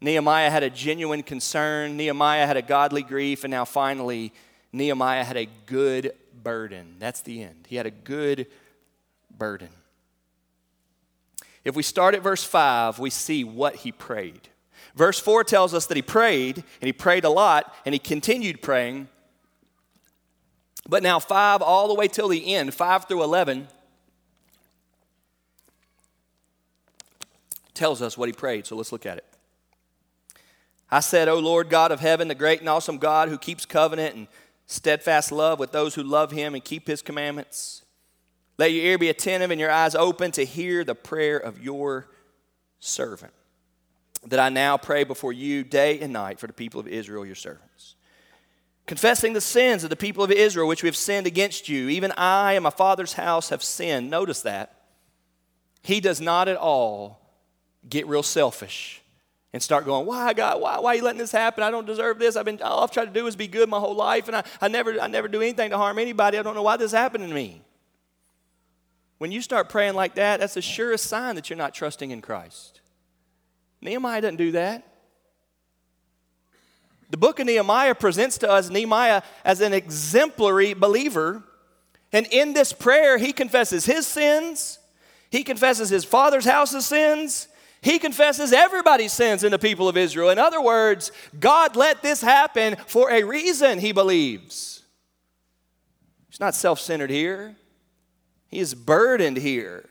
Nehemiah 0.00 0.50
had 0.50 0.62
a 0.62 0.70
genuine 0.70 1.22
concern, 1.22 1.96
Nehemiah 1.96 2.46
had 2.46 2.56
a 2.56 2.62
godly 2.62 3.02
grief, 3.02 3.44
and 3.44 3.50
now 3.50 3.64
finally, 3.64 4.32
Nehemiah 4.72 5.22
had 5.24 5.36
a 5.36 5.46
good 5.66 6.12
burden. 6.42 6.96
That's 6.98 7.20
the 7.20 7.42
end. 7.42 7.66
He 7.68 7.76
had 7.76 7.86
a 7.86 7.90
good 7.90 8.46
burden. 9.30 9.68
If 11.64 11.76
we 11.76 11.84
start 11.84 12.16
at 12.16 12.22
verse 12.22 12.42
5, 12.42 12.98
we 12.98 13.10
see 13.10 13.44
what 13.44 13.76
he 13.76 13.92
prayed. 13.92 14.48
Verse 14.96 15.20
4 15.20 15.44
tells 15.44 15.72
us 15.72 15.86
that 15.86 15.96
he 15.96 16.02
prayed, 16.02 16.56
and 16.56 16.86
he 16.86 16.92
prayed 16.92 17.24
a 17.24 17.30
lot, 17.30 17.72
and 17.86 17.92
he 17.92 18.00
continued 18.00 18.60
praying. 18.60 19.08
But 20.88 21.04
now, 21.04 21.20
5 21.20 21.62
all 21.62 21.86
the 21.86 21.94
way 21.94 22.08
till 22.08 22.26
the 22.26 22.54
end, 22.54 22.74
5 22.74 23.04
through 23.06 23.22
11, 23.22 23.68
tells 27.74 28.02
us 28.02 28.18
what 28.18 28.28
he 28.28 28.32
prayed. 28.32 28.66
So 28.66 28.76
let's 28.76 28.92
look 28.92 29.06
at 29.06 29.18
it. 29.18 29.24
I 30.90 31.00
said, 31.00 31.28
O 31.28 31.38
Lord 31.38 31.70
God 31.70 31.90
of 31.90 32.00
heaven, 32.00 32.28
the 32.28 32.34
great 32.34 32.60
and 32.60 32.68
awesome 32.68 32.98
God 32.98 33.28
who 33.28 33.38
keeps 33.38 33.64
covenant 33.64 34.14
and 34.14 34.26
steadfast 34.66 35.32
love 35.32 35.58
with 35.58 35.72
those 35.72 35.94
who 35.94 36.02
love 36.02 36.32
him 36.32 36.54
and 36.54 36.62
keep 36.62 36.86
his 36.86 37.00
commandments. 37.00 37.82
Let 38.58 38.72
your 38.72 38.84
ear 38.84 38.98
be 38.98 39.08
attentive 39.08 39.50
and 39.50 39.60
your 39.60 39.70
eyes 39.70 39.94
open 39.94 40.32
to 40.32 40.44
hear 40.44 40.84
the 40.84 40.94
prayer 40.94 41.38
of 41.38 41.62
your 41.62 42.08
servant, 42.78 43.32
that 44.26 44.38
I 44.38 44.50
now 44.50 44.76
pray 44.76 45.04
before 45.04 45.32
you 45.32 45.64
day 45.64 45.98
and 46.00 46.12
night 46.12 46.38
for 46.38 46.46
the 46.46 46.52
people 46.52 46.78
of 46.78 46.86
Israel, 46.86 47.24
your 47.24 47.34
servants. 47.34 47.96
Confessing 48.86 49.32
the 49.32 49.40
sins 49.40 49.84
of 49.84 49.90
the 49.90 49.96
people 49.96 50.22
of 50.22 50.30
Israel 50.30 50.68
which 50.68 50.82
we 50.82 50.88
have 50.88 50.96
sinned 50.96 51.26
against 51.26 51.68
you, 51.68 51.88
even 51.88 52.12
I 52.18 52.52
and 52.52 52.64
my 52.64 52.70
father's 52.70 53.14
house 53.14 53.48
have 53.48 53.62
sinned. 53.62 54.10
Notice 54.10 54.42
that. 54.42 54.74
He 55.82 56.00
does 56.00 56.20
not 56.20 56.48
at 56.48 56.56
all 56.56 57.21
get 57.88 58.06
real 58.06 58.22
selfish 58.22 59.02
and 59.52 59.62
start 59.62 59.84
going, 59.84 60.06
why 60.06 60.32
God, 60.32 60.60
why, 60.60 60.78
why 60.78 60.92
are 60.92 60.96
you 60.96 61.02
letting 61.02 61.18
this 61.18 61.32
happen? 61.32 61.62
I 61.62 61.70
don't 61.70 61.86
deserve 61.86 62.18
this. 62.18 62.36
I've 62.36 62.44
been 62.44 62.62
all 62.62 62.82
I've 62.82 62.90
tried 62.90 63.06
to 63.06 63.10
do 63.12 63.26
is 63.26 63.36
be 63.36 63.48
good 63.48 63.68
my 63.68 63.78
whole 63.78 63.94
life, 63.94 64.28
and 64.28 64.36
I, 64.36 64.44
I 64.60 64.68
never 64.68 64.98
I 65.00 65.06
never 65.08 65.28
do 65.28 65.40
anything 65.42 65.70
to 65.70 65.76
harm 65.76 65.98
anybody. 65.98 66.38
I 66.38 66.42
don't 66.42 66.54
know 66.54 66.62
why 66.62 66.76
this 66.76 66.92
happened 66.92 67.28
to 67.28 67.34
me. 67.34 67.62
When 69.18 69.30
you 69.30 69.40
start 69.42 69.68
praying 69.68 69.94
like 69.94 70.14
that, 70.16 70.40
that's 70.40 70.54
the 70.54 70.62
surest 70.62 71.06
sign 71.06 71.36
that 71.36 71.48
you're 71.48 71.56
not 71.56 71.74
trusting 71.74 72.10
in 72.10 72.22
Christ. 72.22 72.80
Nehemiah 73.80 74.22
doesn't 74.22 74.36
do 74.36 74.52
that. 74.52 74.84
The 77.10 77.18
book 77.18 77.38
of 77.40 77.46
Nehemiah 77.46 77.94
presents 77.94 78.38
to 78.38 78.50
us 78.50 78.70
Nehemiah 78.70 79.22
as 79.44 79.60
an 79.60 79.74
exemplary 79.74 80.72
believer. 80.72 81.42
And 82.10 82.26
in 82.30 82.52
this 82.52 82.72
prayer, 82.72 83.18
he 83.18 83.32
confesses 83.32 83.84
his 83.84 84.06
sins, 84.06 84.78
he 85.30 85.44
confesses 85.44 85.88
his 85.88 86.04
father's 86.04 86.44
house's 86.44 86.86
sins, 86.86 87.48
he 87.82 87.98
confesses 87.98 88.52
everybody's 88.52 89.12
sins 89.12 89.42
in 89.42 89.50
the 89.50 89.58
people 89.58 89.88
of 89.88 89.96
Israel. 89.96 90.30
In 90.30 90.38
other 90.38 90.62
words, 90.62 91.10
God 91.38 91.74
let 91.74 92.00
this 92.00 92.22
happen 92.22 92.76
for 92.86 93.10
a 93.10 93.24
reason, 93.24 93.80
he 93.80 93.90
believes. 93.90 94.82
He's 96.30 96.40
not 96.40 96.54
self 96.54 96.80
centered 96.80 97.10
here. 97.10 97.56
He 98.46 98.60
is 98.60 98.74
burdened 98.74 99.36
here. 99.36 99.88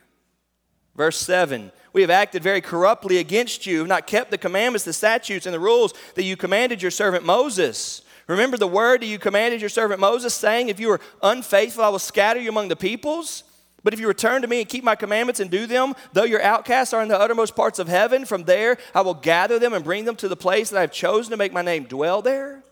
Verse 0.96 1.18
7 1.18 1.70
We 1.92 2.00
have 2.00 2.10
acted 2.10 2.42
very 2.42 2.62
corruptly 2.62 3.18
against 3.18 3.66
you, 3.66 3.80
have 3.80 3.88
not 3.88 4.06
kept 4.06 4.30
the 4.30 4.38
commandments, 4.38 4.84
the 4.84 4.94
statutes, 4.94 5.44
and 5.44 5.54
the 5.54 5.60
rules 5.60 5.92
that 6.14 6.24
you 6.24 6.36
commanded 6.36 6.80
your 6.80 6.90
servant 6.90 7.24
Moses. 7.24 8.00
Remember 8.26 8.56
the 8.56 8.66
word 8.66 9.02
that 9.02 9.06
you 9.06 9.18
commanded 9.18 9.60
your 9.60 9.68
servant 9.68 10.00
Moses, 10.00 10.32
saying, 10.32 10.70
If 10.70 10.80
you 10.80 10.90
are 10.92 11.00
unfaithful, 11.22 11.84
I 11.84 11.90
will 11.90 11.98
scatter 11.98 12.40
you 12.40 12.48
among 12.48 12.68
the 12.68 12.76
peoples. 12.76 13.44
But 13.84 13.94
if 13.94 14.00
you 14.00 14.06
return 14.06 14.42
to 14.42 14.48
me 14.48 14.60
and 14.60 14.68
keep 14.68 14.84
my 14.84 14.94
commandments 14.94 15.40
and 15.40 15.50
do 15.50 15.66
them, 15.66 15.94
though 16.12 16.24
your 16.24 16.42
outcasts 16.42 16.94
are 16.94 17.02
in 17.02 17.08
the 17.08 17.18
uttermost 17.18 17.56
parts 17.56 17.78
of 17.78 17.88
heaven, 17.88 18.24
from 18.24 18.44
there 18.44 18.78
I 18.94 19.00
will 19.00 19.14
gather 19.14 19.58
them 19.58 19.72
and 19.72 19.84
bring 19.84 20.04
them 20.04 20.16
to 20.16 20.28
the 20.28 20.36
place 20.36 20.70
that 20.70 20.78
I 20.78 20.82
have 20.82 20.92
chosen 20.92 21.32
to 21.32 21.36
make 21.36 21.52
my 21.52 21.62
name 21.62 21.84
dwell 21.84 22.22
there. 22.22 22.62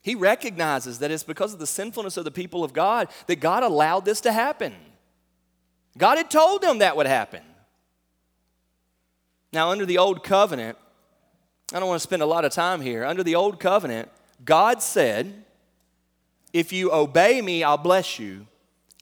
He 0.00 0.14
recognizes 0.14 1.00
that 1.00 1.10
it's 1.10 1.24
because 1.24 1.52
of 1.52 1.58
the 1.58 1.66
sinfulness 1.66 2.16
of 2.16 2.24
the 2.24 2.30
people 2.30 2.62
of 2.62 2.72
God 2.72 3.08
that 3.26 3.40
God 3.40 3.64
allowed 3.64 4.04
this 4.04 4.20
to 4.22 4.32
happen. 4.32 4.72
God 5.98 6.16
had 6.16 6.30
told 6.30 6.62
them 6.62 6.78
that 6.78 6.96
would 6.96 7.06
happen. 7.06 7.42
Now, 9.52 9.70
under 9.70 9.84
the 9.84 9.98
old 9.98 10.22
covenant, 10.22 10.78
I 11.72 11.80
don't 11.80 11.88
want 11.88 12.00
to 12.00 12.06
spend 12.06 12.22
a 12.22 12.26
lot 12.26 12.44
of 12.44 12.52
time 12.52 12.80
here. 12.80 13.04
Under 13.04 13.24
the 13.24 13.34
old 13.34 13.58
covenant, 13.58 14.08
God 14.44 14.82
said, 14.82 15.44
If 16.52 16.72
you 16.72 16.92
obey 16.92 17.42
me, 17.42 17.64
I'll 17.64 17.76
bless 17.76 18.18
you, 18.18 18.46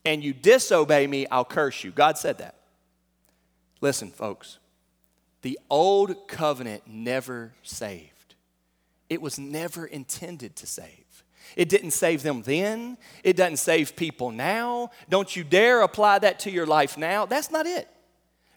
and 0.05 0.23
you 0.23 0.33
disobey 0.33 1.07
me, 1.07 1.27
I'll 1.31 1.45
curse 1.45 1.83
you. 1.85 1.91
God 1.91 2.19
said 2.19 2.39
that. 2.39 2.57
Listen, 3.81 4.11
folks, 4.11 4.59
the 5.43 5.59
old 5.69 6.29
covenant 6.29 6.85
never 6.87 7.53
saved, 7.63 8.35
it 9.09 9.21
was 9.21 9.39
never 9.39 9.87
intended 9.87 10.57
to 10.57 10.67
save. 10.67 11.05
It 11.57 11.69
didn't 11.69 11.91
save 11.91 12.23
them 12.23 12.43
then. 12.43 12.97
It 13.23 13.37
doesn't 13.37 13.59
save 13.59 13.97
people 13.97 14.31
now. 14.31 14.91
Don't 15.09 15.37
you 15.37 15.45
dare 15.45 15.83
apply 15.83 16.21
that 16.21 16.41
to 16.41 16.51
your 16.51 16.67
life 16.67 16.97
now. 16.97 17.27
That's 17.27 17.51
not 17.51 17.67
it. 17.67 17.87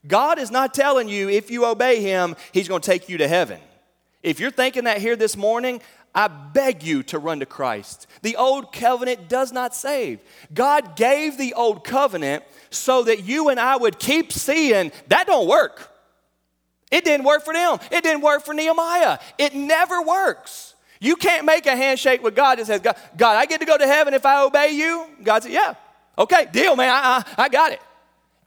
God 0.08 0.40
is 0.40 0.50
not 0.50 0.74
telling 0.74 1.10
you 1.10 1.30
if 1.30 1.52
you 1.52 1.66
obey 1.66 2.02
Him, 2.02 2.36
He's 2.54 2.68
going 2.68 2.82
to 2.82 2.90
take 2.90 3.10
you 3.10 3.18
to 3.18 3.28
heaven. 3.28 3.60
If 4.24 4.40
you're 4.40 4.52
thinking 4.52 4.86
that 4.86 5.00
here 5.00 5.16
this 5.16 5.38
morning, 5.38 5.82
I 6.16 6.28
beg 6.28 6.84
you 6.84 7.04
to 7.04 7.20
run 7.20 7.42
to 7.42 7.46
Christ. 7.46 8.08
The 8.22 8.36
old 8.36 8.74
covenant 8.74 9.30
does 9.30 9.52
not 9.52 9.76
save. 9.76 10.20
God 10.54 10.96
gave 10.96 11.38
the 11.38 11.54
old 11.54 11.84
covenant 11.84 12.44
so 12.70 13.04
that 13.04 13.24
you 13.24 13.50
and 13.50 13.60
I 13.60 13.78
would 13.78 14.00
keep 14.00 14.32
seeing 14.32 14.92
that 15.08 15.28
don't 15.28 15.48
work. 15.48 15.92
It 16.92 17.04
didn't 17.04 17.26
work 17.26 17.44
for 17.44 17.54
them. 17.54 17.80
It 17.92 18.04
didn't 18.04 18.22
work 18.22 18.46
for 18.46 18.54
Nehemiah. 18.54 19.20
It 19.38 19.54
never 19.54 20.02
works. 20.02 20.76
You 21.00 21.16
can't 21.16 21.46
make 21.46 21.66
a 21.66 21.76
handshake 21.76 22.24
with 22.24 22.36
God 22.36 22.58
that 22.58 22.66
says, 22.66 22.82
God, 22.82 22.96
God 23.16 23.36
I 23.36 23.46
get 23.46 23.60
to 23.60 23.66
go 23.66 23.78
to 23.78 23.86
heaven 23.86 24.14
if 24.14 24.26
I 24.26 24.44
obey 24.44 24.72
you. 24.72 25.06
God 25.24 25.44
said, 25.44 25.52
Yeah, 25.52 25.76
okay, 26.18 26.48
deal, 26.52 26.76
man. 26.76 26.90
I, 26.90 27.24
I, 27.38 27.44
I 27.44 27.50
got 27.50 27.74
it. 27.74 27.82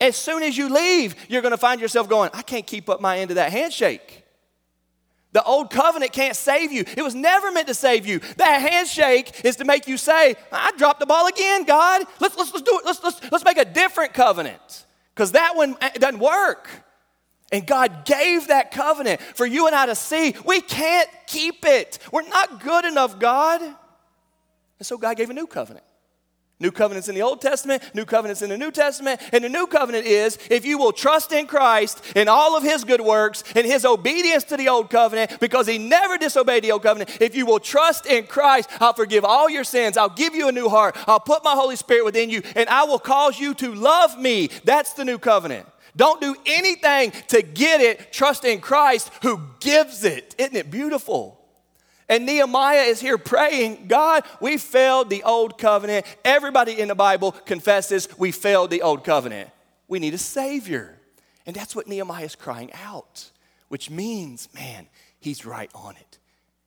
As 0.00 0.16
soon 0.16 0.42
as 0.42 0.56
you 0.56 0.72
leave, 0.72 1.14
you're 1.28 1.42
going 1.42 1.52
to 1.52 1.58
find 1.58 1.80
yourself 1.80 2.08
going, 2.08 2.30
I 2.32 2.42
can't 2.42 2.66
keep 2.66 2.88
up 2.88 3.00
my 3.00 3.18
end 3.18 3.30
of 3.30 3.34
that 3.34 3.52
handshake. 3.52 4.19
The 5.32 5.42
old 5.44 5.70
covenant 5.70 6.12
can't 6.12 6.34
save 6.34 6.72
you. 6.72 6.84
It 6.96 7.02
was 7.02 7.14
never 7.14 7.52
meant 7.52 7.68
to 7.68 7.74
save 7.74 8.04
you. 8.06 8.18
That 8.36 8.60
handshake 8.60 9.44
is 9.44 9.56
to 9.56 9.64
make 9.64 9.86
you 9.86 9.96
say, 9.96 10.34
I 10.50 10.72
dropped 10.76 10.98
the 10.98 11.06
ball 11.06 11.28
again, 11.28 11.64
God. 11.64 12.02
Let's, 12.18 12.36
let's, 12.36 12.52
let's 12.52 12.68
do 12.68 12.78
it. 12.78 12.84
Let's, 12.84 13.02
let's, 13.02 13.30
let's 13.30 13.44
make 13.44 13.58
a 13.58 13.64
different 13.64 14.12
covenant 14.12 14.86
because 15.14 15.32
that 15.32 15.54
one 15.54 15.76
eh, 15.80 15.90
doesn't 15.90 16.18
work. 16.18 16.68
And 17.52 17.66
God 17.66 18.04
gave 18.04 18.48
that 18.48 18.70
covenant 18.70 19.20
for 19.20 19.46
you 19.46 19.66
and 19.66 19.74
I 19.74 19.86
to 19.86 19.94
see. 19.94 20.34
We 20.44 20.60
can't 20.60 21.08
keep 21.26 21.64
it. 21.64 21.98
We're 22.12 22.28
not 22.28 22.62
good 22.62 22.84
enough, 22.84 23.18
God. 23.18 23.60
And 23.60 23.76
so 24.86 24.96
God 24.98 25.16
gave 25.16 25.30
a 25.30 25.34
new 25.34 25.46
covenant. 25.46 25.84
New 26.60 26.70
covenants 26.70 27.08
in 27.08 27.14
the 27.14 27.22
Old 27.22 27.40
Testament, 27.40 27.82
new 27.94 28.04
covenants 28.04 28.42
in 28.42 28.50
the 28.50 28.58
New 28.58 28.70
Testament. 28.70 29.18
And 29.32 29.42
the 29.42 29.48
new 29.48 29.66
covenant 29.66 30.04
is 30.04 30.38
if 30.50 30.66
you 30.66 30.76
will 30.76 30.92
trust 30.92 31.32
in 31.32 31.46
Christ 31.46 32.02
and 32.14 32.28
all 32.28 32.54
of 32.54 32.62
his 32.62 32.84
good 32.84 33.00
works 33.00 33.42
and 33.56 33.66
his 33.66 33.86
obedience 33.86 34.44
to 34.44 34.58
the 34.58 34.68
old 34.68 34.90
covenant, 34.90 35.40
because 35.40 35.66
he 35.66 35.78
never 35.78 36.18
disobeyed 36.18 36.62
the 36.62 36.72
old 36.72 36.82
covenant, 36.82 37.18
if 37.18 37.34
you 37.34 37.46
will 37.46 37.60
trust 37.60 38.04
in 38.04 38.26
Christ, 38.26 38.68
I'll 38.78 38.92
forgive 38.92 39.24
all 39.24 39.48
your 39.48 39.64
sins. 39.64 39.96
I'll 39.96 40.10
give 40.10 40.34
you 40.34 40.48
a 40.48 40.52
new 40.52 40.68
heart. 40.68 40.96
I'll 41.06 41.18
put 41.18 41.42
my 41.42 41.54
Holy 41.54 41.76
Spirit 41.76 42.04
within 42.04 42.28
you, 42.28 42.42
and 42.54 42.68
I 42.68 42.84
will 42.84 42.98
cause 42.98 43.40
you 43.40 43.54
to 43.54 43.74
love 43.74 44.18
me. 44.18 44.50
That's 44.64 44.92
the 44.92 45.06
new 45.06 45.18
covenant. 45.18 45.66
Don't 45.96 46.20
do 46.20 46.36
anything 46.44 47.12
to 47.28 47.40
get 47.40 47.80
it. 47.80 48.12
Trust 48.12 48.44
in 48.44 48.60
Christ 48.60 49.10
who 49.22 49.40
gives 49.60 50.04
it. 50.04 50.34
Isn't 50.36 50.56
it 50.56 50.70
beautiful? 50.70 51.39
And 52.10 52.26
Nehemiah 52.26 52.82
is 52.82 53.00
here 53.00 53.18
praying, 53.18 53.86
God, 53.86 54.24
we 54.40 54.56
failed 54.56 55.08
the 55.08 55.22
old 55.22 55.58
covenant. 55.58 56.04
Everybody 56.24 56.80
in 56.80 56.88
the 56.88 56.96
Bible 56.96 57.30
confesses 57.30 58.08
we 58.18 58.32
failed 58.32 58.70
the 58.70 58.82
old 58.82 59.04
covenant. 59.04 59.48
We 59.86 60.00
need 60.00 60.12
a 60.12 60.18
Savior. 60.18 60.98
And 61.46 61.54
that's 61.54 61.76
what 61.76 61.86
Nehemiah 61.86 62.24
is 62.24 62.34
crying 62.34 62.72
out, 62.84 63.30
which 63.68 63.90
means, 63.90 64.48
man, 64.52 64.88
he's 65.20 65.46
right 65.46 65.70
on 65.72 65.94
it. 65.94 66.18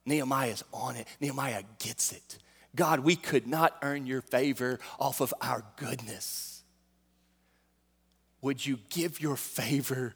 Nehemiah's 0.05 0.63
on 0.73 0.95
it. 0.95 1.07
Nehemiah 1.19 1.63
gets 1.77 2.13
it. 2.13 2.37
God, 2.73 3.01
we 3.01 3.17
could 3.17 3.45
not 3.45 3.77
earn 3.81 4.05
your 4.05 4.21
favor 4.21 4.79
off 4.97 5.19
of 5.19 5.33
our 5.41 5.65
goodness. 5.75 6.63
Would 8.41 8.65
you 8.65 8.79
give 8.89 9.19
your 9.19 9.35
favor 9.35 10.13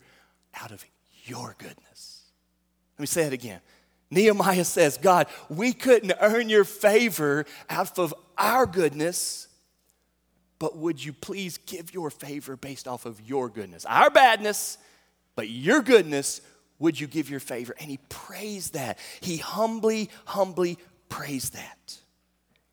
out 0.61 0.71
of 0.71 0.85
your 1.25 1.53
goodness? 1.57 2.21
Let 2.97 3.01
me 3.01 3.07
say 3.07 3.23
it 3.23 3.33
again. 3.33 3.59
Nehemiah 4.09 4.63
says, 4.63 4.97
God, 4.97 5.27
we 5.49 5.73
couldn't 5.73 6.13
earn 6.21 6.49
your 6.49 6.63
favor 6.63 7.45
out 7.69 7.99
of 7.99 8.13
our 8.37 8.65
goodness, 8.65 9.47
but 10.59 10.77
would 10.77 11.03
you 11.03 11.13
please 11.13 11.57
give 11.57 11.93
your 11.93 12.09
favor 12.09 12.55
based 12.55 12.87
off 12.87 13.05
of 13.05 13.19
your 13.21 13.49
goodness? 13.49 13.85
Our 13.85 14.09
badness, 14.09 14.77
but 15.35 15.49
your 15.49 15.81
goodness, 15.81 16.41
would 16.79 16.99
you 16.99 17.07
give 17.07 17.29
your 17.29 17.39
favor? 17.39 17.75
And 17.79 17.89
he 17.89 17.99
prays 18.09 18.71
that. 18.71 18.97
He 19.19 19.37
humbly, 19.37 20.09
humbly 20.25 20.77
prays 21.09 21.49
that. 21.51 21.97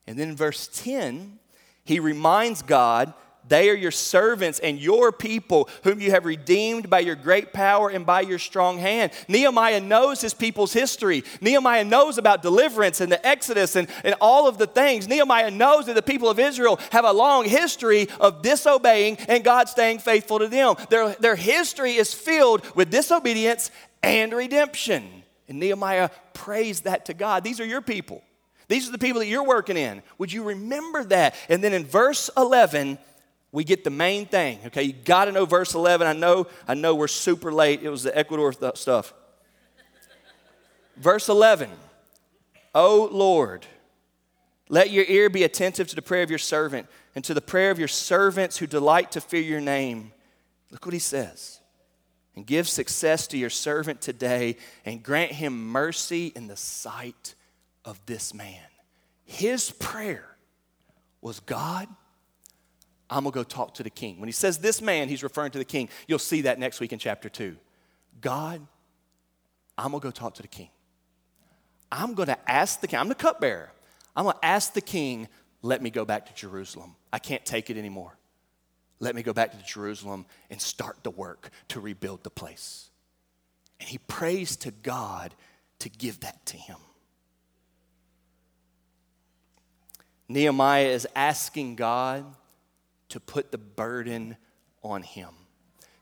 And 0.07 0.19
then 0.19 0.31
in 0.31 0.37
verse 0.37 0.69
10, 0.73 1.39
he 1.85 1.99
reminds 2.01 2.63
God 2.63 3.13
they 3.49 3.69
are 3.69 3.75
your 3.75 3.91
servants 3.91 4.59
and 4.59 4.79
your 4.79 5.13
people, 5.13 5.69
whom 5.83 6.01
you 6.01 6.11
have 6.11 6.25
redeemed 6.25 6.89
by 6.89 7.01
your 7.01 7.15
great 7.15 7.53
power 7.53 7.91
and 7.91 8.07
by 8.07 8.23
your 8.23 8.39
strong 8.39 8.79
hand. 8.79 9.13
Nehemiah 9.29 9.81
knows 9.81 10.21
his 10.21 10.35
people's 10.35 10.73
history. 10.73 11.25
Nehemiah 11.41 11.85
knows 11.85 12.17
about 12.17 12.43
deliverance 12.43 13.01
and 13.01 13.13
the 13.13 13.25
Exodus 13.27 13.77
and, 13.77 13.89
and 14.03 14.15
all 14.21 14.49
of 14.49 14.59
the 14.59 14.67
things. 14.67 15.07
Nehemiah 15.07 15.51
knows 15.51 15.87
that 15.87 15.95
the 15.95 16.03
people 16.03 16.31
of 16.31 16.39
Israel 16.39 16.81
have 16.91 17.05
a 17.05 17.13
long 17.13 17.45
history 17.45 18.09
of 18.19 18.43
disobeying 18.43 19.17
and 19.29 19.45
God 19.45 19.69
staying 19.69 19.99
faithful 19.99 20.39
to 20.39 20.49
them. 20.49 20.77
Their, 20.89 21.11
their 21.15 21.37
history 21.37 21.95
is 21.95 22.15
filled 22.15 22.65
with 22.75 22.91
disobedience 22.91 23.71
and 24.03 24.33
redemption. 24.33 25.23
And 25.49 25.61
Nehemiah 25.61 26.11
prays 26.33 26.83
that 26.83 27.07
to 27.07 27.15
God. 27.15 27.45
These 27.45 27.61
are 27.61 27.67
your 27.67 27.83
people. 27.83 28.23
These 28.69 28.89
are 28.89 28.93
the 28.93 28.99
people 28.99 29.21
that 29.21 29.27
you're 29.27 29.45
working 29.45 29.77
in. 29.77 30.03
Would 30.19 30.33
you 30.33 30.43
remember 30.43 31.05
that? 31.05 31.35
And 31.49 31.63
then 31.63 31.75
in 31.75 31.85
verse 31.85 32.31
11, 32.37 32.99
we 33.55 33.63
get 33.63 33.85
the 33.85 33.91
main 33.91 34.27
thing. 34.27 34.59
Okay, 34.67 34.83
you 34.83 34.93
got 34.93 35.27
to 35.27 35.33
know 35.33 35.47
verse 35.47 35.75
11. 35.75 36.09
I 36.09 36.13
know, 36.13 36.49
I 36.67 36.75
know 36.75 36.97
we're 36.97 37.07
super 37.07 37.53
late. 37.53 37.85
It 37.85 37.89
was 37.89 38.03
the 38.03 38.19
Ecuador 38.19 38.53
th- 38.53 38.77
stuff. 38.77 39.15
verse 40.97 41.29
11. 41.29 41.71
O 42.75 43.09
Lord, 43.13 43.65
let 44.69 44.91
your 44.91 45.05
ear 45.05 45.31
be 45.31 45.45
attentive 45.45 45.87
to 45.87 45.95
the 45.95 46.03
prayer 46.03 46.25
of 46.25 46.31
your 46.31 46.39
servant 46.41 46.89
and 47.15 47.25
to 47.27 47.33
the 47.33 47.41
prayer 47.41 47.71
of 47.71 47.79
your 47.79 47.87
servants 47.87 48.57
who 48.57 48.67
delight 48.67 49.13
to 49.13 49.21
fear 49.21 49.43
your 49.43 49.61
name. 49.61 50.11
Look 50.73 50.85
what 50.85 50.93
he 50.93 50.99
says. 50.99 51.61
And 52.35 52.45
give 52.45 52.69
success 52.69 53.29
to 53.29 53.39
your 53.39 53.51
servant 53.51 54.01
today 54.01 54.57
and 54.85 55.01
grant 55.01 55.31
him 55.31 55.69
mercy 55.69 56.33
in 56.35 56.49
the 56.49 56.57
sight 56.57 57.37
of 57.85 58.05
this 58.07 58.35
man. 58.35 58.67
His 59.25 59.71
prayer 59.71 60.37
was 61.21 61.39
God 61.39 61.87
I'm 63.11 63.25
going 63.25 63.33
to 63.33 63.39
go 63.39 63.43
talk 63.45 63.75
to 63.75 63.83
the 63.83 63.91
king. 63.91 64.19
When 64.19 64.29
he 64.29 64.33
says 64.33 64.59
this 64.59 64.81
man, 64.81 65.09
he's 65.09 65.23
referring 65.23 65.51
to 65.53 65.59
the 65.59 65.65
king. 65.65 65.89
You'll 66.07 66.19
see 66.19 66.43
that 66.43 66.59
next 66.59 66.81
week 66.81 66.93
in 66.93 66.99
chapter 66.99 67.29
2. 67.29 67.57
God, 68.21 68.67
I'm 69.77 69.91
going 69.91 70.01
to 70.01 70.07
go 70.07 70.11
talk 70.11 70.35
to 70.35 70.43
the 70.43 70.49
king. 70.49 70.71
I'm 71.93 72.15
going 72.15 72.29
to 72.29 72.51
ask 72.51 72.81
the 72.81 72.89
king, 72.89 72.99
I'm 72.99 73.09
the 73.09 73.15
cupbearer. 73.15 73.71
I'm 74.17 74.25
going 74.25 74.37
to 74.41 74.45
ask 74.45 74.73
the 74.73 74.81
king, 74.81 75.29
let 75.63 75.83
me 75.83 75.91
go 75.91 76.05
back 76.05 76.27
to 76.27 76.35
Jerusalem. 76.35 76.95
I 77.13 77.19
can't 77.19 77.45
take 77.45 77.71
it 77.71 77.77
anymore. 77.77 78.17
Let 79.01 79.15
me 79.15 79.23
go 79.23 79.33
back 79.33 79.53
to 79.53 79.65
Jerusalem 79.65 80.25
and 80.51 80.61
start 80.61 80.99
the 81.03 81.11
work 81.11 81.51
to 81.69 81.81
rebuild 81.81 82.23
the 82.23 82.31
place. 82.31 82.91
And 83.81 83.89
he 83.89 83.99
prays 83.99 84.57
to 84.57 84.71
God 84.71 85.35
to 85.81 85.89
give 85.89 86.21
that 86.21 86.47
to 86.47 86.57
him. 86.57 86.79
Nehemiah 90.29 90.87
is 90.87 91.07
asking 91.15 91.77
God 91.77 92.25
to 93.15 93.21
put 93.21 93.53
the 93.53 93.59
burden 93.59 94.37
on 94.83 95.05
him. 95.05 95.29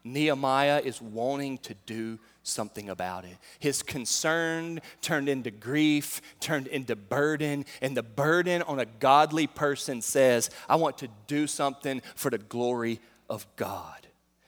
Nehemiah 0.03 0.81
is 0.83 1.03
wanting 1.03 1.59
to 1.59 1.75
do 1.85 2.19
something 2.43 2.89
about 2.89 3.27
it. 3.27 3.37
His 3.59 3.83
concern 3.83 4.81
turned 5.03 5.29
into 5.29 5.51
grief, 5.51 6.23
turned 6.41 6.69
into 6.69 6.97
burden, 6.97 7.67
and 7.83 7.95
the 7.95 8.03
burden 8.03 8.63
on 8.63 8.81
a 8.81 8.87
godly 8.87 9.47
person 9.47 10.01
says, 10.01 10.49
I 10.71 10.77
want 10.77 10.97
to 10.99 11.09
do 11.27 11.47
something 11.47 12.01
for 12.17 12.31
the 12.31 12.39
glory 12.39 12.99
of 13.29 13.47
God. 13.57 14.07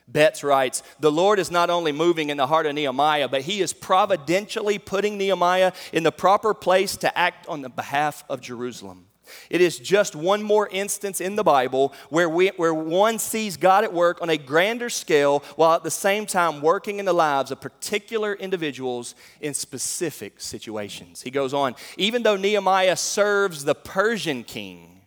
Betts 0.09 0.43
writes, 0.43 0.83
The 1.01 1.13
Lord 1.13 1.39
is 1.39 1.51
not 1.51 1.69
only 1.69 1.93
moving 1.93 2.31
in 2.31 2.39
the 2.39 2.47
heart 2.47 2.65
of 2.65 2.75
Nehemiah, 2.75 3.29
but 3.29 3.43
he 3.43 3.61
is 3.61 3.75
providentially 3.75 4.79
putting 4.79 5.19
Nehemiah 5.19 5.73
in 5.93 6.03
the 6.03 6.13
proper 6.13 6.55
place 6.55 6.97
to 6.97 7.19
act 7.19 7.47
on 7.47 7.61
the 7.61 7.69
behalf 7.69 8.25
of 8.31 8.41
Jerusalem. 8.41 9.05
It 9.51 9.61
is 9.61 9.79
just 9.79 10.15
one 10.15 10.43
more 10.43 10.69
instance 10.69 11.21
in 11.21 11.37
the 11.37 11.43
Bible 11.43 11.93
where, 12.09 12.29
we, 12.29 12.49
where 12.57 12.75
one 12.75 13.19
sees 13.19 13.57
God 13.57 13.85
at 13.85 13.93
work 13.93 14.21
on 14.23 14.31
a 14.31 14.37
grander 14.37 14.91
scale 14.91 15.41
while 15.57 15.75
at 15.75 15.83
the 15.83 15.91
same 15.91 16.27
time 16.27 16.61
working 16.61 16.99
in 16.99 17.05
the 17.05 17.13
lives 17.13 17.51
of 17.51 17.61
particular 17.61 18.35
individuals 18.35 19.15
in 19.41 19.55
specific 19.55 20.41
situations. 20.41 21.23
He 21.23 21.31
goes 21.31 21.55
on, 21.55 21.75
even 21.97 22.23
though 22.23 22.37
Nehemiah 22.37 22.97
serves 22.97 23.65
the 23.65 23.75
Persian 23.75 24.45
king, 24.45 25.03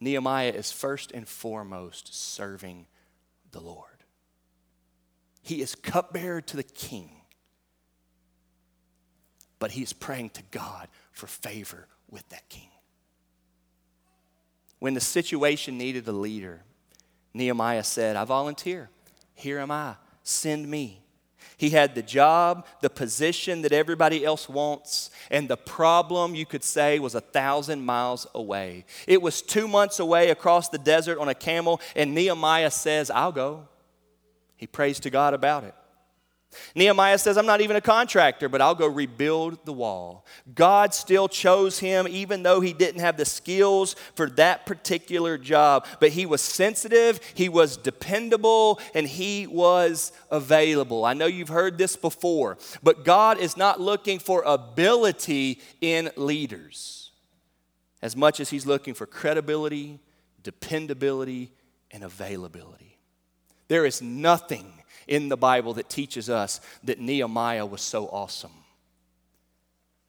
Nehemiah 0.00 0.50
is 0.50 0.72
first 0.72 1.12
and 1.12 1.28
foremost 1.28 2.14
serving 2.14 2.86
the 3.52 3.60
Lord. 3.60 3.86
He 5.42 5.60
is 5.60 5.74
cupbearer 5.74 6.40
to 6.42 6.56
the 6.56 6.62
king, 6.62 7.10
but 9.58 9.72
he 9.72 9.82
is 9.82 9.92
praying 9.92 10.30
to 10.30 10.42
God 10.50 10.88
for 11.12 11.26
favor 11.26 11.86
with 12.10 12.28
that 12.30 12.48
king. 12.48 12.68
When 14.78 14.94
the 14.94 15.00
situation 15.00 15.78
needed 15.78 16.08
a 16.08 16.12
leader, 16.12 16.62
Nehemiah 17.34 17.84
said, 17.84 18.16
I 18.16 18.24
volunteer. 18.24 18.90
Here 19.34 19.58
am 19.58 19.70
I. 19.70 19.96
Send 20.22 20.68
me. 20.68 21.02
He 21.56 21.70
had 21.70 21.94
the 21.94 22.02
job, 22.02 22.66
the 22.80 22.88
position 22.88 23.60
that 23.62 23.72
everybody 23.72 24.24
else 24.24 24.48
wants, 24.48 25.10
and 25.30 25.46
the 25.46 25.58
problem, 25.58 26.34
you 26.34 26.46
could 26.46 26.64
say, 26.64 26.98
was 26.98 27.14
a 27.14 27.20
thousand 27.20 27.84
miles 27.84 28.26
away. 28.34 28.86
It 29.06 29.20
was 29.20 29.42
two 29.42 29.68
months 29.68 29.98
away 29.98 30.30
across 30.30 30.70
the 30.70 30.78
desert 30.78 31.18
on 31.18 31.28
a 31.28 31.34
camel, 31.34 31.80
and 31.94 32.14
Nehemiah 32.14 32.70
says, 32.70 33.10
I'll 33.10 33.32
go. 33.32 33.68
He 34.56 34.66
prays 34.66 35.00
to 35.00 35.10
God 35.10 35.34
about 35.34 35.64
it. 35.64 35.74
Nehemiah 36.74 37.18
says, 37.18 37.36
I'm 37.36 37.46
not 37.46 37.60
even 37.60 37.76
a 37.76 37.80
contractor, 37.80 38.48
but 38.48 38.60
I'll 38.60 38.74
go 38.74 38.86
rebuild 38.86 39.64
the 39.64 39.72
wall. 39.72 40.26
God 40.52 40.94
still 40.94 41.28
chose 41.28 41.78
him, 41.78 42.08
even 42.08 42.42
though 42.42 42.60
he 42.60 42.72
didn't 42.72 43.00
have 43.00 43.16
the 43.16 43.24
skills 43.24 43.94
for 44.14 44.28
that 44.30 44.66
particular 44.66 45.38
job. 45.38 45.86
But 46.00 46.10
he 46.10 46.26
was 46.26 46.40
sensitive, 46.40 47.20
he 47.34 47.48
was 47.48 47.76
dependable, 47.76 48.80
and 48.94 49.06
he 49.06 49.46
was 49.46 50.12
available. 50.30 51.04
I 51.04 51.14
know 51.14 51.26
you've 51.26 51.48
heard 51.48 51.78
this 51.78 51.96
before, 51.96 52.58
but 52.82 53.04
God 53.04 53.38
is 53.38 53.56
not 53.56 53.80
looking 53.80 54.18
for 54.18 54.42
ability 54.42 55.60
in 55.80 56.10
leaders 56.16 57.12
as 58.02 58.16
much 58.16 58.40
as 58.40 58.50
he's 58.50 58.66
looking 58.66 58.94
for 58.94 59.06
credibility, 59.06 60.00
dependability, 60.42 61.52
and 61.90 62.02
availability. 62.02 62.98
There 63.68 63.84
is 63.84 64.00
nothing 64.02 64.79
in 65.10 65.28
the 65.28 65.36
Bible 65.36 65.74
that 65.74 65.90
teaches 65.90 66.30
us 66.30 66.60
that 66.84 67.00
Nehemiah 67.00 67.66
was 67.66 67.82
so 67.82 68.06
awesome. 68.06 68.52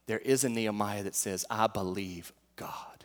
There 0.06 0.20
is 0.20 0.44
a 0.44 0.48
Nehemiah 0.48 1.02
that 1.02 1.16
says, 1.16 1.44
I 1.50 1.66
believe 1.66 2.32
God. 2.56 3.04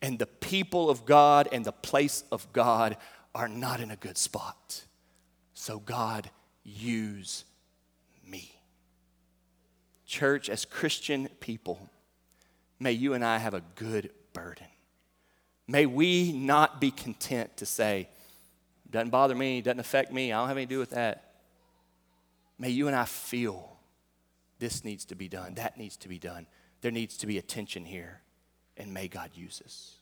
And 0.00 0.18
the 0.18 0.26
people 0.26 0.88
of 0.88 1.04
God 1.04 1.48
and 1.52 1.64
the 1.64 1.72
place 1.72 2.24
of 2.32 2.50
God 2.52 2.96
are 3.34 3.48
not 3.48 3.80
in 3.80 3.90
a 3.90 3.96
good 3.96 4.16
spot. 4.16 4.84
So, 5.52 5.78
God, 5.78 6.30
use 6.64 7.44
me. 8.26 8.58
Church, 10.06 10.48
as 10.48 10.64
Christian 10.64 11.28
people, 11.40 11.90
may 12.80 12.92
you 12.92 13.12
and 13.12 13.24
I 13.24 13.38
have 13.38 13.54
a 13.54 13.62
good 13.74 14.10
burden. 14.32 14.66
May 15.68 15.84
we 15.84 16.32
not 16.32 16.80
be 16.80 16.90
content 16.90 17.56
to 17.58 17.66
say, 17.66 18.08
doesn't 18.90 19.10
bother 19.10 19.34
me, 19.34 19.60
doesn't 19.60 19.80
affect 19.80 20.12
me, 20.12 20.32
I 20.32 20.38
don't 20.38 20.48
have 20.48 20.56
anything 20.56 20.68
to 20.68 20.74
do 20.74 20.80
with 20.80 20.90
that. 20.90 21.34
May 22.58 22.70
you 22.70 22.86
and 22.86 22.96
I 22.96 23.04
feel 23.04 23.76
this 24.58 24.84
needs 24.84 25.04
to 25.06 25.14
be 25.14 25.28
done, 25.28 25.54
that 25.54 25.76
needs 25.76 25.96
to 25.98 26.08
be 26.08 26.18
done. 26.18 26.46
There 26.80 26.90
needs 26.92 27.16
to 27.18 27.26
be 27.26 27.38
attention 27.38 27.84
here, 27.84 28.20
and 28.76 28.92
may 28.92 29.08
God 29.08 29.30
use 29.34 29.62
us. 29.64 29.96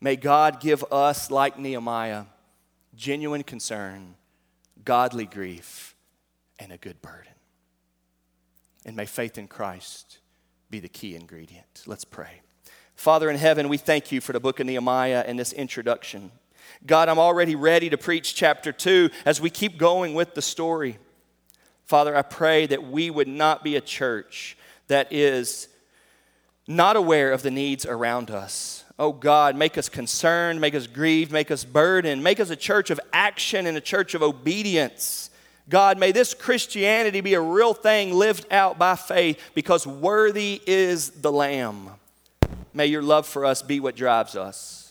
May 0.00 0.16
God 0.16 0.60
give 0.60 0.84
us, 0.92 1.30
like 1.30 1.58
Nehemiah, 1.58 2.24
genuine 2.94 3.42
concern, 3.42 4.14
godly 4.84 5.26
grief, 5.26 5.94
and 6.58 6.72
a 6.72 6.76
good 6.76 7.00
burden. 7.02 7.32
And 8.84 8.96
may 8.96 9.06
faith 9.06 9.38
in 9.38 9.48
Christ 9.48 10.18
be 10.70 10.80
the 10.80 10.88
key 10.88 11.14
ingredient. 11.14 11.82
Let's 11.86 12.04
pray. 12.04 12.40
Father 12.94 13.28
in 13.28 13.36
heaven, 13.36 13.68
we 13.68 13.76
thank 13.76 14.10
you 14.10 14.20
for 14.20 14.32
the 14.32 14.40
book 14.40 14.58
of 14.58 14.66
Nehemiah 14.66 15.24
and 15.26 15.38
this 15.38 15.52
introduction. 15.52 16.30
God, 16.84 17.08
I'm 17.08 17.18
already 17.18 17.54
ready 17.54 17.90
to 17.90 17.98
preach 17.98 18.34
chapter 18.34 18.72
two 18.72 19.10
as 19.24 19.40
we 19.40 19.50
keep 19.50 19.78
going 19.78 20.14
with 20.14 20.34
the 20.34 20.42
story. 20.42 20.98
Father, 21.84 22.16
I 22.16 22.22
pray 22.22 22.66
that 22.66 22.84
we 22.84 23.10
would 23.10 23.28
not 23.28 23.62
be 23.62 23.76
a 23.76 23.80
church 23.80 24.56
that 24.88 25.12
is 25.12 25.68
not 26.66 26.96
aware 26.96 27.32
of 27.32 27.42
the 27.42 27.50
needs 27.50 27.86
around 27.86 28.30
us. 28.30 28.84
Oh 28.98 29.12
God, 29.12 29.56
make 29.56 29.76
us 29.76 29.88
concerned, 29.88 30.60
make 30.60 30.74
us 30.74 30.86
grieved, 30.86 31.30
make 31.30 31.50
us 31.50 31.64
burdened, 31.64 32.24
make 32.24 32.40
us 32.40 32.50
a 32.50 32.56
church 32.56 32.90
of 32.90 32.98
action 33.12 33.66
and 33.66 33.76
a 33.76 33.80
church 33.80 34.14
of 34.14 34.22
obedience. 34.22 35.30
God, 35.68 35.98
may 35.98 36.12
this 36.12 36.32
Christianity 36.32 37.20
be 37.20 37.34
a 37.34 37.40
real 37.40 37.74
thing 37.74 38.14
lived 38.14 38.46
out 38.50 38.78
by 38.78 38.96
faith 38.96 39.40
because 39.54 39.86
worthy 39.86 40.62
is 40.66 41.10
the 41.10 41.32
Lamb. 41.32 41.90
May 42.72 42.86
your 42.86 43.02
love 43.02 43.26
for 43.26 43.44
us 43.44 43.62
be 43.62 43.80
what 43.80 43.96
drives 43.96 44.36
us. 44.36 44.85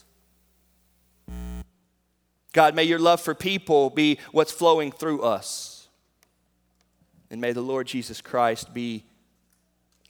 God, 2.56 2.74
may 2.74 2.84
your 2.84 2.98
love 2.98 3.20
for 3.20 3.34
people 3.34 3.90
be 3.90 4.18
what's 4.32 4.50
flowing 4.50 4.90
through 4.90 5.20
us. 5.20 5.88
And 7.30 7.38
may 7.38 7.52
the 7.52 7.60
Lord 7.60 7.86
Jesus 7.86 8.22
Christ 8.22 8.72
be 8.72 9.04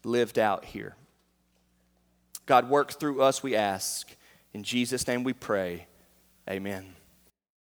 lived 0.05 0.39
out 0.39 0.65
here. 0.65 0.95
God, 2.47 2.71
work 2.71 2.93
through 2.93 3.21
us, 3.21 3.43
we 3.43 3.57
ask. 3.57 4.15
In 4.55 4.63
Jesus' 4.63 5.09
name 5.09 5.25
we 5.25 5.33
pray. 5.33 5.89
Amen. 6.49 6.95